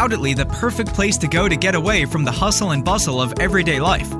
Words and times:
undoubtedly 0.00 0.32
the 0.32 0.46
perfect 0.46 0.94
place 0.94 1.18
to 1.18 1.28
go 1.28 1.46
to 1.46 1.54
get 1.54 1.74
away 1.74 2.06
from 2.06 2.24
the 2.24 2.32
hustle 2.32 2.70
and 2.70 2.82
bustle 2.82 3.20
of 3.20 3.34
everyday 3.38 3.78
life. 3.78 4.10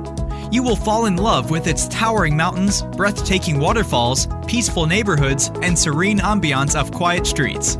You 0.51 0.61
will 0.61 0.75
fall 0.75 1.07
in 1.07 1.15
love 1.15 1.49
with 1.49 1.65
its 1.65 1.87
towering 1.87 2.37
mountains, 2.37 2.83
breathtaking 2.95 3.57
waterfalls, 3.57 4.27
peaceful 4.45 4.85
neighborhoods, 4.85 5.49
and 5.63 5.77
serene 5.77 6.19
ambiance 6.19 6.79
of 6.79 6.91
quiet 6.91 7.25
streets. 7.25 7.77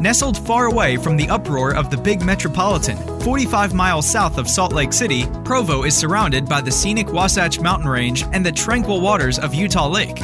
Nestled 0.00 0.38
far 0.46 0.66
away 0.66 0.96
from 0.96 1.16
the 1.16 1.28
uproar 1.28 1.74
of 1.74 1.90
the 1.90 1.96
big 1.96 2.24
metropolitan, 2.24 2.96
45 3.22 3.74
miles 3.74 4.08
south 4.08 4.38
of 4.38 4.48
Salt 4.48 4.72
Lake 4.72 4.92
City, 4.92 5.24
Provo 5.44 5.82
is 5.82 5.96
surrounded 5.96 6.48
by 6.48 6.60
the 6.60 6.70
scenic 6.70 7.12
Wasatch 7.12 7.58
Mountain 7.58 7.88
Range 7.88 8.24
and 8.32 8.46
the 8.46 8.52
tranquil 8.52 9.00
waters 9.00 9.40
of 9.40 9.52
Utah 9.52 9.88
Lake. 9.88 10.22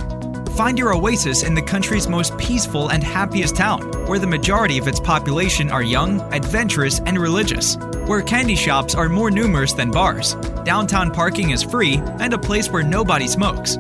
Find 0.60 0.78
your 0.78 0.94
oasis 0.94 1.42
in 1.42 1.54
the 1.54 1.62
country's 1.62 2.06
most 2.06 2.36
peaceful 2.36 2.90
and 2.90 3.02
happiest 3.02 3.56
town, 3.56 3.80
where 4.06 4.18
the 4.18 4.26
majority 4.26 4.76
of 4.76 4.86
its 4.88 5.00
population 5.00 5.70
are 5.70 5.82
young, 5.82 6.20
adventurous, 6.34 7.00
and 7.06 7.18
religious, 7.18 7.76
where 8.04 8.20
candy 8.20 8.56
shops 8.56 8.94
are 8.94 9.08
more 9.08 9.30
numerous 9.30 9.72
than 9.72 9.90
bars, 9.90 10.34
downtown 10.64 11.12
parking 11.12 11.48
is 11.48 11.62
free, 11.62 11.94
and 12.20 12.34
a 12.34 12.38
place 12.38 12.68
where 12.68 12.82
nobody 12.82 13.26
smokes. 13.26 13.78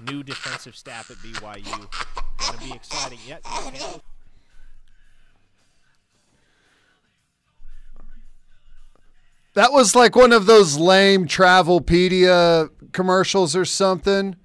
New 0.00 0.22
defensive 0.22 0.76
staff 0.76 1.10
at 1.10 1.18
BYU. 1.18 1.90
Going 2.38 2.58
to 2.58 2.64
be 2.64 2.72
exciting. 2.72 3.18
Yet. 3.26 3.44
That 9.58 9.72
was 9.72 9.96
like 9.96 10.14
one 10.14 10.32
of 10.32 10.46
those 10.46 10.76
lame 10.76 11.26
Travelpedia 11.26 12.70
commercials 12.92 13.56
or 13.56 13.64
something. 13.64 14.36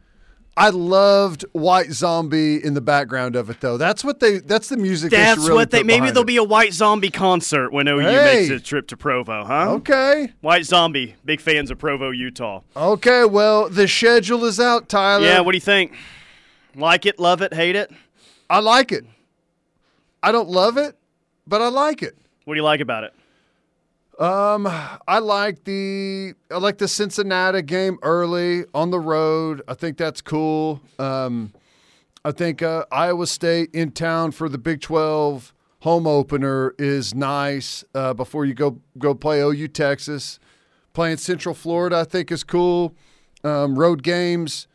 I 0.57 0.69
loved 0.71 1.45
White 1.51 1.91
Zombie 1.91 2.55
in 2.63 2.73
the 2.73 2.81
background 2.81 3.35
of 3.35 3.47
it 3.51 3.61
though. 3.61 3.77
That's 3.77 4.03
what 4.03 4.19
they. 4.19 4.39
That's 4.39 4.69
the 4.69 4.77
music. 4.77 5.11
That's 5.11 5.37
really 5.37 5.53
what 5.53 5.69
they. 5.69 5.83
Maybe 5.83 6.07
there'll 6.07 6.21
it. 6.23 6.25
be 6.25 6.37
a 6.37 6.43
White 6.43 6.73
Zombie 6.73 7.11
concert 7.11 7.71
when 7.71 7.87
OU 7.87 7.99
Hey. 7.99 8.47
makes 8.47 8.49
a 8.49 8.59
trip 8.59 8.87
to 8.87 8.97
Provo, 8.97 9.43
huh? 9.45 9.73
Okay. 9.73 10.31
White 10.41 10.65
Zombie, 10.65 11.13
big 11.23 11.41
fans 11.41 11.69
of 11.69 11.77
Provo, 11.77 12.09
Utah. 12.09 12.61
Okay. 12.75 13.23
Well, 13.23 13.69
the 13.69 13.87
schedule 13.87 14.43
is 14.45 14.59
out, 14.59 14.89
Tyler. 14.89 15.27
Yeah, 15.27 15.41
what 15.41 15.51
do 15.51 15.57
you 15.57 15.61
think? 15.61 15.93
Like 16.73 17.05
it, 17.05 17.19
love 17.19 17.43
it, 17.43 17.53
hate 17.53 17.75
it? 17.75 17.91
I 18.49 18.61
like 18.61 18.91
it. 18.91 19.05
I 20.23 20.31
don't 20.31 20.49
love 20.49 20.77
it, 20.77 20.97
but 21.45 21.61
I 21.61 21.67
like 21.67 22.01
it. 22.01 22.17
What 22.45 22.55
do 22.55 22.57
you 22.59 22.63
like 22.63 22.79
about 22.79 23.03
it? 23.03 23.13
Um, 24.19 24.67
I 25.07 25.19
like 25.19 25.63
the 25.63 26.33
I 26.51 26.57
like 26.57 26.77
the 26.77 26.87
Cincinnati 26.87 27.63
game 27.63 27.97
early 28.03 28.65
on 28.73 28.91
the 28.91 28.99
road. 28.99 29.61
I 29.67 29.73
think 29.73 29.97
that's 29.97 30.21
cool. 30.21 30.81
Um, 30.99 31.51
I 32.23 32.31
think 32.31 32.61
uh, 32.61 32.85
Iowa 32.91 33.25
State 33.25 33.71
in 33.73 33.91
town 33.91 34.31
for 34.31 34.47
the 34.47 34.59
Big 34.59 34.81
Twelve 34.81 35.53
home 35.79 36.05
opener 36.05 36.75
is 36.77 37.15
nice. 37.15 37.83
Uh, 37.95 38.13
before 38.13 38.45
you 38.45 38.53
go 38.53 38.79
go 38.99 39.15
play 39.15 39.41
OU 39.41 39.69
Texas, 39.69 40.39
playing 40.93 41.17
Central 41.17 41.55
Florida, 41.55 41.97
I 41.97 42.03
think 42.03 42.31
is 42.31 42.43
cool. 42.43 42.95
Um, 43.43 43.77
road 43.79 44.03
games. 44.03 44.67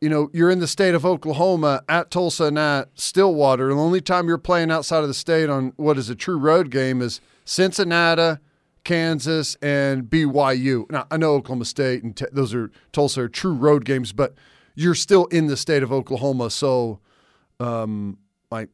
You 0.00 0.10
know, 0.10 0.30
you're 0.32 0.50
in 0.50 0.58
the 0.60 0.68
state 0.68 0.94
of 0.94 1.06
Oklahoma 1.06 1.82
at 1.88 2.10
Tulsa 2.10 2.44
and 2.44 2.58
at 2.58 2.90
Stillwater. 2.94 3.70
And 3.70 3.78
the 3.78 3.82
only 3.82 4.02
time 4.02 4.28
you're 4.28 4.36
playing 4.36 4.70
outside 4.70 5.00
of 5.00 5.08
the 5.08 5.14
state 5.14 5.48
on 5.48 5.72
what 5.76 5.96
is 5.96 6.10
a 6.10 6.14
true 6.14 6.36
road 6.36 6.70
game 6.70 7.00
is 7.00 7.22
Cincinnati, 7.46 8.38
Kansas, 8.84 9.56
and 9.62 10.04
BYU. 10.04 10.90
Now, 10.90 11.06
I 11.10 11.16
know 11.16 11.34
Oklahoma 11.34 11.64
State 11.64 12.02
and 12.02 12.16
te- 12.16 12.26
those 12.32 12.54
are 12.54 12.70
Tulsa 12.92 13.22
are 13.22 13.28
true 13.28 13.54
road 13.54 13.84
games, 13.84 14.12
but 14.12 14.34
you're 14.74 14.94
still 14.94 15.24
in 15.26 15.46
the 15.46 15.56
state 15.56 15.82
of 15.82 15.92
Oklahoma. 15.92 16.50
So, 16.50 17.00
um, 17.60 18.18
like, 18.50 18.68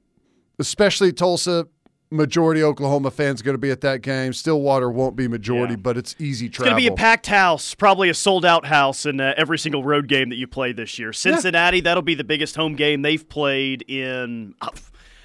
especially 0.59 1.13
Tulsa, 1.13 1.67
majority 2.11 2.63
Oklahoma 2.63 3.11
fans 3.11 3.41
going 3.41 3.55
to 3.55 3.59
be 3.59 3.71
at 3.71 3.83
that 3.83 4.03
game. 4.03 4.33
Stillwater 4.33 4.91
won't 4.91 5.15
be 5.15 5.29
majority, 5.29 5.75
Yeah. 5.75 5.81
but 5.81 5.97
it's 5.97 6.17
easy 6.19 6.49
travel. 6.49 6.67
It's 6.73 6.73
going 6.73 6.85
to 6.85 6.91
be 6.91 6.93
a 6.93 6.97
packed 6.97 7.29
house, 7.29 7.75
probably 7.75 8.09
a 8.09 8.15
sold 8.15 8.45
out 8.45 8.67
house 8.67 9.07
in 9.07 9.21
uh, 9.21 9.35
every 9.37 9.59
single 9.59 9.85
road 9.85 10.09
game 10.09 10.29
that 10.31 10.37
you 10.37 10.47
play 10.49 10.73
this 10.73 10.99
year. 10.99 11.13
Cincinnati, 11.13 11.81
that'll 11.81 12.03
be 12.03 12.15
the 12.17 12.25
biggest 12.25 12.57
home 12.57 12.75
game 12.75 13.03
they've 13.03 13.29
played 13.29 13.83
in 13.89 14.55
uh, 14.61 14.71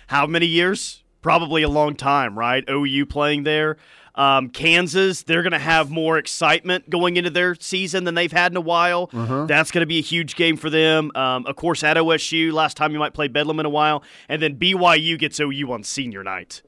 how 0.08 0.28
many 0.28 0.46
years? 0.46 1.04
Probably 1.24 1.64
a 1.64 1.70
long 1.70 1.96
time, 1.96 2.38
right? 2.38 2.64
OU 2.70 3.08
playing 3.08 3.44
there. 3.44 3.78
Um, 4.16 4.50
Kansas, 4.50 5.24
they're 5.24 5.44
going 5.44 5.52
to 5.52 5.60
have 5.60 5.90
more 5.92 6.18
excitement 6.18 6.90
going 6.90 7.18
into 7.18 7.30
their 7.30 7.54
season 7.56 8.06
than 8.06 8.16
they've 8.16 8.32
had 8.32 8.52
in 8.54 8.58
a 8.58 8.62
while. 8.62 9.08
That's 9.48 9.72
going 9.72 9.82
to 9.82 9.86
be 9.86 10.00
a 10.00 10.02
huge 10.04 10.36
game 10.36 10.56
for 10.58 10.70
them. 10.70 11.12
Um, 11.16 11.46
of 11.46 11.56
course, 11.58 11.84
at 11.84 11.98
OSU, 11.98 12.54
last 12.54 12.78
time 12.78 12.94
you 12.94 13.00
might 13.00 13.14
play 13.14 13.28
Bedlam 13.28 13.60
in 13.60 13.66
a 13.66 13.70
while. 13.70 14.04
And 14.30 14.42
then 14.42 14.56
BYU 14.56 15.20
gets 15.20 15.40
OU 15.40 15.72
on 15.72 15.84
senior 15.84 16.24
night. 16.24 16.62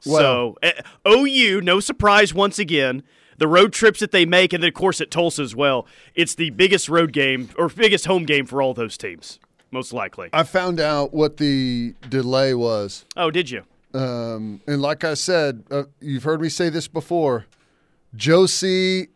so, 0.00 0.56
eh, 0.62 0.72
OU, 1.06 1.60
no 1.60 1.80
surprise 1.80 2.32
once 2.32 2.58
again. 2.58 3.02
The 3.36 3.46
road 3.48 3.72
trips 3.72 4.00
that 4.00 4.10
they 4.10 4.24
make, 4.26 4.52
and 4.52 4.62
then, 4.62 4.68
of 4.68 4.74
course, 4.74 5.00
at 5.00 5.10
Tulsa 5.10 5.42
as 5.42 5.54
well. 5.54 5.86
It's 6.14 6.34
the 6.34 6.50
biggest 6.50 6.88
road 6.88 7.12
game 7.12 7.50
or 7.56 7.68
biggest 7.68 8.06
home 8.06 8.24
game 8.24 8.46
for 8.46 8.60
all 8.62 8.74
those 8.74 8.96
teams, 8.98 9.38
most 9.70 9.92
likely. 9.92 10.28
I 10.32 10.42
found 10.42 10.80
out 10.80 11.12
what 11.14 11.36
the 11.36 11.94
delay 12.08 12.54
was. 12.54 13.04
Oh, 13.16 13.30
did 13.30 13.50
you? 13.50 13.62
Um, 13.98 14.60
and 14.68 14.80
like 14.80 15.02
I 15.02 15.14
said, 15.14 15.64
uh, 15.72 15.84
you've 16.00 16.22
heard 16.22 16.40
me 16.40 16.48
say 16.48 16.68
this 16.68 16.86
before. 16.86 17.46
Joe 18.14 18.46
C 18.46 19.08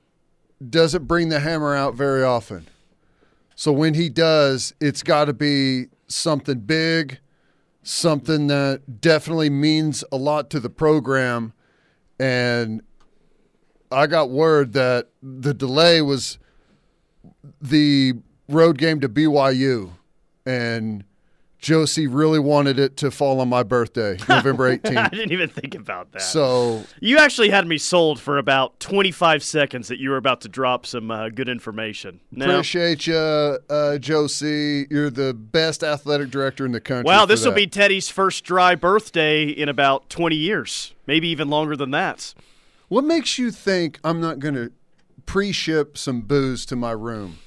doesn't 0.69 1.07
bring 1.07 1.29
the 1.29 1.39
hammer 1.39 1.77
out 1.77 1.95
very 1.95 2.25
often. 2.25 2.67
So 3.55 3.71
when 3.71 3.95
he 3.95 4.09
does, 4.09 4.75
it's 4.81 5.05
got 5.05 5.27
to 5.27 5.33
be 5.33 5.87
something 6.09 6.59
big, 6.59 7.21
something 7.85 8.49
that 8.49 9.01
definitely 9.01 9.51
means 9.51 10.03
a 10.11 10.17
lot 10.17 10.51
to 10.51 10.59
the 10.59 10.71
program. 10.71 11.53
And 12.19 12.83
I 13.93 14.09
got 14.09 14.31
word 14.31 14.73
that 14.73 15.11
the 15.23 15.55
delay 15.55 16.03
was 16.03 16.41
the 17.61 18.15
road 18.49 18.79
game 18.79 18.99
to 18.99 19.09
BYU. 19.09 19.93
And 20.45 21.05
Joe 21.63 21.85
C 21.85 22.09
really 22.09 22.41
wanted 22.41 22.81
it 22.81 22.97
to 22.99 23.11
fall 23.13 23.41
on 23.41 23.49
my 23.49 23.63
birthday, 23.63 24.19
November 24.29 24.77
18th. 24.77 24.97
I 24.97 25.09
didn't 25.09 25.31
even 25.31 25.49
think 25.49 25.77
about 25.77 26.11
that. 26.11 26.23
so 26.23 26.83
you 27.01 27.19
actually 27.19 27.51
had 27.51 27.69
me 27.69 27.79
sold 27.79 28.19
for 28.19 28.37
about 28.37 28.81
25 28.81 29.45
seconds 29.45 29.87
that 29.87 30.01
you 30.01 30.11
were 30.11 30.17
about 30.17 30.41
to 30.41 30.49
drop 30.49 30.85
some 30.85 31.13
uh, 31.13 31.29
good 31.29 31.49
information. 31.49 32.21
No. 32.33 32.47
appreciate 32.51 33.07
you, 33.07 33.15
uh, 33.17 33.99
Joe 33.99 34.27
C. 34.27 34.87
You're 34.91 35.09
the 35.09 35.33
best 35.33 35.85
athletic 35.85 36.31
director 36.31 36.67
in 36.67 36.73
the 36.73 36.81
country. 36.81 37.05
Wow, 37.05 37.27
this 37.27 37.45
will 37.45 37.53
be 37.53 37.69
Teddy's 37.69 38.09
first 38.09 38.43
dry 38.43 38.75
birthday 38.75 39.45
in 39.45 39.69
about 39.69 40.11
20 40.11 40.35
years, 40.35 40.95
maybe 41.07 41.29
even 41.29 41.49
longer 41.49 41.77
than 41.77 41.93
that. 41.93 42.35
What 42.89 43.05
makes 43.05 43.39
you 43.39 43.53
think 43.53 44.01
I'm 44.03 44.21
not 44.21 44.41
going 44.41 44.55
to 44.57 44.73
pre-ship 45.27 45.97
some 45.97 46.23
booze 46.23 46.67
to 46.67 46.77
my 46.77 46.91
room? 46.91 47.39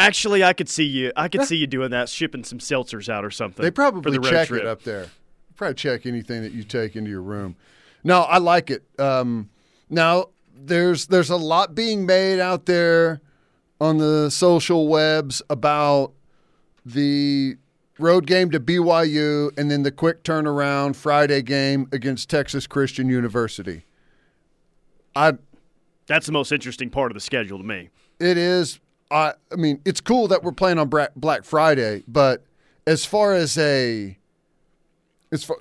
Actually, 0.00 0.42
I 0.42 0.52
could 0.52 0.68
see 0.68 0.84
you. 0.84 1.12
I 1.14 1.28
could 1.28 1.44
see 1.44 1.56
you 1.56 1.66
doing 1.66 1.90
that, 1.90 2.08
shipping 2.08 2.44
some 2.44 2.58
seltzers 2.58 3.08
out 3.08 3.24
or 3.24 3.30
something. 3.30 3.62
They 3.62 3.70
probably 3.70 4.16
the 4.16 4.30
check 4.30 4.48
trip. 4.48 4.62
it 4.62 4.66
up 4.66 4.82
there. 4.82 5.08
Probably 5.56 5.74
check 5.74 6.06
anything 6.06 6.42
that 6.42 6.52
you 6.52 6.64
take 6.64 6.96
into 6.96 7.10
your 7.10 7.22
room. 7.22 7.56
No, 8.02 8.22
I 8.22 8.38
like 8.38 8.70
it. 8.70 8.82
Um, 8.98 9.50
now 9.90 10.26
there's 10.54 11.06
there's 11.08 11.30
a 11.30 11.36
lot 11.36 11.74
being 11.74 12.06
made 12.06 12.40
out 12.40 12.66
there 12.66 13.20
on 13.80 13.98
the 13.98 14.30
social 14.30 14.88
webs 14.88 15.42
about 15.50 16.12
the 16.84 17.56
road 17.98 18.26
game 18.26 18.50
to 18.50 18.60
BYU 18.60 19.56
and 19.58 19.70
then 19.70 19.82
the 19.82 19.90
quick 19.90 20.24
turnaround 20.24 20.96
Friday 20.96 21.42
game 21.42 21.88
against 21.92 22.30
Texas 22.30 22.66
Christian 22.66 23.08
University. 23.08 23.84
I 25.14 25.34
That's 26.06 26.26
the 26.26 26.32
most 26.32 26.52
interesting 26.52 26.90
part 26.90 27.10
of 27.10 27.14
the 27.14 27.20
schedule 27.20 27.58
to 27.58 27.64
me. 27.64 27.90
it 28.18 28.38
is. 28.38 28.80
I 29.10 29.34
I 29.52 29.56
mean, 29.56 29.80
it's 29.84 30.00
cool 30.00 30.28
that 30.28 30.42
we're 30.42 30.52
playing 30.52 30.78
on 30.78 30.88
Black 30.88 31.44
Friday, 31.44 32.02
but 32.06 32.44
as 32.86 33.04
far 33.04 33.34
as 33.34 33.56
a, 33.58 34.16
as 35.32 35.44
far, 35.44 35.58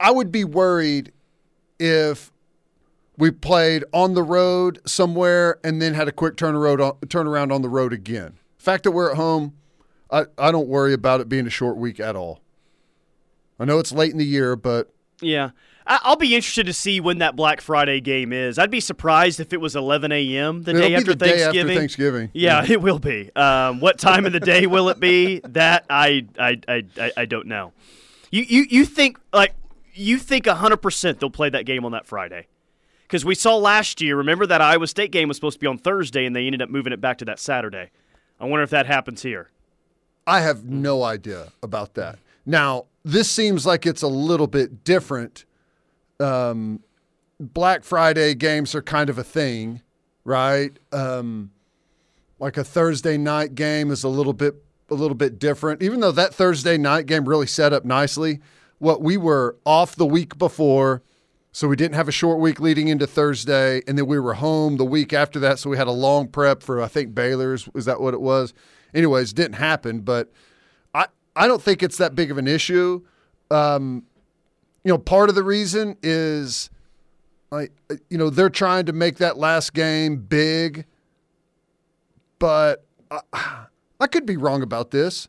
I- 0.00 0.10
would 0.10 0.32
be 0.32 0.44
worried 0.44 1.12
if 1.78 2.32
we 3.16 3.30
played 3.30 3.84
on 3.92 4.14
the 4.14 4.22
road 4.22 4.80
somewhere 4.86 5.58
and 5.62 5.80
then 5.80 5.94
had 5.94 6.08
a 6.08 6.12
quick 6.12 6.36
turnaround 6.36 7.52
on 7.54 7.62
the 7.62 7.68
road 7.68 7.92
again. 7.92 8.38
Fact 8.58 8.84
that 8.84 8.90
we're 8.92 9.10
at 9.10 9.16
home, 9.16 9.54
I, 10.10 10.24
I 10.38 10.50
don't 10.50 10.68
worry 10.68 10.92
about 10.92 11.20
it 11.20 11.28
being 11.28 11.46
a 11.46 11.50
short 11.50 11.76
week 11.76 12.00
at 12.00 12.16
all. 12.16 12.40
I 13.58 13.64
know 13.64 13.78
it's 13.78 13.92
late 13.92 14.10
in 14.10 14.18
the 14.18 14.24
year, 14.26 14.56
but 14.56 14.92
Yeah. 15.20 15.50
I'll 15.86 16.16
be 16.16 16.34
interested 16.34 16.64
to 16.66 16.72
see 16.72 16.98
when 17.00 17.18
that 17.18 17.36
Black 17.36 17.60
Friday 17.60 18.00
game 18.00 18.32
is. 18.32 18.58
I'd 18.58 18.70
be 18.70 18.80
surprised 18.80 19.38
if 19.38 19.52
it 19.52 19.60
was 19.60 19.76
11 19.76 20.12
a.m. 20.12 20.62
the 20.62 20.72
day 20.72 20.94
after 20.94 21.14
the 21.14 21.16
day 21.16 21.42
after 21.42 21.42
Thanksgiving. 21.42 21.78
Thanksgiving. 21.78 22.30
Yeah, 22.32 22.64
it 22.66 22.80
will 22.80 22.98
be. 22.98 23.30
Um, 23.36 23.80
what 23.80 23.98
time 23.98 24.24
of 24.24 24.32
the 24.32 24.40
day 24.40 24.66
will 24.66 24.88
it 24.88 24.98
be? 24.98 25.40
That 25.40 25.84
I 25.90 26.26
I, 26.38 26.62
I, 26.66 27.12
I, 27.18 27.24
don't 27.26 27.46
know. 27.46 27.72
You, 28.30 28.42
you 28.42 28.66
you 28.70 28.84
think 28.86 29.18
like 29.32 29.54
you 29.92 30.18
think 30.18 30.46
hundred 30.46 30.78
percent 30.78 31.20
they'll 31.20 31.28
play 31.28 31.50
that 31.50 31.66
game 31.66 31.84
on 31.84 31.92
that 31.92 32.06
Friday? 32.06 32.46
Because 33.02 33.24
we 33.24 33.34
saw 33.34 33.56
last 33.56 34.00
year. 34.00 34.16
Remember 34.16 34.46
that 34.46 34.62
Iowa 34.62 34.86
State 34.86 35.10
game 35.10 35.28
was 35.28 35.36
supposed 35.36 35.56
to 35.56 35.60
be 35.60 35.66
on 35.66 35.76
Thursday, 35.76 36.24
and 36.24 36.34
they 36.34 36.46
ended 36.46 36.62
up 36.62 36.70
moving 36.70 36.94
it 36.94 37.00
back 37.00 37.18
to 37.18 37.26
that 37.26 37.38
Saturday. 37.38 37.90
I 38.40 38.46
wonder 38.46 38.62
if 38.62 38.70
that 38.70 38.86
happens 38.86 39.22
here. 39.22 39.50
I 40.26 40.40
have 40.40 40.64
no 40.64 41.02
idea 41.02 41.52
about 41.62 41.94
that. 41.94 42.18
Now, 42.46 42.86
this 43.04 43.30
seems 43.30 43.66
like 43.66 43.84
it's 43.84 44.02
a 44.02 44.08
little 44.08 44.46
bit 44.46 44.82
different. 44.84 45.44
Um, 46.20 46.80
Black 47.40 47.84
Friday 47.84 48.34
games 48.34 48.74
are 48.74 48.82
kind 48.82 49.10
of 49.10 49.18
a 49.18 49.24
thing, 49.24 49.82
right? 50.24 50.78
Um, 50.92 51.50
like 52.38 52.56
a 52.56 52.64
Thursday 52.64 53.16
night 53.16 53.54
game 53.54 53.90
is 53.90 54.04
a 54.04 54.08
little 54.08 54.32
bit 54.32 54.54
a 54.90 54.94
little 54.94 55.16
bit 55.16 55.38
different. 55.38 55.82
Even 55.82 56.00
though 56.00 56.12
that 56.12 56.34
Thursday 56.34 56.76
night 56.76 57.06
game 57.06 57.28
really 57.28 57.46
set 57.46 57.72
up 57.72 57.84
nicely, 57.84 58.40
what 58.78 59.00
we 59.00 59.16
were 59.16 59.56
off 59.64 59.96
the 59.96 60.06
week 60.06 60.36
before, 60.38 61.02
so 61.52 61.68
we 61.68 61.76
didn't 61.76 61.94
have 61.94 62.08
a 62.08 62.12
short 62.12 62.38
week 62.38 62.60
leading 62.60 62.88
into 62.88 63.06
Thursday, 63.06 63.80
and 63.86 63.96
then 63.96 64.06
we 64.06 64.18
were 64.18 64.34
home 64.34 64.76
the 64.76 64.84
week 64.84 65.12
after 65.12 65.38
that, 65.40 65.58
so 65.58 65.70
we 65.70 65.76
had 65.76 65.86
a 65.86 65.92
long 65.92 66.28
prep 66.28 66.62
for 66.62 66.82
I 66.82 66.88
think 66.88 67.14
Baylor's. 67.14 67.68
Was 67.72 67.84
that 67.86 68.00
what 68.00 68.14
it 68.14 68.20
was? 68.20 68.52
Anyways, 68.92 69.32
didn't 69.32 69.54
happen, 69.54 70.00
but 70.00 70.30
I 70.94 71.06
I 71.34 71.46
don't 71.46 71.62
think 71.62 71.82
it's 71.82 71.96
that 71.98 72.14
big 72.14 72.30
of 72.30 72.38
an 72.38 72.46
issue. 72.46 73.02
Um, 73.50 74.04
you 74.84 74.92
know, 74.92 74.98
part 74.98 75.30
of 75.30 75.34
the 75.34 75.42
reason 75.42 75.96
is 76.02 76.70
like 77.50 77.72
you 78.10 78.18
know 78.18 78.30
they're 78.30 78.50
trying 78.50 78.86
to 78.86 78.92
make 78.92 79.16
that 79.16 79.38
last 79.38 79.72
game 79.72 80.16
big, 80.16 80.84
but 82.38 82.84
I, 83.10 83.64
I 84.00 84.06
could 84.06 84.26
be 84.26 84.36
wrong 84.36 84.62
about 84.62 84.90
this. 84.90 85.28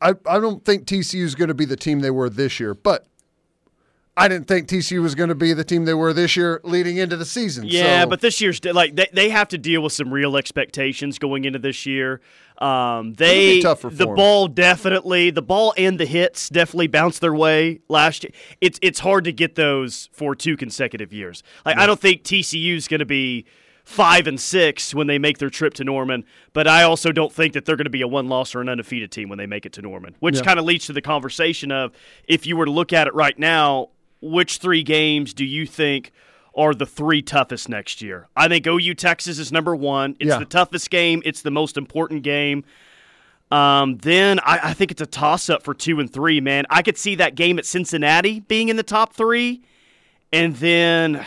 I 0.00 0.14
I 0.24 0.38
don't 0.38 0.64
think 0.64 0.86
TCU 0.86 1.22
is 1.22 1.34
going 1.34 1.48
to 1.48 1.54
be 1.54 1.64
the 1.64 1.76
team 1.76 2.00
they 2.00 2.10
were 2.12 2.30
this 2.30 2.60
year, 2.60 2.74
but 2.74 3.07
I 4.18 4.26
didn't 4.26 4.48
think 4.48 4.66
TCU 4.66 5.00
was 5.00 5.14
going 5.14 5.28
to 5.28 5.34
be 5.34 5.52
the 5.52 5.62
team 5.62 5.84
they 5.84 5.94
were 5.94 6.12
this 6.12 6.36
year 6.36 6.60
leading 6.64 6.96
into 6.96 7.16
the 7.16 7.24
season. 7.24 7.64
Yeah, 7.66 8.02
so. 8.02 8.08
but 8.08 8.20
this 8.20 8.40
year's 8.40 8.62
like 8.64 8.96
they, 8.96 9.06
they 9.12 9.28
have 9.30 9.48
to 9.48 9.58
deal 9.58 9.80
with 9.80 9.92
some 9.92 10.12
real 10.12 10.36
expectations 10.36 11.18
going 11.18 11.44
into 11.44 11.58
this 11.60 11.86
year. 11.86 12.20
Um, 12.58 13.14
they 13.14 13.60
tough 13.60 13.80
for 13.82 13.90
the 13.90 14.06
ball 14.06 14.48
definitely 14.48 15.30
the 15.30 15.42
ball 15.42 15.72
and 15.78 16.00
the 16.00 16.06
hits 16.06 16.48
definitely 16.48 16.88
bounced 16.88 17.20
their 17.20 17.34
way 17.34 17.80
last 17.88 18.24
year. 18.24 18.32
It's 18.60 18.80
it's 18.82 18.98
hard 18.98 19.22
to 19.24 19.32
get 19.32 19.54
those 19.54 20.08
for 20.12 20.34
two 20.34 20.56
consecutive 20.56 21.12
years. 21.12 21.44
Like 21.64 21.78
I 21.78 21.86
don't 21.86 22.00
think 22.00 22.24
TCU's 22.24 22.88
going 22.88 22.98
to 22.98 23.06
be 23.06 23.46
five 23.84 24.26
and 24.26 24.38
six 24.38 24.94
when 24.94 25.06
they 25.06 25.18
make 25.18 25.38
their 25.38 25.48
trip 25.48 25.72
to 25.74 25.84
Norman, 25.84 26.24
but 26.52 26.66
I 26.68 26.82
also 26.82 27.10
don't 27.10 27.32
think 27.32 27.54
that 27.54 27.64
they're 27.64 27.76
going 27.76 27.86
to 27.86 27.90
be 27.90 28.02
a 28.02 28.08
one 28.08 28.28
loss 28.28 28.54
or 28.54 28.60
an 28.60 28.68
undefeated 28.68 29.10
team 29.10 29.30
when 29.30 29.38
they 29.38 29.46
make 29.46 29.64
it 29.64 29.72
to 29.74 29.82
Norman. 29.82 30.14
Which 30.18 30.36
Yeah. 30.36 30.42
kind 30.42 30.58
of 30.58 30.66
leads 30.66 30.86
to 30.86 30.92
the 30.92 31.00
conversation 31.00 31.72
of 31.72 31.92
if 32.26 32.46
you 32.46 32.56
were 32.56 32.66
to 32.66 32.70
look 32.70 32.92
at 32.92 33.06
it 33.06 33.14
right 33.14 33.38
now, 33.38 33.88
which 34.20 34.58
three 34.58 34.82
games 34.82 35.32
do 35.34 35.44
you 35.44 35.66
think 35.66 36.12
are 36.54 36.74
the 36.74 36.86
three 36.86 37.22
toughest 37.22 37.68
next 37.68 38.02
year? 38.02 38.28
I 38.36 38.48
think 38.48 38.66
OU 38.66 38.94
Texas 38.94 39.38
is 39.38 39.52
number 39.52 39.76
one. 39.76 40.16
It's 40.18 40.28
Yeah. 40.30 40.38
the 40.38 40.44
toughest 40.44 40.90
game. 40.90 41.22
It's 41.24 41.42
the 41.42 41.50
most 41.52 41.76
important 41.76 42.22
game. 42.22 42.64
Um, 43.50 43.96
then 43.98 44.40
I, 44.40 44.58
I 44.70 44.74
think 44.74 44.90
it's 44.90 45.00
a 45.00 45.06
toss 45.06 45.48
up 45.48 45.62
for 45.62 45.72
two 45.72 46.00
and 46.00 46.12
three, 46.12 46.40
man. 46.40 46.64
I 46.68 46.82
could 46.82 46.98
see 46.98 47.14
that 47.14 47.34
game 47.34 47.58
at 47.58 47.64
Cincinnati 47.64 48.40
being 48.40 48.68
in 48.68 48.76
the 48.76 48.82
top 48.82 49.14
three, 49.14 49.62
and 50.32 50.54
then 50.56 51.24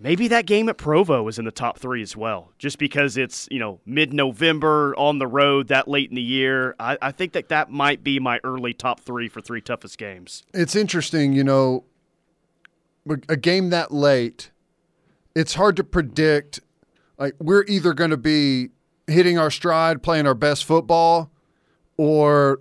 maybe 0.00 0.26
that 0.28 0.46
game 0.46 0.68
at 0.68 0.78
Provo 0.78 1.28
is 1.28 1.38
in 1.38 1.44
the 1.44 1.52
top 1.52 1.78
three 1.78 2.02
as 2.02 2.16
well, 2.16 2.52
just 2.58 2.78
because 2.78 3.16
it's 3.16 3.46
you 3.50 3.58
know 3.58 3.80
mid 3.86 4.12
November 4.12 4.94
on 4.96 5.18
the 5.18 5.26
road 5.26 5.68
that 5.68 5.86
late 5.86 6.08
in 6.08 6.16
the 6.16 6.22
year. 6.22 6.74
I, 6.80 6.98
I 7.00 7.12
think 7.12 7.32
that 7.32 7.48
that 7.50 7.70
might 7.70 8.02
be 8.02 8.18
my 8.18 8.40
early 8.42 8.72
top 8.72 9.00
three 9.00 9.28
for 9.28 9.40
three 9.40 9.60
toughest 9.60 9.98
games. 9.98 10.42
it's 10.54 10.74
interesting, 10.74 11.32
you 11.32 11.44
know, 11.44 11.84
a 13.28 13.36
game 13.36 13.70
that 13.70 13.92
late, 13.92 14.50
it's 15.34 15.54
hard 15.54 15.76
to 15.76 15.84
predict. 15.84 16.60
Like, 17.18 17.34
we're 17.38 17.64
either 17.68 17.92
going 17.92 18.10
to 18.10 18.16
be 18.16 18.70
hitting 19.06 19.38
our 19.38 19.50
stride, 19.50 20.02
playing 20.02 20.26
our 20.26 20.34
best 20.34 20.64
football, 20.64 21.30
or, 21.96 22.60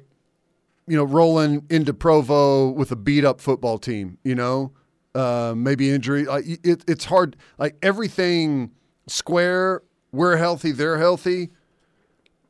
you 0.88 0.98
know, 0.98 1.04
rolling 1.04 1.66
into 1.70 1.94
Provo 1.94 2.70
with 2.70 2.92
a 2.92 2.96
beat 2.96 3.24
up 3.24 3.40
football 3.40 3.78
team, 3.78 4.18
you 4.24 4.36
know, 4.36 4.74
uh, 5.16 5.54
maybe 5.56 5.90
injury. 5.90 6.26
Like, 6.26 6.46
it, 6.48 6.84
it's 6.88 7.06
hard. 7.06 7.36
Like, 7.58 7.76
everything 7.82 8.72
square, 9.08 9.84
we're 10.12 10.38
healthy, 10.38 10.72
they're 10.72 10.98
healthy. 10.98 11.50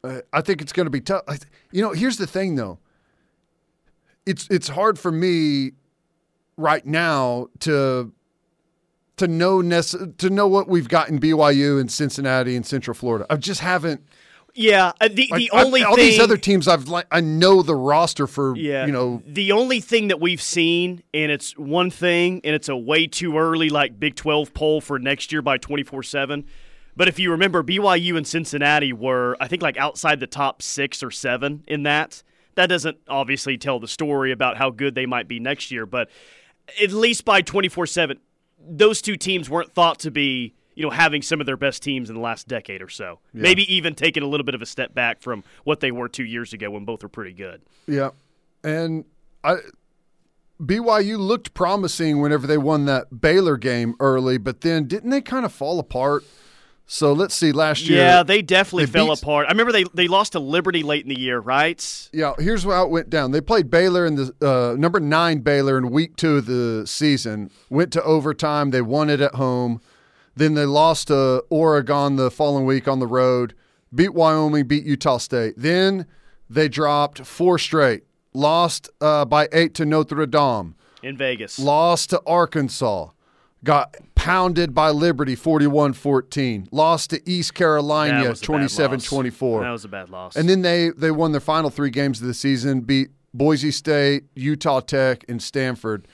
Uh, 0.03 0.21
I 0.31 0.41
think 0.41 0.61
it's 0.61 0.71
going 0.71 0.85
to 0.85 0.91
be 0.91 1.01
tough. 1.01 1.23
You 1.71 1.81
know, 1.81 1.91
here's 1.91 2.17
the 2.17 2.27
thing, 2.27 2.55
though. 2.55 2.79
It's 4.25 4.47
it's 4.49 4.67
hard 4.69 4.99
for 4.99 5.11
me 5.11 5.71
right 6.55 6.85
now 6.85 7.47
to 7.59 8.13
to 9.17 9.27
know 9.27 9.57
nece- 9.57 10.17
to 10.17 10.29
know 10.29 10.47
what 10.47 10.67
we've 10.67 10.87
got 10.87 11.09
in 11.09 11.19
BYU 11.19 11.79
and 11.79 11.91
Cincinnati 11.91 12.55
and 12.55 12.65
Central 12.65 12.93
Florida. 12.93 13.25
I 13.29 13.35
just 13.35 13.61
haven't. 13.61 14.01
Yeah, 14.53 14.93
uh, 14.99 15.07
the 15.07 15.27
Like, 15.31 15.39
the 15.39 15.51
only 15.51 15.81
I, 15.81 15.85
all 15.85 15.95
thing, 15.95 16.05
these 16.05 16.19
other 16.19 16.37
teams 16.37 16.67
I've 16.67 16.87
like 16.87 17.07
I 17.11 17.21
know 17.21 17.61
the 17.61 17.75
roster 17.75 18.27
for. 18.27 18.55
Yeah. 18.55 18.85
you 18.85 18.91
know. 18.91 19.21
the 19.25 19.51
only 19.51 19.79
thing 19.79 20.09
that 20.09 20.19
we've 20.19 20.41
seen, 20.41 21.03
and 21.13 21.31
it's 21.31 21.57
one 21.57 21.89
thing, 21.91 22.41
and 22.43 22.55
it's 22.55 22.69
a 22.69 22.75
way 22.75 23.07
too 23.07 23.37
early, 23.37 23.69
like 23.69 23.99
Big 23.99 24.15
12 24.15 24.53
poll 24.53 24.81
for 24.81 24.99
next 24.99 25.31
year 25.31 25.41
by 25.41 25.57
24 25.57 26.03
7. 26.03 26.45
But 26.95 27.07
if 27.07 27.17
you 27.17 27.31
remember, 27.31 27.63
BYU 27.63 28.17
and 28.17 28.27
Cincinnati 28.27 28.91
were, 28.91 29.37
I 29.39 29.47
think, 29.47 29.61
like 29.61 29.77
outside 29.77 30.19
the 30.19 30.27
top 30.27 30.61
six 30.61 31.01
or 31.01 31.11
seven 31.11 31.63
in 31.67 31.83
that. 31.83 32.23
That 32.55 32.67
doesn't 32.67 32.97
obviously 33.07 33.57
tell 33.57 33.79
the 33.79 33.87
story 33.87 34.33
about 34.33 34.57
how 34.57 34.69
good 34.69 34.95
they 34.95 35.05
might 35.05 35.29
be 35.29 35.39
next 35.39 35.71
year, 35.71 35.85
but 35.85 36.09
at 36.81 36.91
least 36.91 37.23
by 37.23 37.41
24 37.41 37.85
7, 37.85 38.19
those 38.59 39.01
two 39.01 39.15
teams 39.15 39.49
weren't 39.49 39.73
thought 39.73 39.99
to 39.99 40.11
be. 40.11 40.55
You 40.79 40.85
know, 40.85 40.91
having 40.91 41.21
some 41.21 41.41
of 41.41 41.45
their 41.45 41.57
best 41.57 41.83
teams 41.83 42.09
in 42.09 42.15
the 42.15 42.21
last 42.21 42.47
decade 42.47 42.81
or 42.81 42.87
so. 42.87 43.19
Maybe 43.33 43.63
even 43.75 43.95
taking 43.95 44.23
a 44.23 44.27
little 44.27 44.45
bit 44.45 44.55
of 44.55 44.61
a 44.61 44.65
step 44.65 44.93
back 44.93 45.21
from 45.21 45.43
what 45.65 45.81
they 45.81 45.91
were 45.91 46.07
two 46.07 46.23
years 46.23 46.53
ago 46.53 46.71
when 46.71 46.85
both 46.85 47.03
were 47.03 47.09
pretty 47.09 47.33
good. 47.33 47.61
Yeah, 47.85 48.11
and 48.63 49.03
I 49.43 49.57
BYU 50.61 51.17
looked 51.17 51.53
promising 51.53 52.19
whenever 52.21 52.45
they 52.47 52.57
won 52.57 52.85
that 52.85 53.21
Baylor 53.21 53.57
game 53.57 53.95
early, 53.99 54.37
but 54.37 54.61
then 54.61 54.87
didn't 54.87 55.09
they 55.09 55.21
kind 55.21 55.45
of 55.45 55.53
fall 55.53 55.79
apart? 55.79 56.23
So 56.91 57.13
let's 57.13 57.35
see. 57.35 57.51
Last 57.51 57.87
year, 57.87 57.99
Yeah, 57.99 58.23
they 58.23 58.41
definitely 58.41 58.85
they 58.85 58.91
fell 58.91 59.07
beat- 59.09 59.21
apart. 59.21 59.45
I 59.47 59.51
remember 59.51 59.71
they, 59.71 59.83
they 59.93 60.07
lost 60.07 60.31
to 60.31 60.39
Liberty 60.39 60.81
late 60.81 61.03
in 61.03 61.09
the 61.09 61.19
year, 61.19 61.39
right? 61.39 62.09
Yeah, 62.11 62.33
here's 62.39 62.63
how 62.63 62.83
it 62.85 62.89
went 62.89 63.09
down. 63.11 63.31
They 63.31 63.41
played 63.41 63.69
Baylor 63.69 64.05
in 64.07 64.15
the 64.15 64.33
uh, 64.41 64.75
number 64.75 64.99
nine 64.99 65.39
Baylor 65.41 65.77
in 65.77 65.91
week 65.91 66.15
two 66.15 66.37
of 66.37 66.45
the 66.47 66.87
season. 66.87 67.51
Went 67.69 67.93
to 67.93 68.03
overtime. 68.03 68.71
They 68.71 68.81
won 68.81 69.09
it 69.11 69.21
at 69.21 69.35
home. 69.35 69.81
Then 70.39 70.53
they 70.53 70.65
lost 70.65 71.09
to 71.09 71.43
Oregon 71.49 72.15
the 72.15 72.31
following 72.31 72.65
week 72.65 72.87
on 72.87 72.99
the 72.99 73.07
road. 73.07 73.53
Beat 73.93 74.13
Wyoming. 74.13 74.67
Beat 74.67 74.85
Utah 74.85 75.17
State. 75.17 75.55
Then 75.57 76.05
they 76.49 76.69
dropped 76.69 77.25
four 77.25 77.59
straight. 77.59 78.03
Lost 78.33 78.89
uh, 79.01 79.25
by 79.25 79.49
eight 79.51 79.73
to 79.75 79.85
Notre 79.85 80.25
Dame. 80.25 80.75
In 81.03 81.17
Vegas. 81.17 81.59
Lost 81.59 82.11
to 82.11 82.21
Arkansas. 82.25 83.09
Got 83.65 83.97
pounded 84.15 84.73
by 84.73 84.91
Liberty 84.91 85.35
41 85.35 85.91
14. 85.91 86.69
Lost 86.71 87.09
to 87.09 87.29
East 87.29 87.53
Carolina 87.53 88.29
was 88.29 88.39
a 88.39 88.41
bad 88.41 88.45
27 88.45 88.97
loss. 88.99 89.09
24. 89.09 89.63
That 89.63 89.71
was 89.71 89.83
a 89.83 89.89
bad 89.89 90.09
loss. 90.09 90.37
And 90.37 90.47
then 90.47 90.61
they 90.61 90.91
they 90.91 91.11
won 91.11 91.33
their 91.33 91.41
final 91.41 91.69
three 91.69 91.89
games 91.89 92.21
of 92.21 92.27
the 92.27 92.33
season, 92.33 92.79
beat 92.79 93.09
Boise 93.33 93.71
State, 93.71 94.23
Utah 94.35 94.79
Tech, 94.79 95.25
and 95.27 95.43
Stanford. 95.43 96.07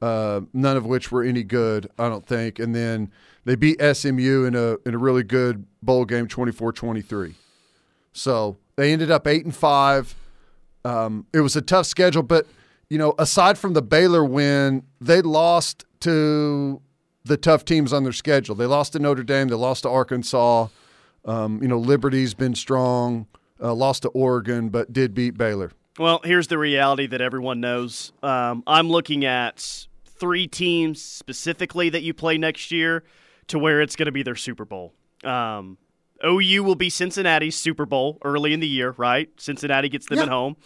Uh, 0.00 0.42
none 0.52 0.76
of 0.76 0.86
which 0.86 1.10
were 1.10 1.24
any 1.24 1.42
good, 1.42 1.88
I 1.98 2.08
don't 2.08 2.26
think. 2.26 2.60
And 2.60 2.76
then 2.76 3.10
they 3.44 3.56
beat 3.56 3.80
SMU 3.80 4.44
in 4.44 4.54
a 4.54 4.76
in 4.86 4.94
a 4.94 4.98
really 4.98 5.22
good 5.22 5.66
bowl 5.82 6.04
game, 6.04 6.28
24-23. 6.28 7.34
So 8.12 8.56
they 8.76 8.92
ended 8.92 9.10
up 9.10 9.26
eight 9.26 9.44
and 9.44 9.54
five. 9.54 10.14
Um, 10.84 11.26
it 11.32 11.40
was 11.40 11.56
a 11.56 11.62
tough 11.62 11.86
schedule, 11.86 12.22
but 12.22 12.46
you 12.88 12.98
know, 12.98 13.14
aside 13.18 13.56
from 13.58 13.72
the 13.72 13.82
Baylor 13.82 14.24
win, 14.24 14.82
they 15.00 15.22
lost 15.22 15.84
to 16.00 16.80
the 17.24 17.36
tough 17.36 17.64
teams 17.64 17.92
on 17.92 18.02
their 18.02 18.12
schedule. 18.12 18.54
They 18.54 18.66
lost 18.66 18.92
to 18.92 18.98
Notre 18.98 19.22
Dame. 19.22 19.48
They 19.48 19.54
lost 19.54 19.84
to 19.84 19.88
Arkansas. 19.88 20.68
Um, 21.24 21.62
you 21.62 21.68
know, 21.68 21.78
Liberty's 21.78 22.34
been 22.34 22.54
strong. 22.54 23.26
Uh, 23.62 23.72
lost 23.74 24.02
to 24.02 24.08
Oregon, 24.08 24.70
but 24.70 24.92
did 24.92 25.14
beat 25.14 25.38
Baylor. 25.38 25.70
well, 25.96 26.20
here's 26.24 26.48
the 26.48 26.58
reality 26.58 27.06
that 27.06 27.20
everyone 27.20 27.60
knows. 27.60 28.12
Um, 28.22 28.64
I'm 28.66 28.88
looking 28.90 29.24
at 29.24 29.86
three 30.04 30.48
teams 30.48 31.00
specifically 31.00 31.88
that 31.90 32.02
you 32.02 32.12
play 32.12 32.38
next 32.38 32.72
year 32.72 33.04
to 33.48 33.58
where 33.58 33.80
it's 33.80 33.96
going 33.96 34.06
to 34.06 34.12
be 34.12 34.22
their 34.22 34.36
Super 34.36 34.64
Bowl. 34.64 34.92
Um, 35.24 35.78
OU 36.24 36.62
will 36.64 36.74
be 36.74 36.88
Cincinnati's 36.90 37.56
Super 37.56 37.86
Bowl 37.86 38.18
early 38.24 38.52
in 38.52 38.60
the 38.60 38.68
year, 38.68 38.94
right? 38.96 39.28
Cincinnati 39.38 39.88
gets 39.88 40.06
them 40.06 40.18
Yeah. 40.18 40.24
at 40.24 40.28
home. 40.28 40.56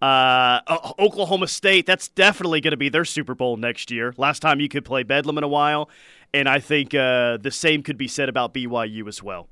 Uh, 0.00 0.60
Oklahoma 0.98 1.46
State, 1.46 1.86
that's 1.86 2.08
definitely 2.08 2.60
going 2.60 2.72
to 2.72 2.76
be 2.76 2.88
their 2.88 3.04
Super 3.04 3.34
Bowl 3.34 3.56
next 3.56 3.90
year. 3.90 4.12
Last 4.16 4.40
time 4.40 4.58
you 4.58 4.68
could 4.68 4.84
play 4.84 5.04
Bedlam 5.04 5.38
in 5.38 5.44
a 5.44 5.48
while. 5.48 5.88
And 6.34 6.48
I 6.48 6.58
think 6.60 6.94
uh, 6.94 7.36
the 7.36 7.50
same 7.52 7.82
could 7.82 7.98
be 7.98 8.08
said 8.08 8.28
about 8.28 8.52
BYU 8.54 9.06
as 9.06 9.22
well. 9.22 9.48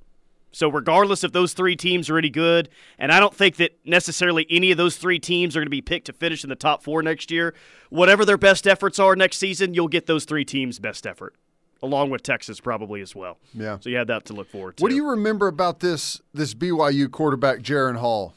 So, 0.52 0.68
regardless 0.68 1.22
if 1.22 1.30
those 1.30 1.52
three 1.52 1.76
teams 1.76 2.10
are 2.10 2.18
any 2.18 2.30
good, 2.30 2.68
and 2.98 3.12
I 3.12 3.20
don't 3.20 3.34
think 3.34 3.54
that 3.56 3.78
necessarily 3.84 4.46
any 4.50 4.72
of 4.72 4.78
those 4.78 4.96
three 4.96 5.20
teams 5.20 5.54
are 5.56 5.60
going 5.60 5.66
to 5.66 5.70
be 5.70 5.80
picked 5.82 6.06
to 6.06 6.12
finish 6.12 6.42
in 6.42 6.50
the 6.50 6.56
top 6.56 6.82
four 6.82 7.02
next 7.04 7.30
year, 7.30 7.54
whatever 7.88 8.24
their 8.24 8.38
best 8.38 8.66
efforts 8.66 8.98
are 8.98 9.14
next 9.14 9.36
season, 9.36 9.74
you'll 9.74 9.86
get 9.86 10.06
those 10.06 10.24
three 10.24 10.44
teams' 10.44 10.80
best 10.80 11.06
effort, 11.06 11.36
along 11.82 12.10
with 12.10 12.22
Texas 12.22 12.60
probably 12.60 13.00
as 13.00 13.14
well. 13.14 13.38
Yeah. 13.54 13.78
So, 13.80 13.90
you 13.90 13.96
had 13.96 14.08
that 14.08 14.24
to 14.26 14.32
look 14.32 14.50
forward 14.50 14.76
to. 14.76 14.82
What 14.82 14.90
do 14.90 14.96
you 14.96 15.08
remember 15.08 15.46
about 15.46 15.80
this 15.80 16.20
this 16.32 16.54
BYU 16.54 17.10
quarterback, 17.10 17.60
Jaren 17.60 17.96
Hall? 17.96 18.34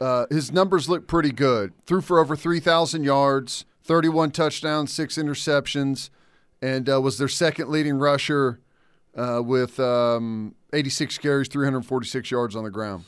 Uh, 0.00 0.26
his 0.30 0.52
numbers 0.52 0.88
look 0.88 1.06
pretty 1.06 1.32
good. 1.32 1.72
Threw 1.86 2.02
for 2.02 2.18
over 2.18 2.36
3,000 2.36 3.02
yards, 3.02 3.64
31 3.84 4.30
touchdowns, 4.30 4.92
six 4.92 5.16
interceptions, 5.16 6.10
and 6.60 6.88
uh, 6.90 7.00
was 7.00 7.16
their 7.18 7.28
second 7.28 7.70
leading 7.70 7.96
rusher 7.96 8.60
uh, 9.16 9.40
with 9.42 9.80
um, 9.80 10.54
86 10.72 11.16
carries, 11.18 11.48
346 11.48 12.30
yards 12.30 12.54
on 12.54 12.64
the 12.64 12.70
ground. 12.70 13.04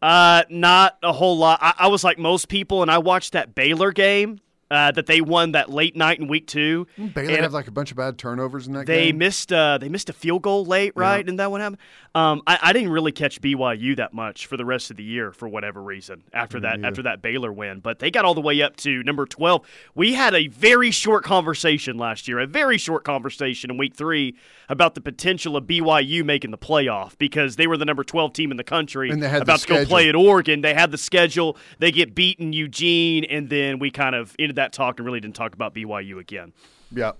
Uh, 0.00 0.42
not 0.48 0.98
a 1.02 1.12
whole 1.12 1.36
lot. 1.36 1.58
I, 1.62 1.74
I 1.80 1.86
was 1.88 2.02
like 2.02 2.18
most 2.18 2.48
people, 2.48 2.82
and 2.82 2.90
I 2.90 2.98
watched 2.98 3.34
that 3.34 3.54
Baylor 3.54 3.92
game 3.92 4.40
uh, 4.72 4.90
that 4.92 5.06
they 5.06 5.20
won 5.20 5.52
that 5.52 5.70
late 5.70 5.94
night 5.94 6.18
in 6.18 6.26
week 6.28 6.46
two. 6.46 6.86
Baylor 6.96 7.34
And 7.34 7.42
had 7.42 7.52
like 7.52 7.68
a 7.68 7.70
bunch 7.70 7.90
of 7.90 7.96
bad 7.96 8.18
turnovers 8.18 8.66
in 8.66 8.72
that 8.72 8.86
They 8.86 9.06
game. 9.06 9.18
missed 9.18 9.52
uh, 9.52 9.78
they 9.78 9.88
missed 9.88 10.08
a 10.08 10.12
field 10.12 10.42
goal 10.42 10.64
late, 10.64 10.92
right? 10.96 11.28
And 11.28 11.38
that 11.38 11.50
what 11.50 11.60
happened? 11.60 11.80
Um, 12.14 12.42
I, 12.46 12.58
I 12.60 12.72
didn't 12.74 12.90
really 12.90 13.12
catch 13.12 13.40
BYU 13.40 13.96
that 13.96 14.12
much 14.12 14.44
for 14.46 14.58
the 14.58 14.66
rest 14.66 14.90
of 14.90 14.98
the 14.98 15.02
year 15.02 15.32
for 15.32 15.48
whatever 15.48 15.82
reason 15.82 16.22
after 16.34 16.60
that 16.60 16.84
after 16.84 17.02
that 17.04 17.22
Baylor 17.22 17.50
win. 17.50 17.80
But 17.80 18.00
they 18.00 18.10
got 18.10 18.26
all 18.26 18.34
the 18.34 18.42
way 18.42 18.60
up 18.60 18.76
to 18.78 19.02
number 19.02 19.24
twelve. 19.24 19.66
We 19.94 20.12
had 20.12 20.34
a 20.34 20.48
very 20.48 20.90
short 20.90 21.24
conversation 21.24 21.96
last 21.96 22.28
year, 22.28 22.38
a 22.38 22.46
very 22.46 22.76
short 22.76 23.04
conversation 23.04 23.70
in 23.70 23.78
week 23.78 23.94
three 23.94 24.36
about 24.68 24.94
the 24.94 25.00
potential 25.00 25.56
of 25.56 25.64
BYU 25.64 26.22
making 26.22 26.50
the 26.50 26.58
playoff 26.58 27.16
because 27.16 27.56
they 27.56 27.66
were 27.66 27.78
the 27.78 27.86
number 27.86 28.04
twelve 28.04 28.34
team 28.34 28.50
in 28.50 28.58
the 28.58 28.64
country 28.64 29.08
And 29.08 29.22
they 29.22 29.28
had 29.28 29.40
the 29.40 29.44
about 29.44 29.60
to 29.60 29.68
go 29.68 29.84
play 29.86 30.10
at 30.10 30.14
Oregon. 30.14 30.60
They 30.60 30.74
had 30.74 30.90
the 30.90 30.98
schedule. 30.98 31.56
They 31.78 31.90
get 31.90 32.14
beaten 32.14 32.52
Eugene, 32.52 33.24
and 33.24 33.48
then 33.48 33.78
we 33.78 33.90
kind 33.90 34.14
of 34.14 34.36
ended 34.38 34.56
that 34.56 34.74
talk 34.74 34.98
and 34.98 35.06
really 35.06 35.20
didn't 35.20 35.36
talk 35.36 35.54
about 35.54 35.74
BYU 35.74 36.18
again. 36.18 36.52
Yeah. 36.90 37.12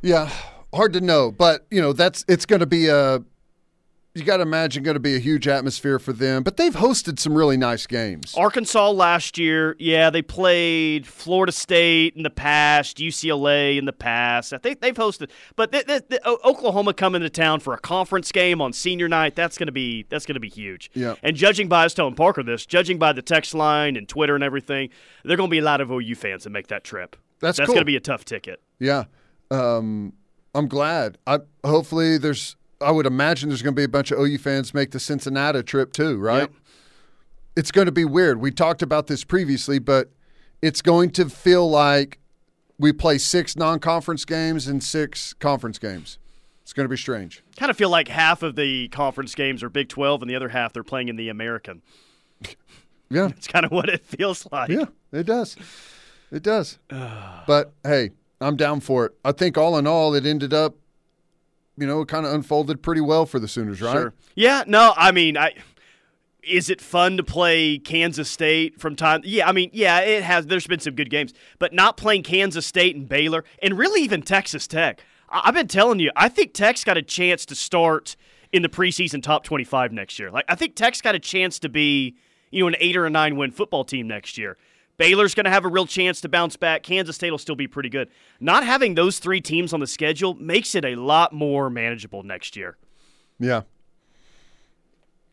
Yeah. 0.00 0.30
Hard 0.72 0.94
to 0.94 1.00
know, 1.02 1.30
but 1.30 1.66
you 1.70 1.82
know, 1.82 1.92
that's 1.92 2.24
it's 2.28 2.46
going 2.46 2.60
to 2.60 2.66
be 2.66 2.88
a 2.88 3.22
you 4.14 4.24
got 4.24 4.38
to 4.38 4.42
imagine 4.42 4.82
going 4.82 4.96
to 4.96 5.00
be 5.00 5.14
a 5.14 5.18
huge 5.20 5.46
atmosphere 5.46 5.98
for 5.98 6.12
them, 6.12 6.42
but 6.42 6.56
they've 6.56 6.74
hosted 6.74 7.18
some 7.18 7.34
really 7.34 7.56
nice 7.56 7.86
games. 7.86 8.34
Arkansas 8.36 8.90
last 8.90 9.38
year, 9.38 9.76
yeah, 9.78 10.10
they 10.10 10.22
played 10.22 11.06
Florida 11.06 11.52
State 11.52 12.16
in 12.16 12.22
the 12.24 12.30
past, 12.30 12.98
UCLA 12.98 13.78
in 13.78 13.84
the 13.84 13.92
past. 13.92 14.52
I 14.52 14.58
think 14.58 14.80
they've 14.80 14.94
hosted, 14.94 15.30
but 15.56 15.70
th- 15.70 15.86
th- 15.86 16.08
th- 16.08 16.20
O- 16.24 16.38
Oklahoma 16.44 16.94
coming 16.94 17.20
to 17.20 17.30
town 17.30 17.60
for 17.60 17.74
a 17.74 17.78
conference 17.78 18.32
game 18.32 18.60
on 18.60 18.72
senior 18.72 19.08
night, 19.08 19.36
that's 19.36 19.56
going 19.56 19.66
to 19.66 19.72
be 19.72 20.04
that's 20.08 20.26
going 20.26 20.34
to 20.34 20.40
be 20.40 20.48
huge. 20.48 20.90
Yeah. 20.94 21.14
And 21.22 21.36
judging 21.36 21.68
by 21.68 21.84
was 21.84 21.94
telling 21.94 22.14
Parker 22.14 22.42
this, 22.42 22.66
judging 22.66 22.98
by 22.98 23.12
the 23.12 23.22
text 23.22 23.54
line 23.54 23.96
and 23.96 24.08
Twitter 24.08 24.34
and 24.34 24.42
everything, 24.42 24.90
there 25.24 25.34
are 25.34 25.36
going 25.36 25.50
to 25.50 25.54
be 25.54 25.58
a 25.58 25.64
lot 25.64 25.80
of 25.80 25.90
OU 25.90 26.14
fans 26.16 26.44
that 26.44 26.50
make 26.50 26.68
that 26.68 26.82
trip. 26.82 27.14
That's 27.40 27.58
that's 27.58 27.66
cool. 27.66 27.74
going 27.74 27.82
to 27.82 27.86
be 27.86 27.96
a 27.96 28.00
tough 28.00 28.24
ticket. 28.24 28.60
Yeah. 28.80 29.04
Um, 29.50 30.12
I'm 30.54 30.66
glad. 30.66 31.18
I 31.26 31.38
hopefully 31.64 32.18
there's 32.18 32.56
I 32.80 32.90
would 32.90 33.06
imagine 33.06 33.48
there's 33.48 33.62
going 33.62 33.74
to 33.74 33.78
be 33.78 33.84
a 33.84 33.88
bunch 33.88 34.10
of 34.10 34.18
OU 34.18 34.38
fans 34.38 34.72
make 34.74 34.92
the 34.92 35.00
Cincinnati 35.00 35.62
trip 35.62 35.92
too, 35.92 36.16
right? 36.18 36.42
Yep. 36.42 36.52
It's 37.56 37.72
going 37.72 37.86
to 37.86 37.92
be 37.92 38.04
weird. 38.04 38.40
We 38.40 38.50
talked 38.52 38.82
about 38.82 39.08
this 39.08 39.24
previously, 39.24 39.78
but 39.78 40.10
it's 40.62 40.80
going 40.80 41.10
to 41.10 41.28
feel 41.28 41.68
like 41.68 42.20
we 42.78 42.92
play 42.92 43.18
six 43.18 43.56
non-conference 43.56 44.24
games 44.24 44.68
and 44.68 44.82
six 44.82 45.32
conference 45.34 45.78
games. 45.78 46.18
It's 46.62 46.72
going 46.72 46.84
to 46.84 46.88
be 46.90 46.96
strange. 46.96 47.42
Kind 47.56 47.70
of 47.70 47.76
feel 47.76 47.90
like 47.90 48.08
half 48.08 48.42
of 48.42 48.54
the 48.54 48.88
conference 48.88 49.34
games 49.34 49.62
are 49.62 49.70
Big 49.70 49.88
12 49.88 50.22
and 50.22 50.30
the 50.30 50.36
other 50.36 50.50
half 50.50 50.72
they're 50.72 50.84
playing 50.84 51.08
in 51.08 51.16
the 51.16 51.28
American. 51.28 51.82
Yeah. 53.10 53.28
It's 53.28 53.46
kind 53.46 53.64
of 53.64 53.72
what 53.72 53.88
it 53.88 54.04
feels 54.04 54.46
like. 54.52 54.68
Yeah, 54.68 54.84
it 55.12 55.24
does. 55.24 55.56
It 56.30 56.42
does. 56.42 56.78
but 56.90 57.72
hey, 57.82 58.10
I'm 58.38 58.54
down 58.54 58.80
for 58.80 59.06
it. 59.06 59.12
I 59.24 59.32
think 59.32 59.56
all 59.56 59.78
in 59.78 59.86
all, 59.86 60.14
it 60.14 60.26
ended 60.26 60.52
up, 60.52 60.74
you 61.78 61.86
know, 61.86 62.00
it 62.02 62.08
kind 62.08 62.26
of 62.26 62.32
unfolded 62.32 62.82
pretty 62.82 63.00
well 63.00 63.24
for 63.26 63.38
the 63.38 63.48
Sooners, 63.48 63.80
right? 63.80 63.92
Sure. 63.92 64.14
Yeah, 64.34 64.64
no, 64.66 64.92
I 64.96 65.12
mean, 65.12 65.36
I 65.36 65.54
is 66.42 66.70
it 66.70 66.80
fun 66.80 67.16
to 67.18 67.22
play 67.22 67.78
Kansas 67.78 68.30
State 68.30 68.80
from 68.80 68.96
time? 68.96 69.20
Yeah, 69.24 69.48
I 69.48 69.52
mean, 69.52 69.70
yeah, 69.72 70.00
it 70.00 70.22
has. 70.22 70.46
There's 70.46 70.66
been 70.66 70.80
some 70.80 70.94
good 70.94 71.10
games, 71.10 71.34
but 71.58 71.72
not 71.74 71.96
playing 71.96 72.22
Kansas 72.22 72.64
State 72.66 72.96
and 72.96 73.08
Baylor, 73.08 73.44
and 73.62 73.76
really 73.76 74.02
even 74.02 74.22
Texas 74.22 74.66
Tech. 74.66 75.02
I- 75.28 75.42
I've 75.44 75.54
been 75.54 75.68
telling 75.68 76.00
you, 76.00 76.10
I 76.16 76.28
think 76.28 76.54
Tech's 76.54 76.84
got 76.84 76.96
a 76.96 77.02
chance 77.02 77.44
to 77.46 77.54
start 77.54 78.16
in 78.52 78.62
the 78.62 78.68
preseason 78.68 79.22
top 79.22 79.44
25 79.44 79.92
next 79.92 80.18
year. 80.18 80.30
Like, 80.30 80.46
I 80.48 80.54
think 80.54 80.74
Tech's 80.74 81.02
got 81.02 81.14
a 81.14 81.18
chance 81.18 81.58
to 81.58 81.68
be, 81.68 82.16
you 82.50 82.62
know, 82.62 82.68
an 82.68 82.76
eight 82.80 82.96
or 82.96 83.04
a 83.04 83.10
nine 83.10 83.36
win 83.36 83.50
football 83.50 83.84
team 83.84 84.08
next 84.08 84.38
year. 84.38 84.56
Baylor's 84.98 85.34
going 85.34 85.44
to 85.44 85.50
have 85.50 85.64
a 85.64 85.68
real 85.68 85.86
chance 85.86 86.20
to 86.22 86.28
bounce 86.28 86.56
back. 86.56 86.82
Kansas 86.82 87.16
State 87.16 87.30
will 87.30 87.38
still 87.38 87.54
be 87.56 87.68
pretty 87.68 87.88
good. 87.88 88.08
Not 88.40 88.64
having 88.64 88.94
those 88.94 89.18
three 89.18 89.40
teams 89.40 89.72
on 89.72 89.80
the 89.80 89.86
schedule 89.86 90.34
makes 90.34 90.74
it 90.74 90.84
a 90.84 90.96
lot 90.96 91.32
more 91.32 91.70
manageable 91.70 92.22
next 92.24 92.56
year. 92.56 92.76
Yeah. 93.38 93.62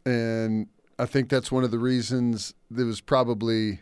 And 0.05 0.67
I 0.99 1.05
think 1.05 1.29
that's 1.29 1.51
one 1.51 1.63
of 1.63 1.71
the 1.71 1.79
reasons 1.79 2.53
there 2.69 2.85
was 2.85 3.01
probably 3.01 3.79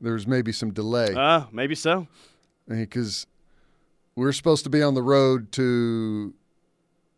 there 0.00 0.14
was 0.14 0.26
maybe 0.26 0.50
some 0.50 0.72
delay 0.72 1.14
Uh, 1.14 1.44
maybe 1.52 1.74
so. 1.74 2.06
because 2.66 3.26
we're 4.16 4.32
supposed 4.32 4.64
to 4.64 4.70
be 4.70 4.82
on 4.82 4.94
the 4.94 5.02
road 5.02 5.52
to 5.52 6.34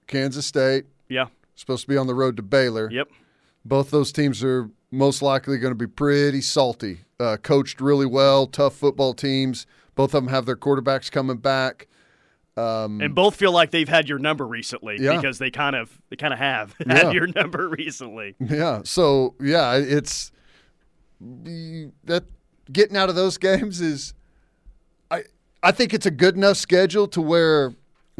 Kansas 0.08 0.46
State, 0.46 0.84
Yeah. 1.08 1.26
supposed 1.54 1.82
to 1.82 1.88
be 1.88 1.96
on 1.96 2.06
the 2.06 2.14
road 2.14 2.36
to 2.36 2.42
Baylor. 2.42 2.90
Yep. 2.90 3.08
Both 3.64 3.90
those 3.92 4.12
teams 4.12 4.42
are 4.44 4.68
most 4.92 5.22
likely 5.22 5.58
going 5.58 5.72
to 5.72 5.76
be 5.78 5.88
pretty 5.88 6.40
salty. 6.40 7.00
Uh, 7.18 7.36
coached 7.38 7.80
really 7.80 8.06
well, 8.06 8.46
tough 8.46 8.74
football 8.76 9.14
teams. 9.14 9.66
Both 9.96 10.14
of 10.14 10.22
them 10.24 10.28
have 10.28 10.46
their 10.46 10.54
quarterbacks 10.56 11.10
coming 11.10 11.38
back. 11.38 11.88
And 12.56 13.14
both 13.14 13.34
feel 13.36 13.50
like 13.52 13.70
they've 13.70 13.88
had 13.88 14.08
your 14.08 14.18
number 14.18 14.46
recently 14.46 14.98
Yeah. 15.00 15.16
because 15.16 15.38
they 15.38 15.50
kind 15.50 15.74
of 15.74 15.98
they 16.10 16.16
kind 16.16 16.32
of 16.34 16.38
have 16.38 16.74
Yeah. 16.86 16.94
had 17.06 17.14
your 17.14 17.26
number 17.28 17.66
recently. 17.68 18.36
Yeah. 18.38 18.82
So 18.84 19.34
yeah, 19.40 19.74
it's 19.76 20.30
that 22.04 22.24
getting 22.70 22.96
out 22.96 23.08
of 23.08 23.14
those 23.14 23.38
games 23.48 23.80
is 23.80 24.14
I 25.10 25.22
I 25.62 25.72
think 25.72 25.94
it's 25.94 26.06
a 26.06 26.10
good 26.10 26.36
enough 26.36 26.56
schedule 26.56 27.08
to 27.08 27.22
where 27.22 27.74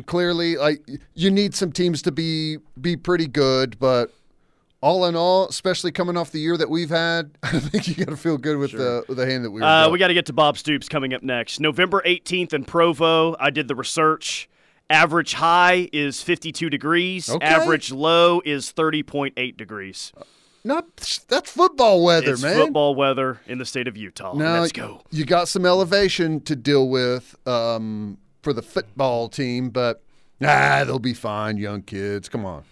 clearly 0.07 0.57
like 0.57 0.83
you 1.15 1.31
need 1.31 1.55
some 1.55 1.73
teams 1.73 2.03
to 2.03 2.13
be 2.13 2.59
be 2.81 2.97
pretty 2.97 3.27
good, 3.27 3.79
but 3.79 4.13
all 4.83 5.07
in 5.07 5.17
all, 5.17 5.49
especially 5.49 5.93
coming 5.93 6.17
off 6.17 6.33
the 6.33 6.41
year 6.41 6.57
that 6.57 6.69
we've 6.69 6.91
had, 6.91 7.39
I 7.43 7.61
think 7.61 7.89
you 7.89 7.95
got 7.95 8.11
to 8.11 8.17
feel 8.17 8.37
good 8.37 8.59
with 8.59 8.73
the 8.73 9.05
with 9.09 9.17
the 9.17 9.27
hand 9.27 9.45
that 9.45 9.51
we 9.51 9.61
were. 9.61 9.67
Uh, 9.67 9.89
we 9.89 9.99
got 9.99 10.09
to 10.09 10.15
get 10.15 10.27
to 10.27 10.33
Bob 10.33 10.59
Stoops 10.59 10.89
coming 10.89 11.15
up 11.15 11.23
next. 11.23 11.61
November 11.61 12.03
18th 12.05 12.53
in 12.53 12.65
Provo. 12.65 13.37
I 13.41 13.51
did 13.51 13.69
the 13.69 13.75
research. 13.75 14.49
Average 14.91 15.35
high 15.35 15.89
is 15.93 16.21
52 16.21 16.69
degrees. 16.69 17.31
Okay. 17.31 17.47
Average 17.47 17.93
low 17.93 18.43
is 18.45 18.73
30.8 18.73 19.57
degrees. 19.57 20.13
Not 20.65 20.85
that's 21.29 21.51
football 21.51 22.05
weather, 22.05 22.33
It's 22.33 22.43
man. 22.43 22.57
football 22.57 22.95
weather 22.95 23.41
in 23.47 23.59
the 23.59 23.65
state 23.65 23.89
of 23.89 23.97
Utah. 23.97 24.35
Now 24.35 24.61
Let's 24.61 24.73
go. 24.73 25.03
you 25.11 25.25
got 25.25 25.49
some 25.49 25.65
elevation 25.67 26.41
to 26.43 26.55
deal 26.55 26.89
with 26.89 27.37
um, 27.49 28.19
for 28.43 28.53
the 28.53 28.63
football 28.63 29.29
team, 29.29 29.71
but 29.71 30.03
ah, 30.45 30.83
they'll 30.85 30.99
be 31.01 31.15
fine. 31.15 31.57
Young 31.57 31.83
kids, 31.83 32.29
come 32.29 32.45
on, 32.45 32.63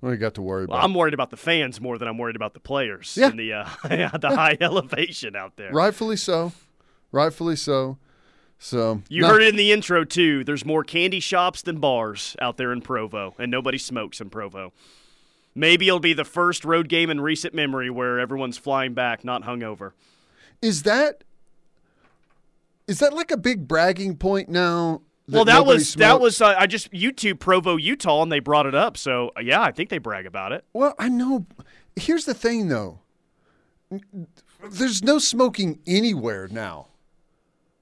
what 0.00 0.10
do 0.10 0.14
you 0.14 0.20
got 0.20 0.34
to 0.34 0.42
worry 0.42 0.66
Well, 0.66 0.76
about? 0.78 0.84
I'm 0.84 0.94
worried 0.94 1.14
about 1.14 1.30
the 1.30 1.36
fans 1.36 1.80
more 1.80 1.98
than 1.98 2.08
I'm 2.08 2.18
worried 2.18 2.36
about 2.36 2.54
the 2.54 2.60
players 2.60 3.16
Yeah. 3.20 3.28
and 3.30 3.38
the 3.38 3.52
uh, 3.52 3.64
the 4.18 4.30
high 4.34 4.56
elevation 4.60 5.34
out 5.36 5.56
there. 5.56 5.72
Rightfully 5.72 6.16
so, 6.16 6.52
rightfully 7.12 7.56
so. 7.56 7.98
So 8.60 9.02
You 9.08 9.22
no, 9.22 9.28
heard 9.28 9.42
it 9.42 9.48
in 9.50 9.56
the 9.56 9.70
intro 9.70 10.04
too. 10.04 10.42
There's 10.42 10.64
more 10.64 10.82
candy 10.82 11.20
shops 11.20 11.62
than 11.62 11.78
bars 11.78 12.34
out 12.40 12.56
there 12.56 12.72
in 12.72 12.80
Provo, 12.82 13.34
and 13.38 13.50
nobody 13.52 13.78
smokes 13.78 14.20
in 14.20 14.30
Provo. 14.30 14.72
Maybe 15.54 15.86
it'll 15.88 16.00
be 16.00 16.12
the 16.12 16.24
first 16.24 16.64
road 16.64 16.88
game 16.88 17.08
in 17.10 17.20
recent 17.20 17.54
memory 17.54 17.88
where 17.90 18.18
everyone's 18.18 18.58
flying 18.58 18.94
back, 18.94 19.24
not 19.24 19.42
hungover. 19.44 19.92
Is 20.60 20.82
that 20.82 21.22
is 22.88 22.98
that 23.00 23.12
like 23.12 23.30
a 23.30 23.36
big 23.36 23.68
bragging 23.68 24.16
point 24.16 24.48
now? 24.48 25.02
Well, 25.28 25.44
that 25.44 25.66
was 25.66 25.94
that 25.94 26.20
was 26.20 26.40
uh, 26.40 26.54
I 26.58 26.66
just 26.66 26.90
YouTube 26.92 27.38
Provo, 27.38 27.76
Utah, 27.76 28.22
and 28.22 28.32
they 28.32 28.40
brought 28.40 28.66
it 28.66 28.74
up. 28.74 28.96
So 28.96 29.32
uh, 29.36 29.40
yeah, 29.40 29.62
I 29.62 29.72
think 29.72 29.90
they 29.90 29.98
brag 29.98 30.26
about 30.26 30.52
it. 30.52 30.64
Well, 30.72 30.94
I 30.98 31.08
know. 31.08 31.46
Here's 31.96 32.24
the 32.24 32.34
thing, 32.34 32.68
though. 32.68 33.00
There's 34.70 35.02
no 35.02 35.18
smoking 35.18 35.80
anywhere 35.86 36.48
now. 36.50 36.88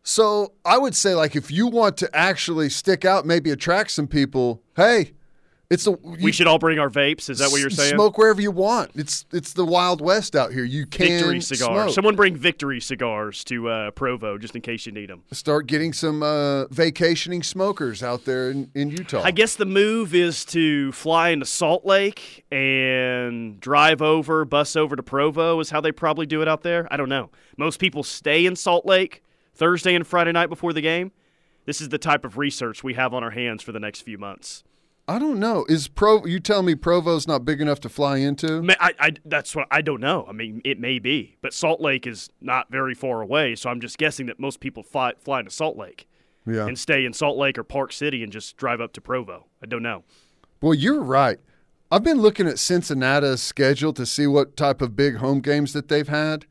So 0.02 0.52
I 0.64 0.78
would 0.78 0.94
say, 0.94 1.14
like, 1.14 1.34
if 1.34 1.50
you 1.50 1.66
want 1.66 1.96
to 1.98 2.16
actually 2.16 2.68
stick 2.70 3.04
out, 3.04 3.26
maybe 3.26 3.50
attract 3.50 3.90
some 3.90 4.06
people. 4.06 4.62
Hey, 4.76 5.12
it's 5.68 5.86
a 5.86 5.92
We 5.92 6.32
should 6.32 6.46
all 6.46 6.58
bring 6.58 6.78
our 6.78 6.88
vapes. 6.88 7.28
Is 7.28 7.38
that 7.38 7.50
what 7.50 7.60
you're 7.60 7.70
saying? 7.70 7.94
Smoke 7.94 8.18
wherever 8.18 8.40
you 8.40 8.50
want. 8.50 8.92
It's 8.94 9.26
it's 9.32 9.52
the 9.52 9.64
Wild 9.64 10.00
West 10.00 10.36
out 10.36 10.52
here. 10.52 10.64
You 10.64 10.86
can 10.86 11.08
Victory 11.08 11.40
cigars. 11.40 11.82
smoke. 11.84 11.94
Someone 11.94 12.14
bring 12.14 12.36
Victory 12.36 12.80
cigars 12.80 13.42
to 13.44 13.68
uh, 13.68 13.90
Provo 13.90 14.38
just 14.38 14.54
in 14.54 14.62
case 14.62 14.86
you 14.86 14.92
need 14.92 15.10
them. 15.10 15.24
Start 15.32 15.66
getting 15.66 15.92
some 15.92 16.22
uh, 16.22 16.66
vacationing 16.66 17.42
smokers 17.42 18.02
out 18.02 18.24
there 18.24 18.50
in, 18.50 18.70
in 18.74 18.90
Utah. 18.90 19.22
I 19.24 19.32
guess 19.32 19.56
the 19.56 19.66
move 19.66 20.14
is 20.14 20.44
to 20.46 20.92
fly 20.92 21.30
into 21.30 21.46
Salt 21.46 21.84
Lake 21.84 22.44
and 22.52 23.60
drive 23.60 24.02
over, 24.02 24.44
bus 24.44 24.76
over 24.76 24.94
to 24.94 25.02
Provo 25.02 25.58
is 25.60 25.70
how 25.70 25.80
they 25.80 25.92
probably 25.92 26.26
do 26.26 26.42
it 26.42 26.48
out 26.48 26.62
there. 26.62 26.86
I 26.92 26.96
don't 26.96 27.08
know. 27.08 27.30
Most 27.56 27.80
people 27.80 28.02
stay 28.02 28.46
in 28.46 28.54
Salt 28.54 28.86
Lake 28.86 29.22
Thursday 29.54 29.94
and 29.94 30.06
Friday 30.06 30.32
night 30.32 30.48
before 30.48 30.72
the 30.72 30.80
game. 30.80 31.12
This 31.64 31.80
is 31.80 31.88
the 31.88 31.98
type 31.98 32.24
of 32.24 32.38
research 32.38 32.84
we 32.84 32.94
have 32.94 33.12
on 33.12 33.24
our 33.24 33.30
hands 33.32 33.62
for 33.62 33.72
the 33.72 33.80
next 33.80 34.02
few 34.02 34.18
months. 34.18 34.62
I 35.08 35.18
don't 35.20 35.38
know. 35.38 35.64
Is 35.68 35.86
Pro? 35.86 36.24
You 36.26 36.40
tell 36.40 36.62
me 36.62 36.74
Provo's 36.74 37.28
not 37.28 37.44
big 37.44 37.60
enough 37.60 37.78
to 37.80 37.88
fly 37.88 38.16
into? 38.18 38.66
I, 38.80 38.92
I, 38.98 39.10
that's 39.24 39.54
what 39.54 39.68
I 39.70 39.80
don't 39.80 40.00
know. 40.00 40.26
I 40.28 40.32
mean, 40.32 40.60
it 40.64 40.80
may 40.80 40.98
be, 40.98 41.36
but 41.42 41.54
Salt 41.54 41.80
Lake 41.80 42.06
is 42.08 42.28
not 42.40 42.70
very 42.72 42.94
far 42.94 43.20
away, 43.22 43.54
so 43.54 43.70
I'm 43.70 43.80
just 43.80 43.98
guessing 43.98 44.26
that 44.26 44.40
most 44.40 44.58
people 44.58 44.82
fly, 44.82 45.12
fly 45.20 45.42
to 45.42 45.50
Salt 45.50 45.76
Lake 45.76 46.08
Yeah. 46.44 46.66
and 46.66 46.76
stay 46.76 47.04
in 47.04 47.12
Salt 47.12 47.38
Lake 47.38 47.56
or 47.56 47.62
Park 47.62 47.92
City 47.92 48.24
and 48.24 48.32
just 48.32 48.56
drive 48.56 48.80
up 48.80 48.92
to 48.94 49.00
Provo. 49.00 49.46
I 49.62 49.66
don't 49.66 49.82
know. 49.84 50.02
Well, 50.60 50.74
you're 50.74 51.02
right. 51.02 51.38
I've 51.92 52.02
been 52.02 52.20
looking 52.20 52.48
at 52.48 52.58
Cincinnati's 52.58 53.40
schedule 53.42 53.92
to 53.92 54.04
see 54.04 54.26
what 54.26 54.56
type 54.56 54.82
of 54.82 54.96
big 54.96 55.18
home 55.18 55.40
games 55.40 55.72
that 55.72 55.86
they've 55.86 56.08
had. 56.08 56.46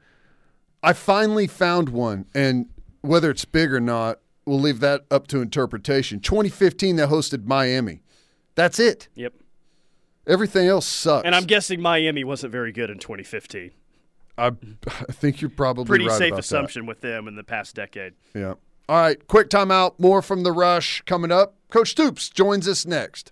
I 0.82 0.94
finally 0.94 1.48
found 1.48 1.90
one, 1.90 2.26
and 2.34 2.68
whether 3.02 3.32
it's 3.32 3.44
big 3.44 3.74
or 3.74 3.82
not, 3.82 4.20
we'll 4.46 4.62
leave 4.62 4.80
that 4.80 5.04
up 5.12 5.28
to 5.28 5.42
interpretation. 5.42 6.22
2015, 6.22 6.96
they 6.96 7.04
hosted 7.04 7.46
Miami. 7.46 8.02
That's 8.56 8.80
it. 8.80 9.10
Yep. 9.16 9.34
Everything 10.28 10.68
else 10.68 10.86
sucks. 10.86 11.26
And 11.26 11.36
I'm 11.36 11.46
guessing 11.46 11.82
Miami 11.82 12.24
wasn't 12.24 12.52
very 12.52 12.72
good 12.72 12.90
in 12.90 12.98
2015. 12.98 13.72
I, 14.38 14.48
I 14.48 14.52
think 15.12 15.40
you're 15.42 15.50
probably 15.50 15.86
Pretty 15.86 16.08
right 16.08 16.18
safe 16.18 16.30
about 16.30 16.40
assumption 16.40 16.86
with 16.86 17.02
them 17.02 17.28
in 17.28 17.36
the 17.36 17.44
past 17.44 17.76
decade. 17.76 18.14
Yeah. 18.34 18.56
All 18.90 18.98
right. 18.98 19.28
Quick 19.28 19.50
timeout. 19.50 20.00
More 20.00 20.22
from 20.22 20.44
the 20.44 20.52
rush 20.52 21.02
coming 21.06 21.32
up. 21.32 21.56
Coach 21.70 21.92
Stoops 21.92 22.30
joins 22.30 22.68
us 22.68 22.86
next. 22.86 23.32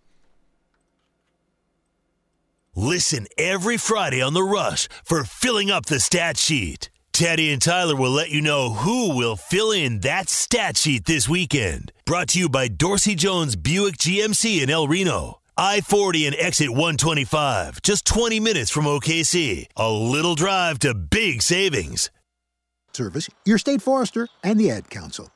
Listen 2.75 3.27
every 3.37 3.77
Friday 3.77 4.21
on 4.21 4.33
The 4.33 4.43
Rush 4.43 4.87
for 5.03 5.23
filling 5.23 5.69
up 5.69 5.85
the 5.85 5.99
stat 5.99 6.37
sheet. 6.37 6.89
Teddy 7.13 7.53
and 7.53 7.61
Tyler 7.61 7.95
will 7.95 8.09
let 8.09 8.31
you 8.31 8.41
know 8.41 8.71
who 8.71 9.15
will 9.15 9.35
fill 9.35 9.71
in 9.71 9.99
that 9.99 10.29
stat 10.29 10.75
sheet 10.75 11.05
this 11.05 11.29
weekend. 11.29 11.91
Brought 12.07 12.29
to 12.29 12.39
you 12.39 12.49
by 12.49 12.67
Dorsey 12.67 13.13
Jones 13.13 13.55
Buick 13.55 13.97
GMC 13.97 14.63
in 14.63 14.71
El 14.71 14.87
Reno. 14.87 15.39
I 15.55 15.81
40 15.81 16.25
and 16.25 16.35
exit 16.39 16.71
125, 16.71 17.83
just 17.83 18.07
20 18.07 18.39
minutes 18.39 18.71
from 18.71 18.85
OKC. 18.85 19.67
A 19.77 19.91
little 19.91 20.33
drive 20.33 20.79
to 20.79 20.95
big 20.95 21.43
savings. 21.43 22.09
Service, 22.93 23.29
your 23.45 23.59
state 23.59 23.83
forester, 23.83 24.27
and 24.43 24.59
the 24.59 24.71
Ad 24.71 24.89
Council. 24.89 25.29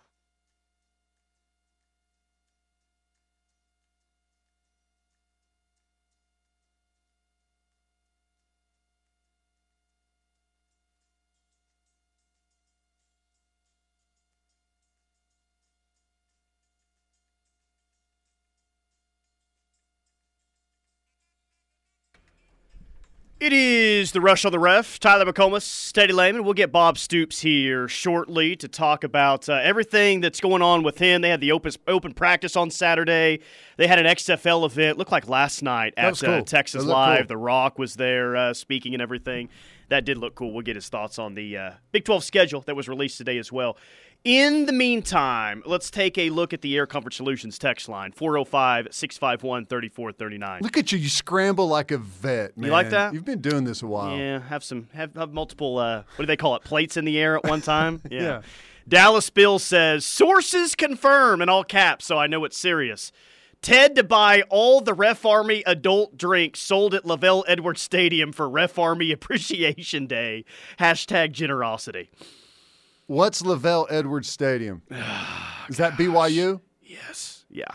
It 23.40 23.54
is 23.54 24.14
the 24.14 24.20
rush 24.20 24.46
on 24.46 24.52
the 24.52 24.58
ref. 24.58 25.00
Tyler 25.00 25.32
McComas, 25.32 25.92
Teddy 25.92 26.12
Lehman. 26.12 26.44
We'll 26.44 26.56
get 26.56 26.72
Bob 26.72 26.98
Stoops 26.98 27.40
here 27.40 27.88
shortly 27.88 28.56
to 28.56 28.68
talk 28.68 29.04
about 29.04 29.48
uh, 29.48 29.60
everything 29.62 30.22
that's 30.22 30.40
going 30.40 30.64
on 30.64 30.82
with 30.82 30.98
him. 30.98 31.22
They 31.22 31.30
had 31.30 31.40
the 31.40 31.52
open 31.52 31.74
open 31.88 32.16
practice 32.16 32.56
on 32.56 32.72
Saturday. 32.72 33.42
They 33.78 33.86
had 33.86 34.00
an 34.00 34.08
XFL 34.08 34.66
event. 34.66 34.98
Looked 34.98 35.12
like 35.12 35.30
last 35.30 35.62
night 35.62 35.94
at 35.98 36.10
was 36.10 36.24
uh. 36.24 36.42
Texas 36.42 36.84
Live. 36.84 37.20
cool. 37.20 37.28
The 37.28 37.38
Rock 37.38 37.78
was 37.78 37.94
there 37.94 38.36
uh, 38.36 38.54
speaking 38.56 38.94
and 38.94 39.04
everything. 39.04 39.50
That 39.90 40.04
did 40.04 40.18
look 40.18 40.34
cool. 40.34 40.52
We'll 40.52 40.64
get 40.64 40.76
his 40.76 40.90
thoughts 40.90 41.20
on 41.20 41.36
the 41.36 41.58
uh, 41.58 41.72
Big 41.92 42.06
12 42.06 42.24
schedule 42.24 42.62
that 42.62 42.76
was 42.76 42.90
released 42.90 43.20
today 43.20 43.38
as 43.38 43.52
well. 43.52 43.78
In 44.28 44.66
the 44.66 44.74
meantime, 44.74 45.64
let's 45.66 45.90
take 45.90 46.18
a 46.18 46.30
look 46.32 46.52
at 46.52 46.60
the 46.60 46.76
Air 46.76 46.86
Comfort 46.86 47.14
Solutions 47.14 47.58
text 47.58 47.88
line 47.88 48.12
405 48.12 48.90
651 48.92 49.68
3439. 49.68 50.62
Look 50.64 50.76
at 50.76 50.92
you. 50.92 50.98
You 50.98 51.08
scramble 51.08 51.70
like 51.70 51.92
a 51.92 51.98
vet, 51.98 52.58
man. 52.58 52.66
You 52.66 52.72
like 52.74 52.90
that? 52.90 53.14
You've 53.14 53.24
been 53.24 53.40
doing 53.40 53.64
this 53.64 53.82
a 53.82 53.88
while. 53.88 54.18
Yeah, 54.18 54.42
have 54.42 54.66
some 54.66 54.90
have, 54.94 55.16
have 55.16 55.32
multiple 55.32 55.78
uh 55.78 56.04
what 56.18 56.24
do 56.24 56.26
they 56.26 56.36
call 56.36 56.58
it? 56.58 56.66
Plates 56.66 56.98
in 56.98 57.06
the 57.06 57.18
air 57.18 57.38
at 57.38 57.46
one 57.46 57.62
time? 57.62 58.02
Yeah. 58.12 58.22
Yeah. 58.22 58.42
Dallas 58.86 59.30
Bill 59.30 59.60
says 59.60 60.06
sources 60.06 60.76
confirm 60.76 61.42
in 61.42 61.48
all 61.48 61.64
caps, 61.64 62.06
so 62.06 62.18
I 62.18 62.28
know 62.28 62.44
it's 62.44 62.58
serious. 62.58 63.14
Ted 63.62 63.96
to 63.96 64.04
buy 64.04 64.44
all 64.50 64.82
the 64.82 64.94
Ref 64.94 65.26
Army 65.26 65.64
adult 65.66 66.18
drinks 66.18 66.60
sold 66.60 66.94
at 66.94 67.04
LaVell 67.04 67.46
Edwards 67.48 67.80
Stadium 67.82 68.34
for 68.34 68.50
Ref 68.50 68.78
Army 68.78 69.10
Appreciation 69.14 70.06
Day. 70.06 70.44
Hashtag 70.80 71.32
generosity. 71.32 72.10
What's 73.08 73.42
LaVell 73.42 73.88
Edwards 73.90 74.30
Stadium? 74.30 74.82
Is 75.70 75.78
that 75.78 75.94
BYU? 75.94 76.62
Yes. 76.82 77.46
Yeah. 77.50 77.66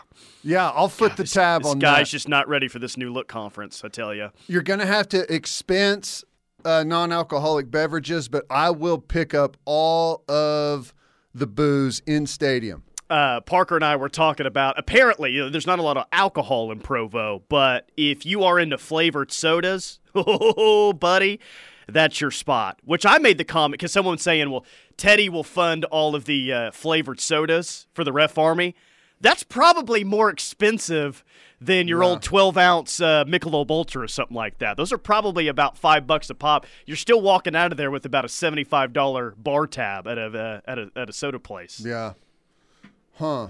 Yeah, 0.43 0.69
I'll 0.71 0.89
foot 0.89 1.15
the 1.17 1.23
This- 1.23 1.31
tab 1.33 1.63
this 1.63 1.71
on 1.71 1.79
guy's 1.79 1.91
that. 1.91 1.97
Guy's 2.01 2.09
just 2.11 2.27
not 2.29 2.47
ready 2.47 2.67
for 2.67 2.79
this 2.79 2.97
new 2.97 3.11
look 3.11 3.27
conference, 3.27 3.83
I 3.83 3.87
tell 3.87 4.13
you. 4.13 4.29
You're 4.47 4.61
going 4.61 4.79
to 4.79 4.85
have 4.85 5.07
to 5.09 5.31
expense 5.33 6.23
uh, 6.65 6.83
non-alcoholic 6.83 7.69
beverages, 7.71 8.27
but 8.27 8.45
I 8.49 8.69
will 8.71 8.97
pick 8.97 9.33
up 9.33 9.57
all 9.65 10.23
of 10.27 10.93
the 11.33 11.47
booze 11.47 12.01
in 12.05 12.25
stadium. 12.27 12.83
uh, 13.09 13.41
Parker 13.41 13.75
and 13.75 13.83
I 13.85 13.95
were 13.95 14.09
talking 14.09 14.45
about. 14.45 14.77
Apparently, 14.77 15.31
you 15.31 15.41
know, 15.43 15.49
there's 15.49 15.67
not 15.67 15.79
a 15.79 15.83
lot 15.83 15.97
of 15.97 16.05
alcohol 16.11 16.71
in 16.71 16.79
Provo, 16.79 17.43
but 17.49 17.89
if 17.97 18.25
you 18.25 18.43
are 18.43 18.59
into 18.59 18.77
flavored 18.77 19.31
sodas, 19.31 19.99
oh, 20.15 20.93
buddy, 20.93 21.39
that's 21.87 22.21
your 22.21 22.31
spot. 22.31 22.79
Which 22.83 23.05
I 23.05 23.17
made 23.17 23.37
the 23.37 23.43
comment 23.43 23.79
because 23.79 23.91
someone 23.91 24.13
was 24.13 24.21
saying, 24.21 24.49
"Well, 24.49 24.65
Teddy 24.97 25.29
will 25.29 25.43
fund 25.43 25.85
all 25.85 26.15
of 26.15 26.25
the 26.25 26.51
uh, 26.53 26.71
flavored 26.71 27.19
sodas 27.19 27.87
for 27.93 28.03
the 28.03 28.13
Ref 28.13 28.37
Army." 28.37 28.75
That's 29.21 29.43
probably 29.43 30.03
more 30.03 30.29
expensive 30.29 31.23
than 31.61 31.87
your 31.87 32.03
old 32.03 32.21
12 32.21 32.57
ounce 32.57 32.99
uh, 32.99 33.23
Michelob 33.23 33.71
Ultra 33.71 34.03
or 34.03 34.07
something 34.07 34.35
like 34.35 34.57
that. 34.57 34.75
Those 34.75 34.91
are 34.91 34.97
probably 34.97 35.47
about 35.47 35.77
five 35.77 36.05
bucks 36.05 36.29
a 36.29 36.35
pop. 36.35 36.65
You're 36.85 36.97
still 36.97 37.21
walking 37.21 37.55
out 37.55 37.71
of 37.71 37.77
there 37.77 37.89
with 37.89 38.05
about 38.05 38.25
a 38.25 38.27
$75 38.27 39.33
bar 39.37 39.67
tab 39.67 40.07
at 40.07 40.17
a, 40.17 40.25
uh, 40.25 40.61
at 40.69 40.77
a, 40.77 40.91
at 40.95 41.09
a 41.09 41.13
soda 41.13 41.39
place. 41.39 41.81
Yeah. 41.85 42.13
Huh. 43.13 43.49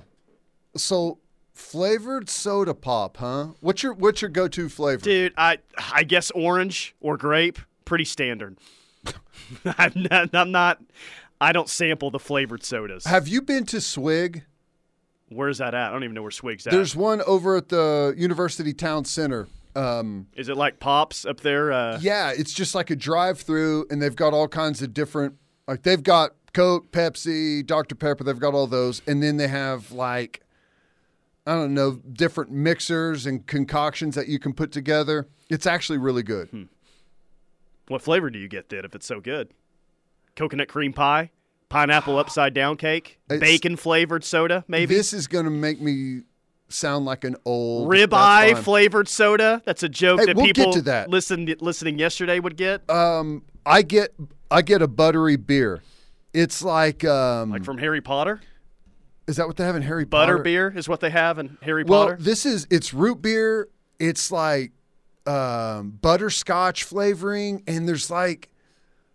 So 0.75 1.17
flavored 1.53 2.29
soda 2.29 2.73
pop, 2.73 3.17
huh? 3.17 3.47
What's 3.61 3.83
your 3.83 3.93
what's 3.93 4.21
your 4.21 4.29
go-to 4.29 4.69
flavor? 4.69 5.01
Dude, 5.01 5.33
I 5.37 5.59
I 5.91 6.03
guess 6.03 6.31
orange 6.31 6.95
or 6.99 7.15
grape, 7.17 7.59
pretty 7.93 8.05
standard. 8.05 8.57
I'm 9.77 10.07
not, 10.09 10.33
I'm 10.33 10.51
not. 10.51 10.81
I 11.39 11.51
don't 11.51 11.69
sample 11.69 12.09
the 12.09 12.17
flavored 12.17 12.63
sodas. 12.63 13.05
Have 13.05 13.27
you 13.27 13.39
been 13.39 13.67
to 13.67 13.79
Swig? 13.79 14.45
Where's 15.29 15.59
that 15.59 15.75
at? 15.75 15.89
I 15.89 15.91
don't 15.91 16.03
even 16.03 16.15
know 16.15 16.23
where 16.23 16.31
Swig's 16.31 16.65
at. 16.65 16.73
There's 16.73 16.95
one 16.95 17.21
over 17.27 17.55
at 17.55 17.69
the 17.69 18.15
University 18.17 18.73
Town 18.73 19.05
Center. 19.05 19.47
Um, 19.75 20.25
Is 20.35 20.49
it 20.49 20.57
like 20.57 20.79
Pops 20.79 21.23
up 21.23 21.41
there? 21.41 21.71
Uh, 21.71 21.99
yeah, 22.01 22.31
it's 22.35 22.51
just 22.51 22.73
like 22.73 22.89
a 22.89 22.95
drive-through, 22.95 23.85
and 23.91 24.01
they've 24.01 24.15
got 24.15 24.33
all 24.33 24.47
kinds 24.47 24.81
of 24.81 24.91
different. 24.91 25.35
Like 25.67 25.83
they've 25.83 26.01
got 26.01 26.31
Coke, 26.51 26.91
Pepsi, 26.91 27.63
Dr 27.63 27.93
Pepper. 27.93 28.23
They've 28.23 28.39
got 28.39 28.55
all 28.55 28.65
those, 28.65 29.03
and 29.05 29.21
then 29.21 29.37
they 29.37 29.49
have 29.49 29.91
like 29.91 30.41
I 31.45 31.53
don't 31.53 31.75
know 31.75 31.99
different 32.11 32.49
mixers 32.49 33.27
and 33.27 33.45
concoctions 33.45 34.15
that 34.15 34.29
you 34.29 34.39
can 34.39 34.53
put 34.53 34.71
together. 34.71 35.27
It's 35.47 35.67
actually 35.67 35.99
really 35.99 36.23
good. 36.23 36.47
Hmm. 36.49 36.63
What 37.87 38.01
flavor 38.01 38.29
do 38.29 38.39
you 38.39 38.47
get 38.47 38.69
then 38.69 38.85
if 38.85 38.95
it's 38.95 39.05
so 39.05 39.19
good? 39.19 39.49
Coconut 40.35 40.67
cream 40.67 40.93
pie, 40.93 41.31
pineapple 41.69 42.17
upside 42.19 42.53
down 42.53 42.77
cake, 42.77 43.19
It's- 43.29 43.39
bacon 43.39 43.75
flavored 43.75 44.23
soda, 44.23 44.63
maybe 44.67 44.95
This 44.95 45.13
is 45.13 45.27
going 45.27 45.45
to 45.45 45.51
make 45.51 45.81
me 45.81 46.21
sound 46.69 47.05
like 47.05 47.23
an 47.23 47.35
old 47.45 47.87
ribeye 47.89 48.57
flavored 48.57 49.07
soda. 49.07 49.61
That's 49.65 49.83
a 49.83 49.89
joke 49.89 50.21
Hey, 50.21 50.25
that 50.27 50.35
we'll 50.35 50.45
people 50.47 50.73
that. 50.81 51.09
listen 51.09 51.53
listening 51.59 51.99
yesterday 51.99 52.39
would 52.39 52.57
get, 52.57 52.89
Um, 52.89 53.43
I 53.65 53.81
get 53.83 54.13
I 54.49 54.61
get 54.61 54.81
a 54.81 54.87
buttery 54.87 55.35
beer. 55.35 55.81
It's 56.33 56.63
like 56.63 57.03
um, 57.05 57.51
like 57.51 57.63
from 57.63 57.77
Harry 57.77 58.01
Potter. 58.01 58.41
is 59.27 59.35
that 59.37 59.45
what 59.45 59.55
they 59.57 59.63
have 59.65 59.75
in 59.75 59.83
Harry 59.83 60.03
Butter 60.05 60.33
Potter? 60.33 60.43
beer 60.43 60.73
is 60.75 60.89
what 60.89 60.99
they 60.99 61.11
have 61.11 61.37
in 61.37 61.57
Harry 61.61 61.83
Well, 61.83 62.05
Potter. 62.05 62.17
this 62.19 62.45
is 62.45 62.65
it's 62.71 62.91
root 62.93 63.21
beer. 63.21 63.67
It's 63.99 64.31
like 64.31 64.71
um, 65.25 65.97
butterscotch 66.01 66.83
flavoring, 66.83 67.63
and 67.67 67.87
there's 67.87 68.09
like 68.09 68.49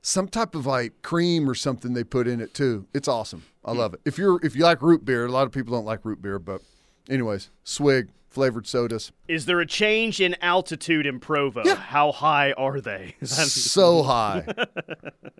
some 0.02 0.28
type 0.28 0.54
of 0.54 0.66
like 0.66 1.02
cream 1.02 1.48
or 1.48 1.54
something 1.54 1.94
they 1.94 2.04
put 2.04 2.26
in 2.26 2.40
it 2.40 2.54
too. 2.54 2.86
It's 2.94 3.08
awesome. 3.08 3.44
I 3.64 3.72
love 3.72 3.94
it. 3.94 4.00
If 4.04 4.16
you're 4.16 4.40
if 4.44 4.56
you 4.56 4.62
like 4.62 4.80
root 4.80 5.04
beer, 5.04 5.26
a 5.26 5.30
lot 5.30 5.46
of 5.46 5.52
people 5.52 5.74
don't 5.74 5.84
like 5.84 6.04
root 6.04 6.22
beer, 6.22 6.38
but 6.38 6.62
anyways, 7.08 7.50
swig 7.64 8.08
flavored 8.28 8.66
sodas, 8.66 9.10
Is 9.26 9.46
there 9.46 9.58
a 9.58 9.66
change 9.66 10.20
in 10.20 10.36
altitude 10.42 11.06
in 11.06 11.18
Provo? 11.18 11.62
Yeah. 11.64 11.74
How 11.74 12.12
high 12.12 12.52
are 12.52 12.80
they? 12.80 13.16
so 13.24 14.02
high. 14.02 14.44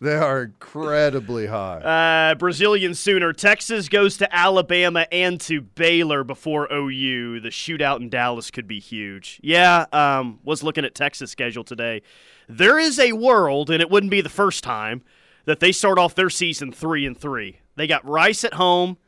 they 0.00 0.14
are 0.14 0.42
incredibly 0.42 1.46
high. 1.46 2.30
Uh, 2.30 2.34
Brazilian 2.36 2.94
Sooner. 2.94 3.32
Texas 3.32 3.88
goes 3.88 4.16
to 4.18 4.34
Alabama 4.34 5.06
and 5.10 5.40
to 5.42 5.60
Baylor 5.60 6.22
before 6.22 6.72
OU. 6.72 7.40
The 7.40 7.48
shootout 7.48 8.00
in 8.00 8.08
Dallas 8.08 8.50
could 8.50 8.68
be 8.68 8.78
huge. 8.78 9.40
Yeah, 9.42 9.86
um, 9.92 10.38
was 10.44 10.62
looking 10.62 10.84
at 10.84 10.94
Texas' 10.94 11.30
schedule 11.30 11.64
today. 11.64 12.02
There 12.48 12.78
is 12.78 12.98
a 12.98 13.12
world, 13.12 13.70
and 13.70 13.82
it 13.82 13.90
wouldn't 13.90 14.10
be 14.10 14.20
the 14.20 14.28
first 14.28 14.62
time 14.62 15.02
that 15.46 15.60
they 15.60 15.72
start 15.72 15.98
off 15.98 16.14
their 16.14 16.30
season 16.30 16.70
three 16.70 17.04
and 17.04 17.18
three. 17.18 17.60
They 17.74 17.86
got 17.86 18.06
Rice 18.06 18.44
at 18.44 18.54
home, 18.54 18.98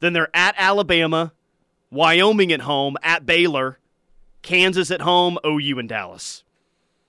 then 0.00 0.12
they're 0.12 0.34
at 0.34 0.54
Alabama, 0.58 1.32
Wyoming 1.90 2.52
at 2.52 2.60
home, 2.60 2.96
at 3.02 3.26
Baylor, 3.26 3.78
Kansas 4.42 4.90
at 4.90 5.00
home, 5.00 5.38
OU 5.44 5.78
and 5.78 5.88
Dallas. 5.88 6.44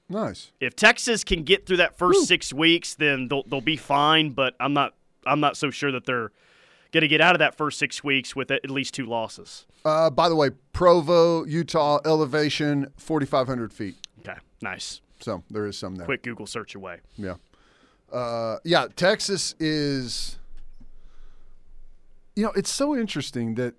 Nice. 0.10 0.52
If 0.60 0.76
Texas 0.76 1.24
can 1.24 1.44
get 1.44 1.66
through 1.66 1.78
that 1.78 1.98
first 1.98 2.28
six 2.28 2.54
weeks, 2.54 2.96
then 2.96 3.28
they'll 3.28 3.44
they'll 3.44 3.62
be 3.62 3.78
fine. 3.78 4.32
But 4.32 4.56
I'm 4.60 4.74
not 4.74 4.94
I'm 5.26 5.40
not 5.40 5.58
so 5.58 5.70
sure 5.70 5.92
that 5.92 6.06
they're 6.06 6.32
going 6.92 7.02
to 7.02 7.08
get 7.08 7.22
out 7.22 7.36
of 7.36 7.40
that 7.40 7.56
first 7.56 7.78
six 7.78 8.04
weeks 8.04 8.36
with 8.36 8.50
at 8.50 8.70
least 8.70 8.94
two 8.94 9.06
losses. 9.06 9.66
Uh, 9.84 10.10
by 10.10 10.30
the 10.30 10.36
way, 10.36 10.50
Provo, 10.74 11.46
Utah, 11.46 12.00
elevation 12.06 12.92
4,500 12.98 13.74
feet. 13.74 13.96
Okay, 14.20 14.38
nice. 14.62 15.02
So 15.20 15.44
there 15.50 15.66
is 15.66 15.78
some 15.78 15.96
there. 15.96 16.06
Quick 16.06 16.24
Google 16.24 16.48
search 16.48 16.76
away. 16.76 17.00
Yeah. 17.18 17.36
Uh, 18.12 18.58
yeah, 18.64 18.88
Texas 18.96 19.56
is. 19.60 20.38
You 22.36 22.44
know, 22.44 22.52
it's 22.56 22.72
so 22.72 22.96
interesting 22.96 23.56
that. 23.56 23.74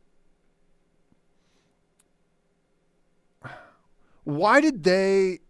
Why 4.25 4.61
did 4.61 4.85
they. 4.85 5.41